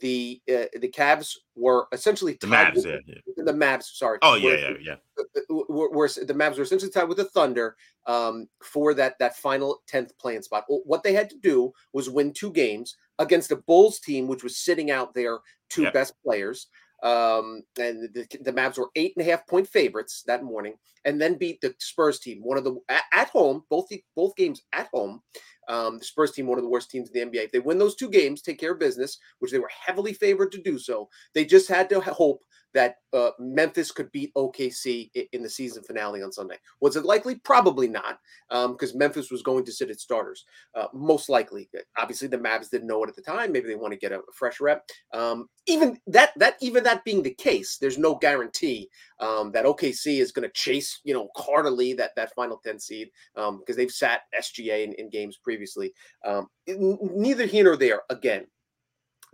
The 0.00 0.40
uh, 0.48 0.64
the 0.80 0.88
Cavs 0.88 1.34
were 1.56 1.86
essentially 1.92 2.38
The 2.40 2.46
tied 2.46 2.72
Mavs, 2.72 2.76
with- 2.76 2.86
yeah, 2.86 3.14
yeah. 3.36 3.44
the 3.44 3.52
Mavs. 3.52 3.84
Sorry. 3.84 4.18
Oh 4.22 4.34
yeah, 4.34 4.50
were- 4.70 4.78
yeah, 4.80 4.94
yeah. 5.18 5.24
were, 5.68 5.90
were 5.90 6.08
the 6.08 6.32
Mavs 6.34 6.56
were 6.56 6.62
essentially 6.62 6.90
tied 6.90 7.04
with 7.08 7.18
the 7.18 7.24
Thunder 7.24 7.76
um, 8.06 8.46
for 8.62 8.94
that 8.94 9.18
that 9.18 9.36
final 9.36 9.82
tenth 9.86 10.16
play-in 10.18 10.42
spot. 10.42 10.64
What 10.68 11.02
they 11.02 11.12
had 11.12 11.28
to 11.30 11.36
do 11.38 11.72
was 11.92 12.08
win 12.08 12.32
two 12.32 12.50
games 12.52 12.96
against 13.20 13.52
a 13.52 13.56
Bulls 13.56 14.00
team, 14.00 14.26
which 14.26 14.42
was 14.42 14.56
sitting 14.56 14.90
out 14.90 15.14
their 15.14 15.38
two 15.68 15.82
Yep. 15.82 15.92
best 15.92 16.14
players. 16.24 16.66
Um, 17.02 17.62
and 17.78 18.12
the, 18.12 18.26
the 18.42 18.52
Mavs 18.52 18.76
were 18.76 18.90
eight 18.96 19.14
and 19.16 19.26
a 19.26 19.30
half 19.30 19.46
point 19.46 19.68
favorites 19.68 20.22
that 20.26 20.42
morning, 20.44 20.74
and 21.06 21.18
then 21.20 21.38
beat 21.38 21.60
the 21.60 21.74
Spurs 21.78 22.18
team, 22.18 22.40
one 22.42 22.58
of 22.58 22.64
the 22.64 22.76
at, 22.90 23.04
at 23.12 23.28
home, 23.30 23.62
both 23.70 23.86
the, 23.88 24.02
both 24.16 24.36
games 24.36 24.60
at 24.72 24.88
home. 24.92 25.22
Um, 25.68 25.98
the 25.98 26.04
Spurs 26.04 26.32
team, 26.32 26.46
one 26.46 26.58
of 26.58 26.64
the 26.64 26.68
worst 26.70 26.90
teams 26.90 27.10
in 27.10 27.30
the 27.30 27.38
NBA. 27.38 27.44
If 27.44 27.52
they 27.52 27.60
win 27.60 27.78
those 27.78 27.94
two 27.94 28.10
games, 28.10 28.42
take 28.42 28.58
care 28.58 28.72
of 28.72 28.80
business, 28.80 29.18
which 29.38 29.52
they 29.52 29.58
were 29.60 29.70
heavily 29.86 30.12
favored 30.12 30.50
to 30.52 30.60
do 30.60 30.78
so. 30.78 31.08
They 31.32 31.44
just 31.44 31.68
had 31.68 31.88
to 31.90 32.00
hope 32.00 32.42
that 32.74 32.96
uh, 33.12 33.30
Memphis 33.38 33.90
could 33.90 34.10
beat 34.12 34.32
OKC 34.34 35.10
in 35.32 35.42
the 35.42 35.50
season 35.50 35.82
finale 35.82 36.22
on 36.22 36.32
Sunday. 36.32 36.56
Was 36.80 36.96
it 36.96 37.04
likely? 37.04 37.36
Probably 37.36 37.88
not, 37.88 38.18
because 38.48 38.94
Memphis 38.94 39.30
was 39.30 39.42
going 39.42 39.64
to 39.64 39.72
sit 39.72 39.90
its 39.90 40.02
starters. 40.02 40.44
Uh, 40.74 40.86
most 40.94 41.28
likely, 41.28 41.68
obviously, 41.98 42.28
the 42.28 42.38
Mavs 42.38 42.70
didn't 42.70 42.86
know 42.86 43.02
it 43.04 43.08
at 43.08 43.16
the 43.16 43.22
time. 43.22 43.52
Maybe 43.52 43.68
they 43.68 43.74
want 43.74 43.92
to 43.92 43.98
get 43.98 44.12
a 44.12 44.20
fresh 44.34 44.60
rep. 44.60 44.84
Um, 45.12 45.48
even 45.66 45.98
that, 46.06 46.32
that 46.36 46.56
even 46.60 46.84
that 46.84 47.04
being 47.04 47.22
the 47.22 47.34
case, 47.34 47.78
there's 47.78 47.98
no 47.98 48.14
guarantee 48.14 48.88
um, 49.18 49.52
that 49.52 49.64
OKC 49.64 50.20
is 50.20 50.32
going 50.32 50.48
to 50.48 50.54
chase, 50.54 51.00
you 51.04 51.14
know, 51.14 51.28
heartily 51.36 51.92
that 51.94 52.14
that 52.16 52.34
final 52.34 52.60
ten 52.64 52.78
seed 52.78 53.10
because 53.34 53.76
they've 53.76 53.90
sat 53.90 54.22
SGA 54.38 54.84
in, 54.84 54.92
in 54.94 55.10
games 55.10 55.38
previously. 55.42 55.92
Um, 56.24 56.46
neither 56.66 57.46
here 57.46 57.64
nor 57.64 57.76
there. 57.76 58.02
Again, 58.10 58.46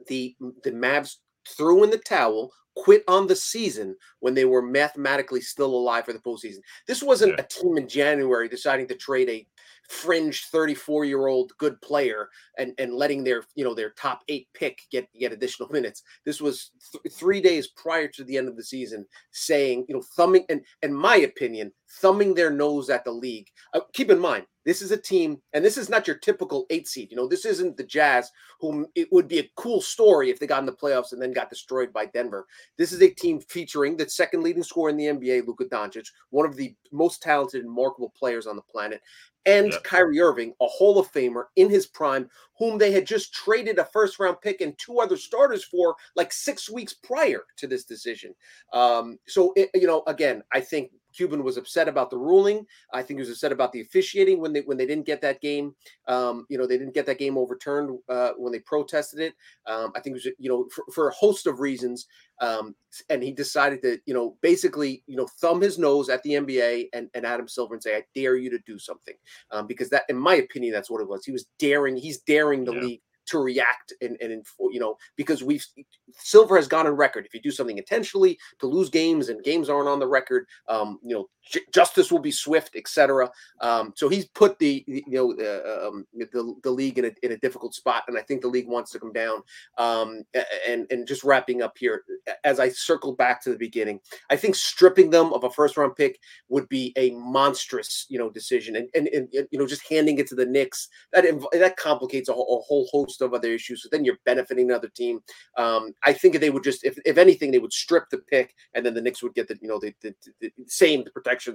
the 0.08 0.36
the 0.62 0.72
Mavs 0.72 1.16
threw 1.46 1.84
in 1.84 1.90
the 1.90 1.98
towel, 1.98 2.52
quit 2.76 3.02
on 3.08 3.26
the 3.26 3.36
season 3.36 3.96
when 4.20 4.34
they 4.34 4.44
were 4.44 4.60
mathematically 4.62 5.40
still 5.40 5.74
alive 5.74 6.04
for 6.04 6.12
the 6.12 6.18
postseason. 6.18 6.58
This 6.86 7.02
wasn't 7.02 7.32
Yeah. 7.32 7.42
a 7.44 7.46
team 7.48 7.78
in 7.78 7.88
January 7.88 8.48
deciding 8.48 8.86
to 8.88 8.94
trade 8.94 9.30
a 9.30 9.46
fringe 9.88 10.46
34 10.46 11.04
year 11.04 11.28
old 11.28 11.52
good 11.58 11.80
player 11.80 12.28
and 12.58 12.74
and 12.78 12.92
letting 12.92 13.22
their 13.22 13.44
you 13.54 13.62
know 13.64 13.72
their 13.72 13.90
top 13.90 14.22
eight 14.28 14.48
pick 14.52 14.80
get 14.90 15.06
get 15.18 15.32
additional 15.32 15.68
minutes. 15.72 16.02
This 16.24 16.40
was 16.40 16.72
th- 16.92 17.14
three 17.14 17.40
days 17.40 17.68
prior 17.68 18.08
to 18.08 18.24
the 18.24 18.36
end 18.36 18.48
of 18.48 18.56
the 18.56 18.64
season, 18.64 19.06
saying 19.30 19.86
you 19.88 19.94
know 19.94 20.02
thumbing 20.16 20.44
and 20.48 20.60
in 20.82 20.92
my 20.92 21.16
opinion 21.18 21.72
thumbing 22.00 22.34
their 22.34 22.50
nose 22.50 22.90
at 22.90 23.04
the 23.04 23.12
league. 23.12 23.46
Uh, 23.74 23.80
keep 23.92 24.10
in 24.10 24.18
mind 24.18 24.44
this 24.66 24.82
is 24.82 24.90
a 24.90 24.96
team, 24.96 25.40
and 25.54 25.64
this 25.64 25.78
is 25.78 25.88
not 25.88 26.06
your 26.06 26.16
typical 26.16 26.66
eight 26.68 26.88
seed. 26.88 27.10
You 27.10 27.16
know 27.16 27.26
this 27.26 27.46
isn't 27.46 27.76
the 27.76 27.84
Jazz, 27.84 28.30
whom 28.60 28.86
it 28.94 29.10
would 29.12 29.28
be 29.28 29.38
a 29.38 29.50
cool 29.54 29.80
story 29.80 30.28
if 30.28 30.38
they 30.38 30.46
got 30.46 30.60
in 30.60 30.66
the 30.66 30.72
playoffs 30.72 31.12
and 31.12 31.22
then 31.22 31.32
got 31.32 31.48
destroyed 31.48 31.92
by 31.92 32.06
Denver. 32.06 32.46
This 32.76 32.92
is 32.92 33.00
a 33.00 33.08
team 33.08 33.40
featuring 33.40 33.96
the 33.96 34.08
second 34.08 34.42
leading 34.42 34.64
scorer 34.64 34.90
in 34.90 34.96
the 34.96 35.06
NBA, 35.06 35.46
Luka 35.46 35.64
Doncic, 35.64 36.08
one 36.30 36.44
of 36.44 36.56
the 36.56 36.74
most 36.92 37.22
talented 37.22 37.60
and 37.62 37.70
remarkable 37.70 38.12
players 38.18 38.46
on 38.46 38.56
the 38.56 38.62
planet, 38.62 39.00
and 39.46 39.72
Yep. 39.72 39.84
Kyrie 39.84 40.20
Irving, 40.20 40.52
a 40.60 40.66
Hall 40.66 40.98
of 40.98 41.10
Famer 41.12 41.44
in 41.54 41.70
his 41.70 41.86
prime, 41.86 42.28
whom 42.58 42.76
they 42.78 42.90
had 42.90 43.06
just 43.06 43.32
traded 43.32 43.78
a 43.78 43.84
first 43.84 44.18
round 44.18 44.40
pick 44.40 44.60
and 44.60 44.76
two 44.76 44.98
other 44.98 45.16
starters 45.16 45.64
for 45.64 45.94
like 46.16 46.32
six 46.32 46.68
weeks 46.68 46.92
prior 46.92 47.44
to 47.56 47.68
this 47.68 47.84
decision. 47.84 48.34
Um, 48.72 49.18
so, 49.28 49.52
it, 49.54 49.70
you 49.74 49.86
know, 49.86 50.02
again, 50.08 50.42
I 50.52 50.60
think 50.60 50.90
Cuban 51.16 51.42
was 51.42 51.56
upset 51.56 51.88
about 51.88 52.10
the 52.10 52.18
ruling. 52.18 52.66
I 52.92 53.02
think 53.02 53.18
he 53.18 53.22
was 53.22 53.30
upset 53.30 53.52
about 53.52 53.72
the 53.72 53.80
officiating 53.80 54.40
when 54.40 54.52
they 54.52 54.60
when 54.60 54.76
they 54.76 54.86
didn't 54.86 55.06
get 55.06 55.20
that 55.22 55.40
game. 55.40 55.74
Um, 56.06 56.46
you 56.48 56.58
know, 56.58 56.66
they 56.66 56.78
didn't 56.78 56.94
get 56.94 57.06
that 57.06 57.18
game 57.18 57.38
overturned 57.38 57.98
uh, 58.08 58.32
when 58.36 58.52
they 58.52 58.60
protested 58.60 59.20
it. 59.20 59.34
Um, 59.66 59.92
I 59.96 60.00
think 60.00 60.16
it 60.16 60.24
was 60.24 60.34
you 60.38 60.48
know 60.50 60.68
for, 60.74 60.84
for 60.92 61.08
a 61.08 61.14
host 61.14 61.46
of 61.46 61.60
reasons. 61.60 62.06
Um, 62.40 62.74
and 63.08 63.22
he 63.22 63.32
decided 63.32 63.80
to 63.82 63.98
you 64.06 64.12
know 64.14 64.36
basically 64.42 65.02
you 65.06 65.16
know 65.16 65.26
thumb 65.40 65.60
his 65.60 65.78
nose 65.78 66.08
at 66.08 66.22
the 66.22 66.32
NBA 66.32 66.88
and, 66.92 67.08
and 67.14 67.24
Adam 67.26 67.48
Silver 67.48 67.74
and 67.74 67.82
say, 67.82 67.96
"I 67.96 68.04
dare 68.14 68.36
you 68.36 68.50
to 68.50 68.58
do 68.66 68.78
something," 68.78 69.14
um, 69.50 69.66
because 69.66 69.88
that, 69.90 70.04
in 70.08 70.16
my 70.16 70.34
opinion, 70.36 70.72
that's 70.72 70.90
what 70.90 71.00
it 71.00 71.08
was. 71.08 71.24
He 71.24 71.32
was 71.32 71.46
daring. 71.58 71.96
He's 71.96 72.18
daring 72.20 72.64
the 72.64 72.74
Yeah. 72.74 72.80
league 72.80 73.00
to 73.26 73.38
react 73.38 73.92
and 74.00 74.16
and 74.20 74.46
you 74.70 74.80
know 74.80 74.96
because 75.16 75.42
we've 75.42 75.64
Silver 76.12 76.56
has 76.56 76.68
gone 76.68 76.86
on 76.86 76.96
record. 76.96 77.26
If 77.26 77.34
you 77.34 77.40
do 77.40 77.50
something 77.50 77.78
intentionally 77.78 78.38
to 78.60 78.66
lose 78.66 78.90
games 78.90 79.28
and 79.28 79.42
games 79.42 79.68
aren't 79.68 79.88
on 79.88 79.98
the 79.98 80.06
record, 80.06 80.46
um, 80.68 80.98
you 81.02 81.14
know, 81.14 81.28
justice 81.72 82.10
will 82.10 82.20
be 82.20 82.30
swift, 82.30 82.76
etc. 82.76 83.30
Um, 83.60 83.92
so 83.96 84.08
he's 84.08 84.26
put 84.26 84.58
the 84.58 84.84
you 84.86 85.02
know 85.06 85.32
uh, 85.32 85.88
um, 85.88 86.06
the 86.14 86.54
the 86.62 86.70
league 86.70 86.98
in 86.98 87.06
a 87.06 87.10
in 87.22 87.32
a 87.32 87.38
difficult 87.38 87.74
spot, 87.74 88.04
and 88.08 88.18
I 88.18 88.22
think 88.22 88.42
the 88.42 88.48
league 88.48 88.68
wants 88.68 88.90
to 88.92 89.00
come 89.00 89.12
down. 89.12 89.42
Um, 89.78 90.22
and 90.68 90.86
and 90.90 91.06
just 91.06 91.24
wrapping 91.24 91.62
up 91.62 91.76
here, 91.78 92.04
as 92.44 92.60
I 92.60 92.68
circle 92.68 93.14
back 93.14 93.42
to 93.42 93.50
the 93.50 93.58
beginning, 93.58 94.00
I 94.30 94.36
think 94.36 94.54
stripping 94.54 95.10
them 95.10 95.32
of 95.32 95.44
a 95.44 95.50
first 95.50 95.76
round 95.76 95.96
pick 95.96 96.18
would 96.48 96.68
be 96.68 96.92
a 96.96 97.10
monstrous 97.12 98.06
you 98.08 98.18
know 98.18 98.30
decision, 98.30 98.76
and 98.76 98.88
and, 98.94 99.08
and 99.08 99.28
you 99.32 99.58
know 99.58 99.66
just 99.66 99.88
handing 99.88 100.18
it 100.18 100.26
to 100.28 100.34
the 100.34 100.46
Knicks 100.46 100.88
that 101.12 101.24
that 101.52 101.76
complicates 101.76 102.28
a 102.28 102.32
whole, 102.32 102.60
a 102.60 102.62
whole 102.62 102.88
host 102.90 103.20
of 103.22 103.34
other 103.34 103.48
issues. 103.48 103.82
So 103.82 103.88
then 103.90 104.04
you're 104.04 104.18
benefiting 104.24 104.70
another 104.70 104.88
team. 104.88 105.20
Um, 105.56 105.92
I 106.04 106.12
think 106.12 106.38
they 106.40 106.50
would 106.50 106.64
just 106.64 106.84
if 106.84 106.98
if 107.04 107.18
anything 107.18 107.50
they 107.50 107.58
would 107.58 107.72
strip 107.72 108.04
the 108.10 108.18
pick, 108.18 108.54
and 108.74 108.84
then 108.84 108.94
the 108.94 109.02
Knicks 109.02 109.22
would 109.22 109.34
get 109.34 109.48
the 109.48 109.58
you 109.60 109.68
know 109.68 109.78
the, 109.78 109.94
the, 110.02 110.14
the 110.40 110.50
same 110.66 111.04
the 111.04 111.10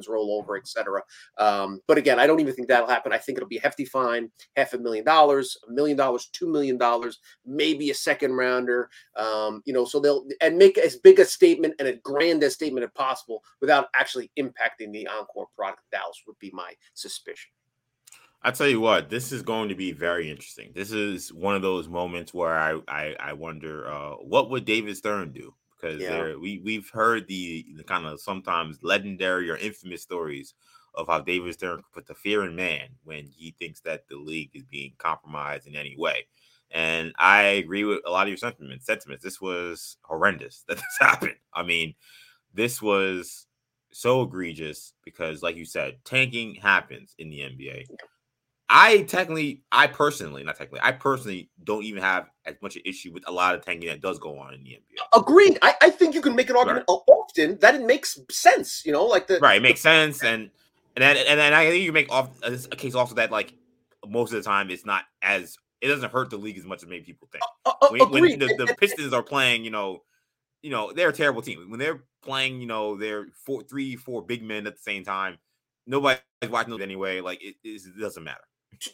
roll 0.07 0.37
over, 0.39 0.57
etc. 0.57 1.01
Um, 1.37 1.81
but 1.87 1.97
again, 1.97 2.19
I 2.19 2.27
don't 2.27 2.39
even 2.39 2.53
think 2.53 2.67
that'll 2.67 2.87
happen. 2.87 3.13
I 3.13 3.17
think 3.17 3.37
it'll 3.37 3.47
be 3.47 3.57
a 3.57 3.61
hefty 3.61 3.85
fine, 3.85 4.31
half 4.55 4.73
a 4.73 4.77
million 4.77 5.05
dollars, 5.05 5.57
a 5.67 5.71
million 5.71 5.97
dollars, 5.97 6.29
two 6.33 6.47
million 6.47 6.77
dollars, 6.77 7.19
maybe 7.45 7.89
a 7.89 7.95
second 7.95 8.33
rounder. 8.33 8.89
Um, 9.15 9.61
you 9.65 9.73
know, 9.73 9.85
so 9.85 9.99
they'll 9.99 10.25
and 10.41 10.57
make 10.57 10.77
as 10.77 10.95
big 10.97 11.19
a 11.19 11.25
statement 11.25 11.75
and 11.79 11.87
a 11.87 11.95
grand 11.97 12.43
statement 12.51 12.83
as 12.83 12.91
possible 12.95 13.43
without 13.59 13.87
actually 13.95 14.31
impacting 14.39 14.91
the 14.91 15.07
encore 15.07 15.47
product. 15.55 15.81
Dallas 15.91 16.21
would 16.27 16.39
be 16.39 16.51
my 16.53 16.73
suspicion. 16.93 17.51
I 18.43 18.49
tell 18.49 18.67
you 18.67 18.79
what, 18.79 19.09
this 19.09 19.31
is 19.31 19.43
going 19.43 19.69
to 19.69 19.75
be 19.75 19.91
very 19.91 20.31
interesting. 20.31 20.71
This 20.73 20.91
is 20.91 21.31
one 21.31 21.55
of 21.55 21.61
those 21.61 21.87
moments 21.87 22.33
where 22.33 22.57
I 22.57 22.79
I, 22.87 23.15
I 23.19 23.33
wonder 23.33 23.87
uh, 23.91 24.11
what 24.15 24.49
would 24.49 24.65
David 24.65 24.97
Stern 24.97 25.31
do 25.31 25.53
because 25.81 26.01
yeah. 26.01 26.35
we 26.35 26.59
we've 26.59 26.89
heard 26.89 27.27
the, 27.27 27.65
the 27.75 27.83
kind 27.83 28.05
of 28.05 28.21
sometimes 28.21 28.79
legendary 28.81 29.49
or 29.49 29.57
infamous 29.57 30.01
stories 30.01 30.53
of 30.95 31.07
how 31.07 31.21
David 31.21 31.53
Stern 31.53 31.81
put 31.93 32.05
the 32.07 32.13
fear 32.13 32.45
in 32.45 32.55
man 32.55 32.89
when 33.03 33.27
he 33.27 33.55
thinks 33.59 33.79
that 33.81 34.07
the 34.09 34.17
league 34.17 34.51
is 34.53 34.63
being 34.63 34.93
compromised 34.97 35.67
in 35.67 35.75
any 35.75 35.95
way. 35.97 36.27
And 36.69 37.13
I 37.17 37.41
agree 37.41 37.83
with 37.83 37.99
a 38.05 38.11
lot 38.11 38.23
of 38.23 38.29
your 38.29 38.37
sentiments. 38.37 38.85
Sentiments. 38.85 39.23
This 39.23 39.41
was 39.41 39.97
horrendous 40.03 40.63
that 40.67 40.77
this 40.77 40.97
happened. 40.99 41.35
I 41.53 41.63
mean, 41.63 41.95
this 42.53 42.81
was 42.81 43.47
so 43.91 44.21
egregious 44.21 44.93
because, 45.03 45.43
like 45.43 45.55
you 45.55 45.65
said, 45.65 45.97
tanking 46.05 46.55
happens 46.55 47.15
in 47.17 47.29
the 47.29 47.39
NBA. 47.39 47.85
I 48.73 49.01
technically, 49.01 49.63
I 49.73 49.87
personally, 49.87 50.45
not 50.45 50.55
technically, 50.55 50.79
I 50.81 50.93
personally 50.93 51.49
don't 51.65 51.83
even 51.83 52.01
have 52.01 52.29
as 52.45 52.55
much 52.61 52.77
of 52.77 52.83
an 52.85 52.89
issue 52.89 53.11
with 53.11 53.27
a 53.27 53.31
lot 53.31 53.53
of 53.53 53.65
tanking 53.65 53.89
that 53.89 53.99
does 53.99 54.17
go 54.17 54.39
on 54.39 54.53
in 54.53 54.63
the 54.63 54.69
NBA. 54.69 55.19
Agreed. 55.21 55.59
I, 55.61 55.75
I 55.81 55.89
think 55.89 56.15
you 56.15 56.21
can 56.21 56.37
make 56.37 56.49
an 56.49 56.55
argument 56.55 56.85
right. 56.87 56.97
often 57.09 57.59
that 57.59 57.75
it 57.75 57.85
makes 57.85 58.17
sense. 58.31 58.83
You 58.85 58.93
know, 58.93 59.05
like 59.05 59.27
the 59.27 59.39
right, 59.39 59.57
it 59.57 59.61
makes 59.61 59.81
sense, 59.81 60.23
and 60.23 60.49
and 60.95 61.03
then 61.03 61.17
and 61.17 61.37
then 61.37 61.53
I 61.53 61.69
think 61.69 61.83
you 61.83 61.91
make 61.91 62.09
off 62.09 62.29
a 62.43 62.75
case 62.77 62.95
also 62.95 63.13
that 63.15 63.29
like 63.29 63.53
most 64.07 64.31
of 64.31 64.41
the 64.41 64.49
time 64.49 64.69
it's 64.69 64.85
not 64.85 65.03
as 65.21 65.57
it 65.81 65.89
doesn't 65.89 66.13
hurt 66.13 66.29
the 66.29 66.37
league 66.37 66.57
as 66.57 66.63
much 66.63 66.81
as 66.81 66.87
maybe 66.87 67.03
people 67.03 67.27
think. 67.29 67.43
Uh, 67.65 67.73
uh, 67.81 67.89
when, 67.89 68.09
when 68.09 68.39
the, 68.39 68.55
the 68.57 68.75
Pistons 68.79 69.11
are 69.11 69.23
playing, 69.23 69.65
you 69.65 69.71
know, 69.71 69.99
you 70.61 70.71
know 70.71 70.93
they're 70.93 71.09
a 71.09 71.13
terrible 71.13 71.41
team. 71.41 71.69
When 71.69 71.79
they're 71.79 72.03
playing, 72.23 72.61
you 72.61 72.67
know, 72.67 72.95
they're 72.95 73.25
four, 73.45 73.63
three, 73.63 73.97
four 73.97 74.21
big 74.21 74.43
men 74.43 74.65
at 74.65 74.77
the 74.77 74.81
same 74.81 75.03
time. 75.03 75.39
Nobody's 75.85 76.21
watching 76.49 76.71
them 76.71 76.81
anyway. 76.81 77.19
Like 77.19 77.43
it, 77.43 77.55
it 77.65 77.81
doesn't 77.99 78.23
matter. 78.23 78.43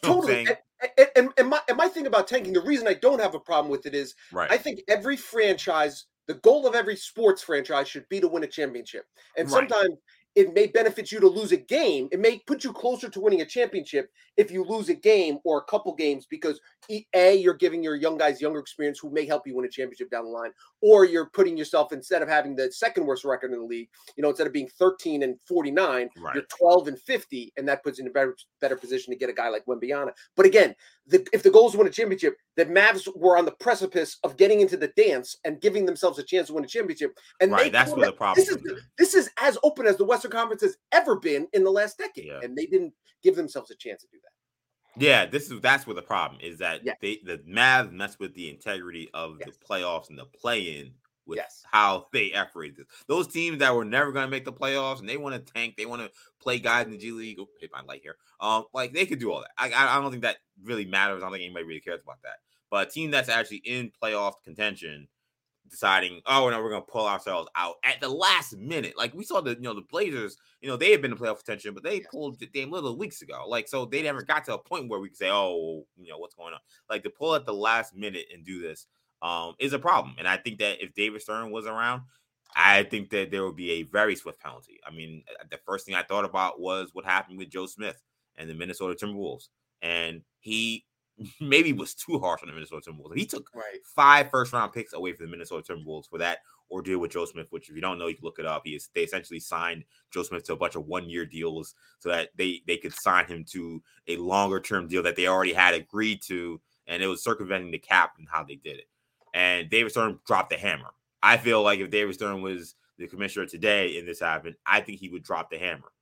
Totally. 0.02 0.46
And, 0.46 1.08
and, 1.16 1.28
and, 1.36 1.48
my, 1.48 1.60
and 1.68 1.76
my 1.76 1.88
thing 1.88 2.06
about 2.06 2.28
tanking, 2.28 2.52
the 2.52 2.60
reason 2.60 2.86
I 2.86 2.94
don't 2.94 3.20
have 3.20 3.34
a 3.34 3.40
problem 3.40 3.70
with 3.70 3.86
it 3.86 3.94
is 3.94 4.14
right. 4.32 4.50
I 4.50 4.56
think 4.56 4.80
every 4.88 5.16
franchise, 5.16 6.06
the 6.26 6.34
goal 6.34 6.66
of 6.66 6.74
every 6.74 6.96
sports 6.96 7.42
franchise 7.42 7.88
should 7.88 8.08
be 8.08 8.20
to 8.20 8.28
win 8.28 8.44
a 8.44 8.46
championship. 8.46 9.04
And 9.36 9.50
right. 9.50 9.68
sometimes 9.68 9.96
it 10.34 10.54
may 10.54 10.68
benefit 10.68 11.10
you 11.10 11.18
to 11.18 11.28
lose 11.28 11.50
a 11.50 11.56
game. 11.56 12.08
It 12.12 12.20
may 12.20 12.38
put 12.46 12.62
you 12.62 12.72
closer 12.72 13.08
to 13.08 13.20
winning 13.20 13.40
a 13.40 13.46
championship 13.46 14.10
if 14.36 14.52
you 14.52 14.62
lose 14.62 14.88
a 14.88 14.94
game 14.94 15.38
or 15.44 15.58
a 15.58 15.64
couple 15.64 15.94
games 15.94 16.26
because 16.30 16.60
a 17.14 17.36
you're 17.36 17.54
giving 17.54 17.82
your 17.82 17.96
young 17.96 18.16
guys 18.16 18.40
younger 18.40 18.58
experience 18.58 18.98
who 18.98 19.10
may 19.10 19.26
help 19.26 19.46
you 19.46 19.54
win 19.54 19.64
a 19.64 19.68
championship 19.68 20.10
down 20.10 20.24
the 20.24 20.30
line, 20.30 20.50
or 20.80 21.04
you're 21.04 21.30
putting 21.30 21.56
yourself 21.56 21.92
instead 21.92 22.22
of 22.22 22.28
having 22.28 22.56
the 22.56 22.70
second 22.72 23.04
worst 23.04 23.24
record 23.24 23.52
in 23.52 23.58
the 23.58 23.64
league, 23.64 23.88
you 24.16 24.22
know, 24.22 24.30
instead 24.30 24.46
of 24.46 24.52
being 24.52 24.68
13 24.78 25.22
and 25.22 25.36
49, 25.46 26.08
right. 26.18 26.34
you're 26.34 26.44
12 26.58 26.88
and 26.88 27.00
50, 27.00 27.52
and 27.56 27.68
that 27.68 27.82
puts 27.82 27.98
you 27.98 28.04
in 28.04 28.10
a 28.10 28.12
better 28.12 28.36
better 28.60 28.76
position 28.76 29.12
to 29.12 29.18
get 29.18 29.30
a 29.30 29.32
guy 29.32 29.48
like 29.48 29.64
Wembanyama. 29.66 30.10
But 30.36 30.46
again, 30.46 30.74
the, 31.06 31.26
if 31.32 31.42
the 31.42 31.50
goal 31.50 31.66
is 31.66 31.72
to 31.72 31.78
win 31.78 31.86
a 31.86 31.90
championship, 31.90 32.36
the 32.56 32.66
Mavs 32.66 33.08
were 33.16 33.36
on 33.36 33.44
the 33.44 33.52
precipice 33.52 34.18
of 34.24 34.36
getting 34.36 34.60
into 34.60 34.76
the 34.76 34.88
dance 34.96 35.36
and 35.44 35.60
giving 35.60 35.86
themselves 35.86 36.18
a 36.18 36.22
chance 36.22 36.48
to 36.48 36.54
win 36.54 36.64
a 36.64 36.68
championship. 36.68 37.12
And 37.40 37.52
right, 37.52 37.72
that's 37.72 37.92
where 37.92 38.06
the 38.06 38.12
problem. 38.12 38.44
This 38.44 38.54
is 38.54 38.82
this 38.98 39.14
is 39.14 39.30
as 39.40 39.58
open 39.62 39.86
as 39.86 39.96
the 39.96 40.04
Western 40.04 40.30
Conference 40.30 40.62
has 40.62 40.76
ever 40.92 41.16
been 41.16 41.46
in 41.52 41.64
the 41.64 41.70
last 41.70 41.98
decade, 41.98 42.26
yeah. 42.26 42.40
and 42.42 42.56
they 42.56 42.66
didn't 42.66 42.92
give 43.22 43.36
themselves 43.36 43.70
a 43.70 43.76
chance 43.76 44.02
to 44.02 44.08
do 44.10 44.18
that. 44.22 44.37
Yeah, 44.98 45.26
this 45.26 45.50
is 45.50 45.60
that's 45.60 45.86
where 45.86 45.94
the 45.94 46.02
problem 46.02 46.40
is 46.40 46.58
that 46.58 46.84
yes. 46.84 46.96
they 47.00 47.20
the 47.24 47.38
Mavs 47.38 47.92
mess 47.92 48.18
with 48.18 48.34
the 48.34 48.50
integrity 48.50 49.08
of 49.14 49.36
yes. 49.40 49.56
the 49.56 49.64
playoffs 49.64 50.10
and 50.10 50.18
the 50.18 50.24
play-in 50.24 50.92
with 51.26 51.36
yes. 51.36 51.62
how 51.70 52.06
they 52.12 52.32
operate 52.34 52.76
this. 52.76 52.86
Those 53.06 53.28
teams 53.28 53.58
that 53.58 53.74
were 53.74 53.84
never 53.84 54.12
going 54.12 54.26
to 54.26 54.30
make 54.30 54.44
the 54.44 54.52
playoffs 54.52 55.00
and 55.00 55.08
they 55.08 55.16
want 55.16 55.34
to 55.34 55.52
tank, 55.52 55.74
they 55.76 55.86
want 55.86 56.02
to 56.02 56.10
play 56.40 56.58
guys 56.58 56.86
in 56.86 56.92
the 56.92 56.98
G 56.98 57.12
League. 57.12 57.38
Oh, 57.38 57.48
hit 57.60 57.70
my 57.72 57.82
light 57.82 58.00
here. 58.02 58.16
Um, 58.40 58.64
like 58.72 58.92
they 58.92 59.06
could 59.06 59.20
do 59.20 59.32
all 59.32 59.40
that. 59.40 59.50
I, 59.56 59.72
I 59.72 60.00
don't 60.00 60.10
think 60.10 60.22
that 60.22 60.38
really 60.64 60.86
matters. 60.86 61.22
I 61.22 61.26
don't 61.26 61.32
think 61.32 61.44
anybody 61.44 61.66
really 61.66 61.80
cares 61.80 62.00
about 62.02 62.22
that. 62.22 62.36
But 62.70 62.88
a 62.88 62.90
team 62.90 63.10
that's 63.10 63.28
actually 63.28 63.62
in 63.64 63.92
playoff 64.02 64.34
contention 64.44 65.08
deciding, 65.70 66.20
oh 66.26 66.48
no, 66.50 66.62
we're 66.62 66.70
gonna 66.70 66.82
pull 66.82 67.06
ourselves 67.06 67.48
out 67.56 67.76
at 67.84 68.00
the 68.00 68.08
last 68.08 68.56
minute. 68.56 68.94
Like 68.96 69.14
we 69.14 69.24
saw 69.24 69.40
the 69.40 69.50
you 69.50 69.62
know 69.62 69.74
the 69.74 69.82
Blazers, 69.82 70.36
you 70.60 70.68
know 70.68 70.76
they 70.76 70.90
had 70.90 71.02
been 71.02 71.12
in 71.12 71.18
playoff 71.18 71.44
contention, 71.44 71.74
but 71.74 71.82
they 71.82 72.00
pulled 72.00 72.38
the 72.38 72.46
damn 72.46 72.70
little 72.70 72.96
weeks 72.96 73.22
ago. 73.22 73.44
Like 73.46 73.68
so 73.68 73.84
they 73.84 74.02
never 74.02 74.22
got 74.22 74.44
to 74.46 74.54
a 74.54 74.58
point 74.58 74.88
where 74.88 75.00
we 75.00 75.08
could 75.08 75.18
say, 75.18 75.30
oh, 75.30 75.84
you 75.96 76.10
know 76.10 76.18
what's 76.18 76.34
going 76.34 76.54
on. 76.54 76.60
Like 76.90 77.02
to 77.04 77.10
pull 77.10 77.34
at 77.34 77.46
the 77.46 77.54
last 77.54 77.94
minute 77.94 78.26
and 78.32 78.44
do 78.44 78.60
this 78.60 78.86
um, 79.22 79.54
is 79.58 79.72
a 79.72 79.78
problem. 79.78 80.14
And 80.18 80.28
I 80.28 80.36
think 80.36 80.58
that 80.58 80.82
if 80.82 80.94
David 80.94 81.22
Stern 81.22 81.50
was 81.50 81.66
around, 81.66 82.02
I 82.56 82.84
think 82.84 83.10
that 83.10 83.30
there 83.30 83.44
would 83.44 83.56
be 83.56 83.72
a 83.72 83.82
very 83.84 84.16
swift 84.16 84.40
penalty. 84.40 84.80
I 84.86 84.90
mean, 84.90 85.22
uh, 85.28 85.44
the 85.50 85.58
first 85.66 85.86
thing 85.86 85.94
I 85.94 86.02
thought 86.02 86.24
about 86.24 86.60
was 86.60 86.90
what 86.92 87.04
happened 87.04 87.38
with 87.38 87.50
Joe 87.50 87.66
Smith 87.66 88.02
and 88.36 88.48
the 88.48 88.54
Minnesota 88.54 88.94
Timberwolves, 88.94 89.48
and 89.82 90.22
he 90.40 90.84
maybe 91.40 91.72
was 91.72 91.94
too 91.94 92.18
harsh 92.18 92.42
on 92.42 92.48
the 92.48 92.54
Minnesota 92.54 92.90
Timberwolves. 92.90 93.16
He 93.16 93.26
took 93.26 93.50
right. 93.54 93.84
five 93.84 94.30
first 94.30 94.52
round 94.52 94.72
picks 94.72 94.92
away 94.92 95.12
from 95.12 95.26
the 95.26 95.32
Minnesota 95.32 95.72
Timberwolves 95.72 96.08
for 96.08 96.18
that 96.18 96.38
ordeal 96.70 96.98
with 96.98 97.12
Joe 97.12 97.24
Smith, 97.24 97.46
which 97.50 97.68
if 97.68 97.74
you 97.74 97.80
don't 97.80 97.98
know, 97.98 98.06
you 98.06 98.16
can 98.16 98.24
look 98.24 98.38
it 98.38 98.46
up. 98.46 98.62
He 98.64 98.74
is 98.74 98.90
they 98.94 99.02
essentially 99.02 99.40
signed 99.40 99.84
Joe 100.10 100.22
Smith 100.22 100.44
to 100.44 100.52
a 100.52 100.56
bunch 100.56 100.76
of 100.76 100.86
one 100.86 101.08
year 101.08 101.24
deals 101.24 101.74
so 101.98 102.08
that 102.10 102.30
they 102.36 102.62
they 102.66 102.76
could 102.76 102.94
sign 102.94 103.26
him 103.26 103.44
to 103.50 103.82
a 104.06 104.16
longer 104.16 104.60
term 104.60 104.86
deal 104.86 105.02
that 105.02 105.16
they 105.16 105.26
already 105.26 105.52
had 105.52 105.74
agreed 105.74 106.22
to, 106.22 106.60
and 106.86 107.02
it 107.02 107.06
was 107.06 107.22
circumventing 107.22 107.70
the 107.70 107.78
cap 107.78 108.14
and 108.18 108.28
how 108.30 108.44
they 108.44 108.56
did 108.56 108.78
it. 108.78 108.88
And 109.34 109.68
David 109.68 109.90
Stern 109.90 110.18
dropped 110.26 110.50
the 110.50 110.56
hammer. 110.56 110.90
I 111.22 111.36
feel 111.36 111.62
like 111.62 111.80
if 111.80 111.90
David 111.90 112.14
Stern 112.14 112.42
was 112.42 112.74
the 112.96 113.06
commissioner 113.06 113.46
today 113.46 113.98
and 113.98 114.06
this 114.06 114.20
happened, 114.20 114.56
I 114.66 114.80
think 114.80 114.98
he 114.98 115.08
would 115.08 115.22
drop 115.22 115.50
the 115.50 115.58
hammer. 115.58 115.92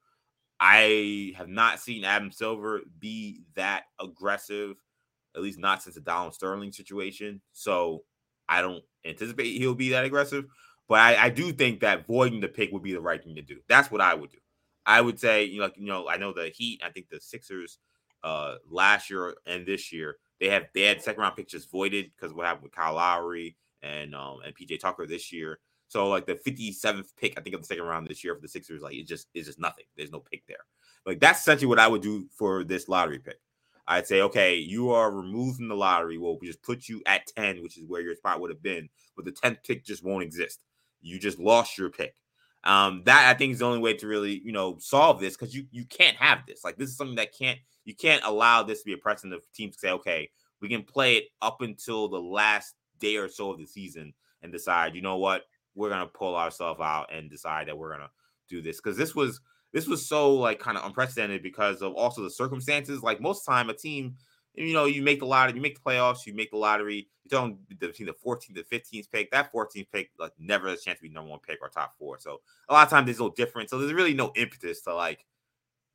I 0.58 1.34
have 1.36 1.48
not 1.48 1.80
seen 1.80 2.04
Adam 2.04 2.32
Silver 2.32 2.80
be 2.98 3.42
that 3.54 3.84
aggressive 4.00 4.76
at 5.36 5.42
least 5.42 5.58
not 5.58 5.82
since 5.82 5.94
the 5.94 6.00
Donald 6.00 6.34
Sterling 6.34 6.72
situation. 6.72 7.40
So 7.52 8.04
I 8.48 8.62
don't 8.62 8.82
anticipate 9.04 9.58
he'll 9.58 9.74
be 9.74 9.90
that 9.90 10.04
aggressive. 10.04 10.46
But 10.88 11.00
I, 11.00 11.24
I, 11.24 11.30
do 11.30 11.52
think 11.52 11.80
that 11.80 12.06
voiding 12.06 12.40
the 12.40 12.46
pick 12.46 12.70
would 12.72 12.82
be 12.82 12.92
the 12.92 13.00
right 13.00 13.22
thing 13.22 13.34
to 13.34 13.42
do. 13.42 13.56
That's 13.68 13.90
what 13.90 14.00
I 14.00 14.14
would 14.14 14.30
do. 14.30 14.38
I 14.86 15.00
would 15.00 15.18
say, 15.18 15.44
you 15.44 15.60
know, 15.60 15.70
you 15.74 15.86
know, 15.86 16.08
I 16.08 16.16
know 16.16 16.32
the 16.32 16.52
Heat. 16.54 16.80
I 16.84 16.90
think 16.90 17.08
the 17.08 17.20
Sixers 17.20 17.78
uh 18.22 18.56
last 18.70 19.10
year 19.10 19.34
and 19.46 19.66
this 19.66 19.92
year 19.92 20.16
they 20.40 20.48
have 20.48 20.64
they 20.74 20.82
had 20.82 21.02
second 21.02 21.20
round 21.20 21.36
picks 21.36 21.52
just 21.52 21.70
voided 21.70 22.10
because 22.16 22.34
what 22.34 22.46
happened 22.46 22.64
with 22.64 22.72
Kyle 22.72 22.94
Lowry 22.94 23.56
and 23.82 24.14
um 24.14 24.38
and 24.44 24.54
PJ 24.54 24.80
Tucker 24.80 25.06
this 25.06 25.32
year. 25.32 25.58
So 25.88 26.08
like 26.08 26.26
the 26.26 26.34
57th 26.34 27.10
pick, 27.16 27.38
I 27.38 27.42
think 27.42 27.54
of 27.54 27.60
the 27.60 27.66
second 27.66 27.84
round 27.84 28.08
this 28.08 28.24
year 28.24 28.34
for 28.34 28.40
the 28.40 28.48
Sixers, 28.48 28.82
like 28.82 28.94
it 28.94 29.06
just 29.06 29.28
it's 29.34 29.46
just 29.46 29.60
nothing. 29.60 29.84
There's 29.96 30.12
no 30.12 30.20
pick 30.20 30.46
there. 30.46 30.64
Like 31.04 31.20
that's 31.20 31.40
essentially 31.40 31.66
what 31.66 31.78
I 31.78 31.88
would 31.88 32.02
do 32.02 32.26
for 32.36 32.64
this 32.64 32.88
lottery 32.88 33.18
pick. 33.18 33.38
I'd 33.88 34.06
say, 34.06 34.22
okay, 34.22 34.56
you 34.56 34.90
are 34.90 35.10
removed 35.10 35.58
from 35.58 35.68
the 35.68 35.76
lottery. 35.76 36.18
Well, 36.18 36.38
we 36.40 36.46
just 36.46 36.62
put 36.62 36.88
you 36.88 37.02
at 37.06 37.26
10, 37.36 37.62
which 37.62 37.78
is 37.78 37.84
where 37.86 38.00
your 38.00 38.16
spot 38.16 38.40
would 38.40 38.50
have 38.50 38.62
been, 38.62 38.88
but 39.14 39.24
the 39.24 39.32
10th 39.32 39.58
pick 39.64 39.84
just 39.84 40.04
won't 40.04 40.24
exist. 40.24 40.60
You 41.00 41.18
just 41.18 41.38
lost 41.38 41.78
your 41.78 41.90
pick. 41.90 42.14
Um, 42.64 43.02
that 43.04 43.28
I 43.28 43.38
think 43.38 43.52
is 43.52 43.60
the 43.60 43.66
only 43.66 43.78
way 43.78 43.94
to 43.94 44.08
really, 44.08 44.40
you 44.44 44.50
know, 44.50 44.76
solve 44.80 45.20
this 45.20 45.36
because 45.36 45.54
you 45.54 45.66
you 45.70 45.84
can't 45.84 46.16
have 46.16 46.40
this. 46.48 46.64
Like 46.64 46.76
this 46.76 46.90
is 46.90 46.96
something 46.96 47.14
that 47.14 47.32
can't 47.32 47.60
you 47.84 47.94
can't 47.94 48.24
allow 48.24 48.64
this 48.64 48.80
to 48.80 48.86
be 48.86 48.92
a 48.92 48.98
precedent 48.98 49.34
of 49.34 49.42
teams 49.52 49.78
say, 49.78 49.92
okay, 49.92 50.28
we 50.60 50.68
can 50.68 50.82
play 50.82 51.16
it 51.16 51.24
up 51.40 51.60
until 51.60 52.08
the 52.08 52.20
last 52.20 52.74
day 52.98 53.16
or 53.16 53.28
so 53.28 53.52
of 53.52 53.60
the 53.60 53.66
season 53.66 54.12
and 54.42 54.50
decide, 54.50 54.96
you 54.96 55.00
know 55.00 55.16
what, 55.16 55.42
we're 55.76 55.90
gonna 55.90 56.08
pull 56.08 56.34
ourselves 56.34 56.80
out 56.80 57.06
and 57.12 57.30
decide 57.30 57.68
that 57.68 57.78
we're 57.78 57.92
gonna 57.92 58.10
do 58.48 58.60
this 58.60 58.78
because 58.78 58.96
this 58.96 59.14
was 59.14 59.40
this 59.76 59.86
was 59.86 60.06
so 60.06 60.34
like 60.34 60.58
kind 60.58 60.78
of 60.78 60.86
unprecedented 60.86 61.42
because 61.42 61.82
of 61.82 61.92
also 61.92 62.22
the 62.22 62.30
circumstances. 62.30 63.02
Like 63.02 63.20
most 63.20 63.44
time, 63.44 63.68
a 63.68 63.74
team, 63.74 64.14
you 64.54 64.72
know, 64.72 64.86
you 64.86 65.02
make 65.02 65.18
the 65.18 65.26
lottery, 65.26 65.54
you 65.54 65.60
make 65.60 65.74
the 65.74 65.82
playoffs, 65.82 66.24
you 66.24 66.32
make 66.32 66.50
the 66.50 66.56
lottery. 66.56 67.08
You 67.24 67.30
don't 67.30 67.78
between 67.78 68.06
the 68.06 68.14
14th 68.14 68.56
and 68.56 68.64
15th 68.64 69.10
pick. 69.12 69.30
That 69.32 69.52
14th 69.52 69.88
pick, 69.92 70.12
like, 70.18 70.32
never 70.38 70.70
has 70.70 70.80
a 70.80 70.82
chance 70.82 70.98
to 71.00 71.02
be 71.02 71.10
number 71.10 71.30
one 71.30 71.40
pick 71.46 71.58
or 71.60 71.68
top 71.68 71.92
four. 71.98 72.18
So 72.18 72.40
a 72.70 72.72
lot 72.72 72.86
of 72.86 72.90
times 72.90 73.04
there's 73.04 73.18
no 73.18 73.28
difference. 73.28 73.70
So 73.70 73.78
there's 73.78 73.92
really 73.92 74.14
no 74.14 74.32
impetus 74.34 74.80
to 74.84 74.94
like 74.94 75.26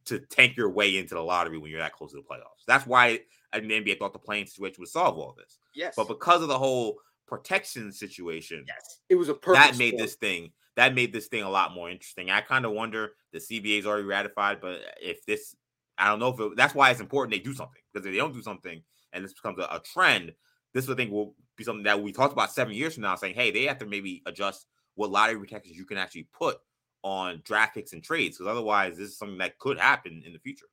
to 0.06 0.20
tank 0.20 0.58
your 0.58 0.70
way 0.70 0.98
into 0.98 1.16
the 1.16 1.22
lottery 1.22 1.58
when 1.58 1.72
you're 1.72 1.80
that 1.80 1.94
close 1.94 2.12
to 2.12 2.18
the 2.18 2.22
playoffs. 2.22 2.64
That's 2.68 2.86
why 2.86 3.22
I 3.52 3.62
mean, 3.62 3.84
NBA 3.84 3.98
thought 3.98 4.14
the 4.14 4.20
play-in 4.20 4.46
situation 4.46 4.76
would 4.78 4.90
solve 4.90 5.18
all 5.18 5.36
this. 5.36 5.58
Yes, 5.74 5.96
but 5.98 6.08
because 6.08 6.44
of 6.44 6.50
the 6.50 6.60
whole 6.60 7.00
protection 7.26 7.92
situation, 7.92 8.64
yes, 8.68 9.00
it 9.10 9.16
was 9.16 9.30
a 9.30 9.34
perfect 9.34 9.72
that 9.72 9.80
made 9.80 9.98
this 9.98 10.14
thing 10.14 10.52
that 10.76 10.95
made 10.95 11.13
this 11.13 11.28
thing 11.28 11.43
a 11.43 11.49
lot 11.49 11.74
more 11.74 11.89
interesting. 11.89 12.30
I 12.30 12.41
kind 12.41 12.65
of 12.65 12.72
wonder 12.72 13.11
the 13.34 13.39
CBA 13.39 13.80
is 13.80 13.86
already 13.86 14.05
ratified, 14.05 14.61
but 14.61 14.76
uh, 14.76 14.91
if 15.01 15.26
this, 15.26 15.55
I 15.97 16.07
don't 16.07 16.19
know 16.19 16.30
if 16.30 16.39
it, 16.39 16.57
that's 16.57 16.76
why 16.76 16.91
it's 16.91 17.01
important 17.01 17.32
they 17.32 17.39
do 17.39 17.53
something 17.53 17.82
because 17.91 18.05
if 18.05 18.11
they 18.11 18.17
don't 18.17 18.34
do 18.34 18.41
something 18.41 18.82
and 19.13 19.24
this 19.24 19.34
becomes 19.34 19.59
a, 19.59 19.63
a 19.63 19.82
trend, 19.84 20.34
this 20.74 20.89
I 20.89 20.95
think 20.95 21.11
will 21.11 21.36
be 21.57 21.63
something 21.63 21.84
that 21.84 22.01
we 22.01 22.11
talked 22.11 22.34
about 22.34 22.51
seven 22.51 22.74
years 22.74 22.93
from 22.93 23.03
now, 23.03 23.15
saying, 23.15 23.36
hey, 23.36 23.51
they 23.51 23.65
have 23.65 23.80
to 23.80 23.86
maybe 23.86 24.22
adjust 24.26 24.67
what 24.95 25.11
lottery 25.11 25.39
protections 25.39 25.78
you 25.78 25.86
can 25.86 25.97
actually 25.97 26.28
put 26.34 26.57
on 27.03 27.41
draft 27.43 27.76
picks 27.76 27.93
and 27.93 28.03
trades 28.03 28.38
because 28.38 28.51
otherwise, 28.51 28.97
this 28.97 29.09
is 29.09 29.17
something 29.17 29.39
that 29.39 29.57
could 29.59 29.78
happen 29.78 30.24
in 30.26 30.34
the 30.34 30.39
future. 30.39 30.67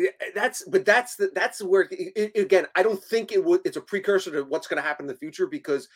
Eh, 0.00 0.06
that's 0.34 0.64
but 0.68 0.84
that's 0.84 1.16
the 1.16 1.30
that's 1.34 1.62
where 1.62 1.88
it, 1.90 2.36
again 2.36 2.66
I 2.74 2.82
don't 2.82 3.02
think 3.02 3.32
it 3.32 3.44
would 3.44 3.60
it's 3.64 3.76
a 3.76 3.80
precursor 3.80 4.30
to 4.32 4.42
what's 4.42 4.66
going 4.66 4.82
to 4.82 4.88
happen 4.88 5.04
in 5.04 5.08
the 5.08 5.18
future 5.18 5.46
because 5.46 5.88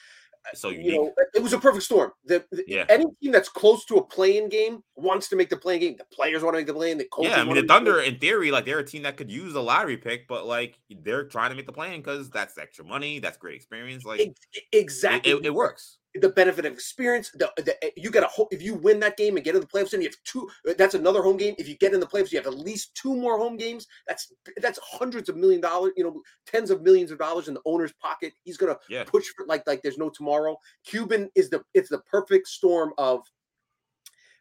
so 0.55 0.71
you 0.71 0.93
know 0.93 1.13
it 1.35 1.43
was 1.43 1.53
a 1.53 1.59
perfect 1.59 1.85
storm. 1.85 2.13
The, 2.25 2.45
the, 2.51 2.65
yeah. 2.67 2.85
any 2.89 3.05
team 3.23 3.33
that's 3.33 3.49
close 3.49 3.85
to 3.87 3.97
a 3.97 4.03
play-in 4.03 4.49
game 4.49 4.83
wants 4.95 5.29
to 5.29 5.37
make 5.37 5.51
the 5.51 5.57
play-in 5.57 5.81
game. 5.81 5.97
The 5.97 6.05
players 6.05 6.43
want 6.43 6.55
to 6.55 6.59
make 6.59 6.67
the 6.67 6.75
play-in. 6.75 6.99
The 6.99 7.05
coaches 7.05 7.33
yeah, 7.33 7.41
I 7.41 7.45
mean 7.45 7.55
the 7.55 7.67
Thunder 7.67 8.01
in 8.01 8.19
theory 8.19 8.51
like 8.51 8.65
they're 8.65 8.79
a 8.79 8.85
team 8.85 9.03
that 9.03 9.17
could 9.17 9.31
use 9.31 9.55
a 9.55 9.61
lottery 9.61 9.97
pick, 9.97 10.29
but 10.29 10.47
like 10.47 10.79
they're 11.03 11.25
trying 11.25 11.51
to 11.51 11.57
make 11.57 11.67
the 11.67 11.73
play-in 11.73 12.01
because 12.01 12.31
that's 12.31 12.59
extra 12.59 12.85
money, 12.85 13.19
that's 13.19 13.39
great 13.39 13.57
experience. 13.57 14.05
Like 14.05 14.37
exactly, 14.73 15.33
it, 15.33 15.37
it, 15.39 15.47
it 15.47 15.55
works 15.55 15.99
the 16.21 16.29
benefit 16.29 16.65
of 16.65 16.73
experience. 16.73 17.31
The, 17.31 17.51
the, 17.57 17.85
eh, 17.85 17.91
you 17.97 18.11
got 18.11 18.25
a 18.25 18.45
if 18.51 18.63
you 18.63 18.75
win 18.75 19.01
that 19.01 19.17
game 19.17 19.37
and 19.37 19.45
get 19.45 19.55
in 19.55 19.61
the 19.61 19.67
playoffs, 19.67 19.93
and 19.93 20.03
you 20.03 20.09
have 20.09 20.17
two. 20.25 20.49
Eh, 20.69 20.75
that's 20.77 20.95
another 20.95 21.23
home 21.23 21.37
game. 21.37 21.55
If 21.59 21.69
you 21.69 21.77
get 21.77 21.95
in 21.95 22.01
the 22.01 22.07
playoffs, 22.07 22.33
you 22.33 22.39
have 22.39 22.47
at 22.47 22.59
least 22.59 22.95
two 22.95 23.15
more 23.15 23.39
home 23.39 23.57
games. 23.57 23.87
That's 24.07 24.33
that's 24.59 24.79
hundreds 24.83 25.29
of 25.29 25.37
million 25.37 25.61
dollars. 25.61 25.93
You 25.97 26.05
know, 26.05 26.23
tens 26.47 26.71
of 26.71 26.83
millions 26.83 27.11
of 27.11 27.19
dollars 27.19 27.49
in 27.49 27.55
the 27.55 27.63
owner's 27.65 27.93
pocket. 27.93 28.33
He's 28.45 28.57
gonna 28.57 28.77
yeah. 28.89 29.05
push 29.05 29.27
for 29.37 29.47
like 29.47 29.67
like 29.67 29.83
there's 29.83 29.99
no 29.99 30.11
tomorrow. 30.11 30.57
Cuban 30.85 31.31
is 31.35 31.51
the 31.51 31.63
it's 31.75 31.89
the 31.89 32.01
perfect 32.01 32.49
storm 32.49 32.93
of 32.99 33.23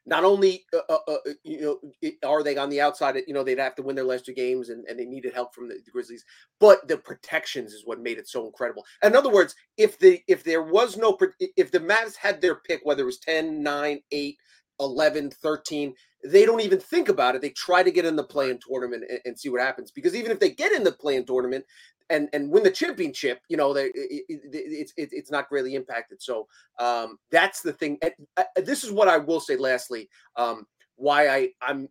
not 0.06 0.24
only 0.24 0.66
uh, 0.74 0.82
uh, 0.90 0.98
uh 1.08 1.18
you 1.44 1.62
know 1.62 2.10
are 2.28 2.44
they 2.44 2.58
on 2.58 2.70
the 2.70 2.82
outside 2.82 3.16
you 3.28 3.34
know 3.34 3.44
they'd 3.44 3.60
have 3.60 3.76
to 3.76 3.82
win 3.82 3.96
their 3.96 4.06
last 4.06 4.26
two 4.26 4.34
games 4.34 4.70
and, 4.70 4.86
and 4.86 5.00
they 5.00 5.06
needed 5.06 5.34
help 5.34 5.54
from 5.54 5.68
the, 5.68 5.76
the, 5.86 5.92
grizzlies 5.92 6.24
but 6.60 6.88
the 6.88 6.98
protections 6.98 7.74
is 7.74 7.86
what 7.86 8.00
made 8.00 8.18
it 8.18 8.28
so 8.28 8.46
incredible. 8.46 8.86
In 9.04 9.16
other 9.16 9.32
words 9.32 9.56
if 9.78 9.98
the 10.00 10.22
if 10.28 10.44
there 10.44 10.64
was 10.64 10.98
no 10.98 11.18
if 11.40 11.72
the 11.72 11.80
mavs 11.80 12.16
had 12.16 12.42
their 12.42 12.56
pick 12.56 12.82
whether 12.84 13.04
it 13.04 13.08
was 13.08 13.20
10 13.20 13.64
9 13.64 14.00
8 14.12 14.38
11 14.80 15.32
13 15.32 15.94
they 16.28 16.46
don't 16.46 16.62
even 16.62 16.80
think 16.80 17.08
about 17.08 17.36
it. 17.36 17.42
They 17.42 17.52
try 17.52 17.84
to 17.84 17.92
get 17.92 18.06
in 18.06 18.16
the 18.16 18.24
play-in 18.24 18.60
tournament 18.68 19.04
and, 19.08 19.20
and 19.26 19.40
see 19.40 19.50
what 19.50 19.62
happens 19.62 19.92
because 19.92 20.16
even 20.16 20.32
if 20.32 20.40
they 20.40 20.50
get 20.50 20.72
in 20.72 20.84
the 20.84 20.92
play-in 20.92 21.26
tournament 21.26 21.66
and 22.10 22.30
and 22.34 22.50
win 22.50 22.64
the 22.64 22.72
championship, 22.72 23.40
you 23.50 23.58
know, 23.58 23.74
they, 23.74 23.86
it, 23.86 24.24
it, 24.30 24.42
it's 24.54 24.94
it, 24.98 25.10
it's 25.12 25.32
not 25.32 25.52
really 25.52 25.76
impacted. 25.76 26.22
So 26.22 26.48
um, 26.80 27.18
that's 27.32 27.62
the 27.62 27.74
thing. 27.74 27.98
And, 28.02 28.14
uh, 28.38 28.44
this 28.58 28.84
is 28.84 28.92
what 28.92 29.08
I 29.08 29.18
will 29.18 29.40
say. 29.40 29.58
Lastly, 29.58 30.10
um, 30.36 30.66
why 30.98 31.28
I 31.28 31.50
I'm 31.62 31.90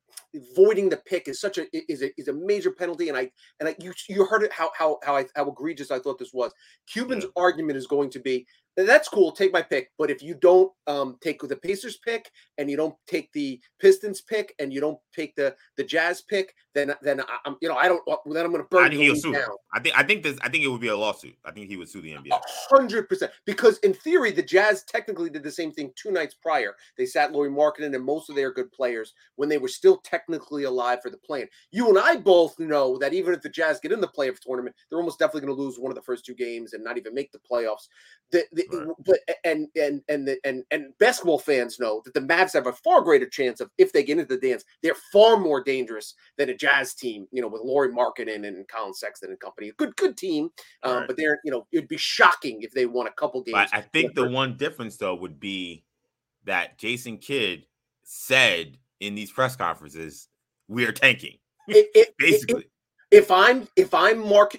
voiding 0.57 0.89
the 0.89 0.97
pick 0.97 1.29
is 1.29 1.41
such 1.41 1.59
a 1.59 1.67
is 1.73 2.03
a 2.03 2.11
is 2.19 2.29
a 2.29 2.33
major 2.33 2.71
penalty. 2.71 3.09
And 3.09 3.19
I 3.19 3.31
and 3.61 3.69
I 3.69 3.77
you 3.79 3.93
you 4.09 4.25
heard 4.25 4.43
it 4.43 4.53
how 4.53 4.71
how 4.77 4.99
how 5.03 5.17
I, 5.17 5.27
how 5.35 5.51
egregious 5.51 5.91
I 5.91 5.99
thought 5.99 6.19
this 6.19 6.33
was. 6.33 6.53
Cuban's 6.87 7.25
yeah. 7.25 7.31
argument 7.37 7.77
is 7.77 7.87
going 7.87 8.11
to 8.11 8.21
be 8.21 8.47
that's 8.77 9.09
cool. 9.09 9.33
Take 9.33 9.53
my 9.53 9.63
pick. 9.63 9.91
But 9.99 10.11
if 10.11 10.23
you 10.23 10.35
don't 10.35 10.73
um, 10.87 11.17
take 11.23 11.41
the 11.41 11.57
Pacers 11.57 11.99
pick 11.99 12.31
and 12.59 12.71
you 12.71 12.77
don't 12.77 12.95
take 13.07 13.33
the 13.33 13.61
Pistons 13.81 14.21
pick 14.21 14.55
and 14.59 14.73
you 14.73 14.81
don't 14.81 14.99
take 15.15 15.35
the 15.37 15.55
the 15.77 15.85
Jazz 15.85 16.23
pick, 16.23 16.55
then 16.75 16.95
then 17.03 17.23
I'm 17.45 17.57
you 17.61 17.69
know 17.69 17.77
I 17.77 17.89
don't 17.89 18.03
then 18.07 18.45
I'm 18.45 18.51
going 18.51 18.63
to 18.63 18.69
burn. 18.69 18.85
I 18.85 18.89
think 18.89 19.03
he'll 19.03 19.17
sue. 19.17 19.33
Down. 19.33 19.49
I 19.73 19.81
think 19.81 19.99
I 19.99 20.03
think 20.03 20.23
this 20.23 20.39
I 20.43 20.49
think 20.49 20.65
it 20.65 20.69
would 20.69 20.81
be 20.81 20.89
a 20.89 20.97
lawsuit. 20.97 21.37
I 21.45 21.53
think 21.53 21.69
he 21.69 21.77
would 21.77 21.89
sue 21.89 22.01
the 22.01 22.13
NBA. 22.13 22.41
hundred 22.71 23.09
percent. 23.09 23.33
Because 23.47 23.79
in 23.79 23.95
theory, 23.95 24.33
the 24.33 24.43
Jazz 24.43 24.85
technically 24.85 25.31
did 25.31 25.43
the 25.43 25.51
same 25.51 25.73
thing 25.73 25.93
two 25.97 26.11
nights 26.11 26.35
prior. 26.35 26.75
They 26.99 27.07
sat 27.07 27.33
Lauri 27.33 27.51
Markkanen 27.51 27.95
and 27.95 28.05
most 28.05 28.29
of 28.29 28.37
their 28.37 28.53
good 28.53 28.73
players 28.73 29.15
when 29.37 29.49
they 29.49 29.59
were 29.59 29.69
still 29.69 29.99
technically 29.99 30.65
alive 30.65 30.99
for 31.03 31.11
the 31.11 31.19
play. 31.19 31.49
You 31.71 31.89
and 31.89 31.99
I 31.99 32.17
both 32.17 32.59
know 32.59 32.99
that 32.99 33.15
even 33.15 33.35
if 33.35 33.43
the 33.43 33.49
Jazz 33.49 33.81
get 33.81 33.93
in 33.93 34.01
the 34.01 34.09
playoff 34.09 34.41
tournament, 34.41 34.75
they're 34.89 34.99
almost 34.99 35.19
definitely 35.19 35.43
going 35.43 35.57
to 35.57 35.63
lose 35.63 35.79
one 35.79 35.91
of 35.91 35.97
the 35.97 36.03
first 36.03 36.25
two 36.25 36.35
games 36.35 36.73
and 36.73 36.83
not 36.83 36.99
even 36.99 37.15
make 37.15 37.33
the 37.33 37.39
playoffs. 37.39 37.89
The, 38.31 38.45
the, 38.53 38.64
right. 38.73 38.89
but 39.07 39.19
and 39.45 39.69
and 39.77 40.03
and 40.09 40.29
the, 40.29 40.39
and 40.45 40.65
and 40.71 40.97
basketball 40.99 41.39
fans 41.39 41.79
know 41.79 42.03
that 42.05 42.15
the 42.15 42.21
Mavs 42.21 42.53
have 42.55 42.67
a 42.67 42.73
far 42.73 43.01
greater 43.03 43.29
chance 43.29 43.61
of 43.61 43.71
if 43.79 43.93
they 43.93 44.03
get 44.03 44.19
into 44.19 44.35
the 44.35 44.49
dance, 44.49 44.65
they're 44.83 44.97
far 45.13 45.39
more 45.39 45.63
dangerous 45.63 46.15
than 46.37 46.51
a 46.51 46.55
Jazz 46.55 46.95
team. 46.95 47.27
You 47.33 47.43
know, 47.43 47.49
with 47.49 47.63
Lauri 47.63 47.89
Markkanen 47.89 48.47
and 48.47 48.67
Collin 48.69 48.95
Sexton 48.95 49.31
and 49.31 49.41
company, 49.41 49.73
good 49.77 49.95
good 49.97 50.17
team. 50.17 50.51
Um, 50.83 50.99
right. 50.99 51.07
But 51.07 51.17
they're 51.17 51.41
you 51.45 51.51
know 51.51 51.67
it'd 51.73 51.89
be 51.89 51.97
shocking 51.97 52.63
if 52.63 52.73
they 52.73 52.87
won 52.87 53.07
a 53.07 53.13
couple 53.13 53.43
games. 53.43 53.71
But 53.71 53.77
I 53.77 53.81
think 53.81 54.15
the 54.15 54.29
one 54.29 54.57
difference 54.57 54.97
though 54.97 55.15
would 55.15 55.41
be 55.41 55.85
that 56.45 56.79
Jason 56.79 57.19
Kidd 57.19 57.67
said 58.03 58.79
in 59.01 59.15
these 59.15 59.31
press 59.31 59.57
conferences, 59.57 60.29
"We 60.69 60.87
are 60.87 60.93
tanking." 60.93 61.39
It, 61.67 61.89
it, 61.95 62.15
Basically, 62.19 62.67
if 63.15 63.31
I'm 63.31 63.69
if 63.77 63.95
I'm 63.95 64.27
Mark, 64.29 64.57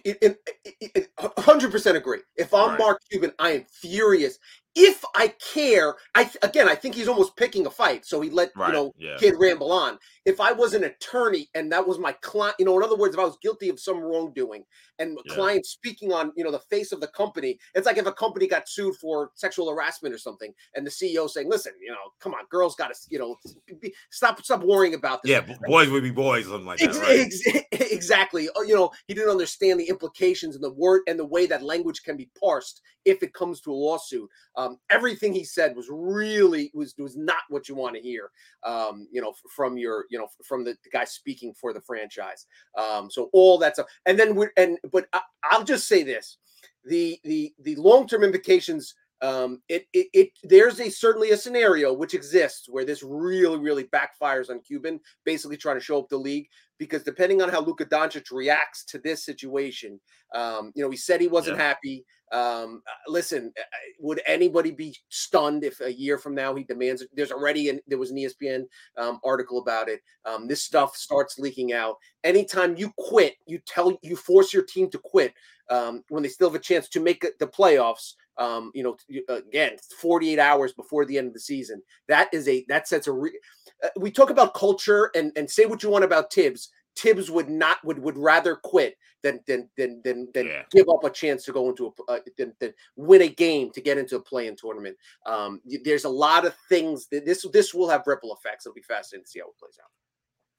hundred 1.38 1.72
percent 1.72 1.98
agree. 1.98 2.20
If 2.36 2.54
I'm 2.54 2.72
right. 2.72 2.80
Mark 2.80 3.02
Cuban, 3.10 3.32
I 3.40 3.52
am 3.52 3.66
furious 3.66 4.40
if 4.76 5.04
I 5.16 5.30
care, 5.54 5.96
I 6.14 6.30
again, 6.44 6.68
I 6.68 6.76
think 6.76 6.96
he's 6.96 7.08
almost 7.08 7.36
picking 7.38 7.66
a 7.66 7.72
fight. 7.72 8.06
So 8.06 8.22
he 8.22 8.30
let 8.30 8.52
right. 8.56 8.68
you 8.68 8.74
know 8.74 8.94
yeah. 8.98 9.16
Kidd 9.18 9.36
ramble 9.40 9.72
on. 9.72 9.98
If 10.26 10.42
I 10.42 10.52
was 10.52 10.74
an 10.74 10.84
attorney 10.84 11.50
and 11.54 11.72
that 11.72 11.88
was 11.88 12.00
my 12.00 12.14
client, 12.14 12.56
you 12.60 12.66
know, 12.66 12.78
in 12.78 12.84
other 12.84 12.96
words, 12.96 13.14
if 13.14 13.20
I 13.20 13.26
was 13.26 13.38
guilty 13.42 13.70
of 13.70 13.80
some 13.80 14.00
wrongdoing 14.00 14.64
and 15.00 15.18
a 15.18 15.22
yeah. 15.26 15.36
client 15.36 15.66
speaking 15.66 16.12
on 16.12 16.32
you 16.36 16.44
know 16.44 16.52
the 16.52 16.60
face 16.60 16.92
of 16.92 17.02
the 17.02 17.08
company, 17.08 17.60
it's 17.74 17.86
like 17.86 17.98
if 17.98 18.06
a 18.06 18.12
company 18.12 18.48
got 18.48 18.68
sued 18.68 18.96
for 18.96 19.32
sexual 19.36 19.70
harassment 19.70 20.14
or 20.14 20.18
something, 20.18 20.54
and 20.76 20.86
the 20.86 20.92
CEO 20.92 21.30
saying, 21.30 21.50
"Listen, 21.50 21.74
you 21.82 21.92
know, 21.92 21.98
come 22.20 22.34
on, 22.34 22.42
girls 22.50 22.76
got 22.76 22.94
to 22.94 22.96
you 23.10 23.20
know 23.20 23.36
be, 23.80 23.94
stop 24.10 24.44
stop 24.44 24.64
worrying 24.64 24.94
about 24.94 25.22
this." 25.24 25.32
Yeah, 25.32 25.42
boys 25.68 25.90
would 25.90 26.04
be 26.04 26.12
boys, 26.12 26.46
something 26.46 26.66
like 26.66 26.80
that. 26.80 26.96
Right? 26.96 27.66
exactly. 27.92 28.50
Oh, 28.56 28.64
you 28.64 28.76
know, 28.76 28.92
he 29.08 29.14
didn't 29.14 29.30
understand 29.32 29.80
the 29.80 29.90
implications 29.90 30.56
and 30.56 30.64
the 30.64 30.74
word 30.74 31.02
and 31.08 31.20
the 31.20 31.26
way 31.26 31.46
that 31.46 31.64
language 31.64 32.04
can 32.04 32.18
be 32.18 32.30
parsed 32.40 32.82
if 33.06 33.22
it 33.22 33.34
comes 33.34 33.62
to 33.62 33.72
a 33.72 33.74
lawsuit. 33.74 34.30
Um, 34.56 34.78
everything 34.90 35.34
he 35.34 35.44
said 35.44 35.76
was 35.76 35.88
really 35.90 36.72
was 36.74 36.96
was 36.98 37.16
not 37.16 37.44
what 37.50 37.70
you 37.70 37.76
want 37.76 37.96
to 37.96 38.02
hear. 38.02 38.32
Um, 38.64 39.08
you 39.12 39.22
know, 39.22 39.34
from 39.56 39.78
your 39.78 40.06
you 40.16 40.22
know 40.22 40.30
from 40.46 40.64
the, 40.64 40.78
the 40.86 40.90
guy 40.90 41.04
speaking 41.04 41.54
for 41.60 41.74
the 41.74 41.82
franchise. 41.82 42.46
Um, 42.78 43.12
so 43.12 43.30
all 43.34 43.58
that 43.58 43.74
stuff, 43.74 43.88
and 44.06 44.18
then 44.18 44.34
we 44.34 44.48
and 44.56 44.78
but 44.94 45.08
I, 45.12 45.20
I'll 45.44 45.66
just 45.66 45.90
say 45.90 46.04
this: 46.04 46.38
the 46.86 47.20
the 47.26 47.54
the 47.60 47.76
long 47.76 48.08
term 48.08 48.24
implications 48.24 48.96
um, 49.22 49.62
it, 49.70 49.86
it, 49.94 50.08
it 50.14 50.30
there's 50.44 50.80
a 50.80 50.90
certainly 50.90 51.32
a 51.32 51.38
scenario 51.38 51.94
which 51.94 52.14
exists 52.14 52.68
where 52.70 52.86
this 52.86 53.02
really 53.04 53.58
really 53.58 53.86
backfires 53.86 54.50
on 54.50 54.60
Cuban, 54.62 55.00
basically 55.24 55.58
trying 55.58 55.78
to 55.78 55.84
show 55.84 56.00
up 56.00 56.10
the 56.10 56.18
league 56.18 56.48
because 56.78 57.04
depending 57.04 57.42
on 57.42 57.50
how 57.50 57.62
Luka 57.62 57.86
Doncic 57.86 58.32
reacts 58.32 58.84
to 58.86 59.00
this 59.00 59.24
situation, 59.24 60.00
um, 60.34 60.72
you 60.76 60.84
know, 60.84 60.90
he 60.90 60.98
said 60.98 61.22
he 61.22 61.28
wasn't 61.28 61.58
yeah. 61.58 61.64
happy. 61.64 62.06
Um, 62.32 62.82
uh, 62.88 63.12
listen, 63.12 63.54
uh, 63.58 63.64
would 64.00 64.22
anybody 64.28 64.72
be 64.72 64.96
stunned 65.10 65.64
if 65.64 65.80
a 65.80 65.94
year 65.94 66.18
from 66.18 66.36
now 66.36 66.54
he 66.56 66.64
demands? 66.64 67.06
There's 67.14 67.32
already 67.32 67.70
an, 67.70 67.80
there 67.88 67.98
was 67.98 68.12
an 68.12 68.18
ESPN 68.18 68.64
um, 68.98 69.20
article 69.24 69.60
about 69.60 69.88
it. 69.88 70.02
Um, 70.26 70.48
this 70.48 70.64
stuff 70.64 70.96
starts 70.96 71.40
leaking 71.40 71.72
out. 71.72 71.96
Anytime 72.24 72.76
you 72.76 72.92
quit, 72.98 73.36
you 73.46 73.60
tell 73.66 73.98
you 74.02 74.16
force 74.16 74.54
your 74.54 74.64
team 74.64 74.90
to 74.90 74.98
quit 74.98 75.34
um, 75.70 76.04
when 76.10 76.24
they 76.24 76.30
still 76.30 76.50
have 76.50 76.60
a 76.60 76.64
chance 76.64 76.90
to 76.90 77.00
make 77.00 77.26
the 77.40 77.48
playoffs. 77.48 78.14
Um, 78.38 78.72
you 78.74 78.84
know, 78.84 78.98
again, 79.30 79.78
48 80.02 80.40
hours 80.40 80.74
before 80.74 81.06
the 81.06 81.18
end 81.18 81.28
of 81.28 81.34
the 81.34 81.40
season. 81.40 81.82
That 82.08 82.30
is 82.34 82.48
a 82.48 82.66
that 82.68 82.88
sets 82.88 83.08
a. 83.08 83.12
Re- 83.12 83.40
uh, 83.84 83.90
we 83.98 84.12
talk 84.12 84.30
about 84.30 84.54
culture 84.54 85.12
and 85.16 85.32
and 85.36 85.50
say 85.50 85.66
what 85.66 85.84
you 85.84 85.90
want 85.90 86.04
about 86.04 86.34
Thibs. 86.34 86.70
Thibs 86.98 87.30
would 87.30 87.50
not 87.50 87.84
would 87.84 88.00
would 88.00 88.18
rather 88.18 88.56
quit 88.56 88.96
than 89.24 89.40
than 89.48 89.70
than 89.78 90.02
than, 90.04 90.28
than 90.34 90.48
yeah. 90.48 90.62
give 90.72 90.88
up 90.90 91.04
a 91.04 91.10
chance 91.10 91.44
to 91.46 91.52
go 91.52 91.70
into 91.70 91.94
a 92.08 92.12
uh, 92.12 92.20
than, 92.38 92.54
than 92.60 92.74
win 92.96 93.24
a 93.24 93.28
game 93.28 93.72
to 93.72 93.82
get 93.82 93.98
into 93.98 94.16
a 94.16 94.22
play-in 94.22 94.56
tournament. 94.56 94.96
Um, 95.26 95.62
there's 95.84 96.06
a 96.06 96.10
lot 96.10 96.46
of 96.46 96.56
things 96.70 97.08
that 97.08 97.26
this 97.26 97.46
this 97.52 97.74
will 97.74 97.90
have 97.90 98.04
ripple 98.06 98.34
effects. 98.34 98.66
It'll 98.66 98.76
be 98.76 98.82
fascinating 98.82 99.26
to 99.26 99.30
see 99.30 99.40
how 99.40 99.48
it 99.48 99.58
plays 99.60 99.80
out. 99.82 99.90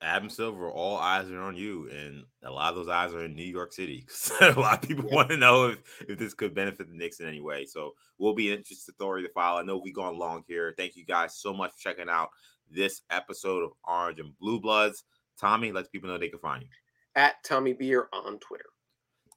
Adam 0.02 0.28
Silver, 0.28 0.70
all 0.70 0.98
eyes 0.98 1.30
are 1.30 1.40
on 1.40 1.56
you, 1.56 1.88
and 1.90 2.24
a 2.44 2.50
lot 2.50 2.70
of 2.70 2.76
those 2.76 2.88
eyes 2.88 3.14
are 3.14 3.24
in 3.24 3.34
New 3.34 3.44
York 3.44 3.72
City. 3.72 4.06
Because 4.38 4.56
a 4.56 4.60
lot 4.60 4.82
of 4.82 4.88
people 4.88 5.06
yeah. 5.08 5.14
want 5.14 5.30
to 5.30 5.36
know 5.36 5.68
if, 5.70 5.78
if 6.08 6.18
this 6.18 6.34
could 6.34 6.54
benefit 6.54 6.88
the 6.88 6.96
Knicks 6.96 7.20
in 7.20 7.28
any 7.28 7.40
way. 7.40 7.64
So 7.64 7.94
we'll 8.18 8.34
be 8.34 8.52
an 8.52 8.58
interesting 8.58 8.94
story 8.94 9.22
to 9.22 9.28
follow. 9.30 9.60
I 9.60 9.62
know 9.62 9.78
we've 9.78 9.94
gone 9.94 10.18
long 10.18 10.44
here. 10.46 10.74
Thank 10.76 10.96
you 10.96 11.04
guys 11.06 11.36
so 11.36 11.54
much 11.54 11.72
for 11.72 11.78
checking 11.78 12.10
out 12.10 12.30
this 12.70 13.02
episode 13.10 13.64
of 13.64 13.70
Orange 13.84 14.20
and 14.20 14.36
Blue 14.38 14.60
Bloods. 14.60 15.04
Tommy, 15.40 15.72
let 15.72 15.90
people 15.90 16.08
know 16.08 16.18
they 16.18 16.28
can 16.28 16.38
find 16.38 16.62
you. 16.62 16.68
At 17.14 17.42
Tommy 17.44 17.72
Beer 17.72 18.08
on 18.12 18.38
Twitter. 18.38 18.64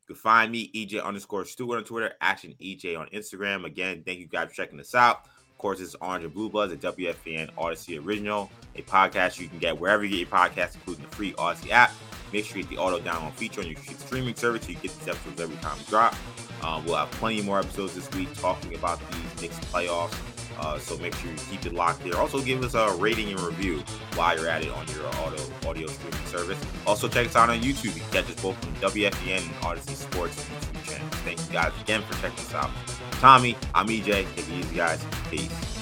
You 0.08 0.16
can 0.16 0.22
find 0.22 0.52
me, 0.52 0.72
EJ 0.76 1.04
underscore 1.04 1.46
Stewart 1.46 1.78
on 1.78 1.84
Twitter, 1.86 2.14
Action 2.20 2.54
EJ 2.62 3.00
on 3.00 3.08
Instagram. 3.08 3.66
Again, 3.66 4.04
thank 4.06 4.20
you 4.20 4.28
guys 4.28 4.50
for 4.50 4.56
checking 4.56 4.80
us 4.80 4.96
out. 4.96 5.28
Course, 5.60 5.82
it's 5.82 5.94
Orange 6.00 6.24
and 6.24 6.34
Blue 6.34 6.50
Bloods, 6.50 6.72
a 6.72 6.78
WFAN 6.78 7.54
Audacy 7.56 8.02
original, 8.02 8.50
a 8.76 8.82
podcast 8.82 9.42
you 9.42 9.50
can 9.50 9.60
get 9.60 9.78
wherever 9.78 10.06
you 10.06 10.10
get 10.10 10.20
your 10.20 10.28
podcasts, 10.28 10.76
including 10.76 11.04
the 11.04 11.14
free 11.14 11.34
Audacy 11.34 11.70
app. 11.72 11.92
Make 12.32 12.46
sure 12.46 12.58
you 12.58 12.64
get 12.64 12.70
the 12.70 12.78
auto 12.78 13.00
download 13.00 13.34
feature 13.34 13.60
on 13.60 13.68
your 13.68 13.76
streaming 13.98 14.36
service 14.36 14.64
so 14.64 14.70
you 14.70 14.76
get 14.76 14.98
these 14.98 15.08
episodes 15.10 15.42
every 15.42 15.58
time 15.58 15.78
we 15.78 15.84
drop. 15.84 16.16
Um, 16.64 16.86
we'll 16.86 16.96
have 16.96 17.12
plenty 17.12 17.42
more 17.42 17.60
episodes 17.60 17.94
this 17.94 18.10
week 18.12 18.34
talking 18.36 18.74
about 18.74 19.02
these 19.12 19.42
Knicks 19.42 19.60
playoffs. 19.66 20.18
Uh, 20.60 20.80
so 20.80 20.98
make 21.00 21.14
sure 21.16 21.30
you 21.30 21.38
keep 21.50 21.66
it 21.66 21.74
locked 21.74 22.06
there. 22.06 22.16
Also, 22.16 22.42
give 22.42 22.64
us 22.64 22.74
a 22.74 22.96
rating 22.96 23.30
and 23.30 23.40
review 23.42 23.84
while 24.16 24.38
you're 24.38 24.48
at 24.48 24.64
it 24.64 24.72
on 24.72 24.88
your 24.88 25.08
auto 25.08 25.44
audio 25.68 25.88
streaming 25.88 26.26
service. 26.28 26.58
Also, 26.88 27.10
check 27.10 27.28
us 27.28 27.36
out 27.36 27.50
on 27.50 27.60
YouTube. 27.60 27.96
You 27.96 28.02
can 28.02 28.12
catch 28.12 28.30
us 28.30 28.42
both 28.42 28.66
on 28.66 28.92
WFAN 28.92 29.38
and 29.38 29.56
Audacy 29.56 29.96
Sports 29.96 30.42
YouTube 30.46 30.84
channel. 30.86 31.08
Thank 31.26 31.40
you 31.40 31.52
guys 31.52 31.74
again 31.82 32.02
for 32.04 32.14
checking 32.22 32.46
us 32.46 32.54
out. 32.54 32.72
Tommy, 33.20 33.56
I'm 33.76 33.88
EJ. 33.88 34.06
Take 34.06 34.38
it 34.38 34.50
easy, 34.50 34.76
guys. 34.78 35.04
Peace. 35.30 35.79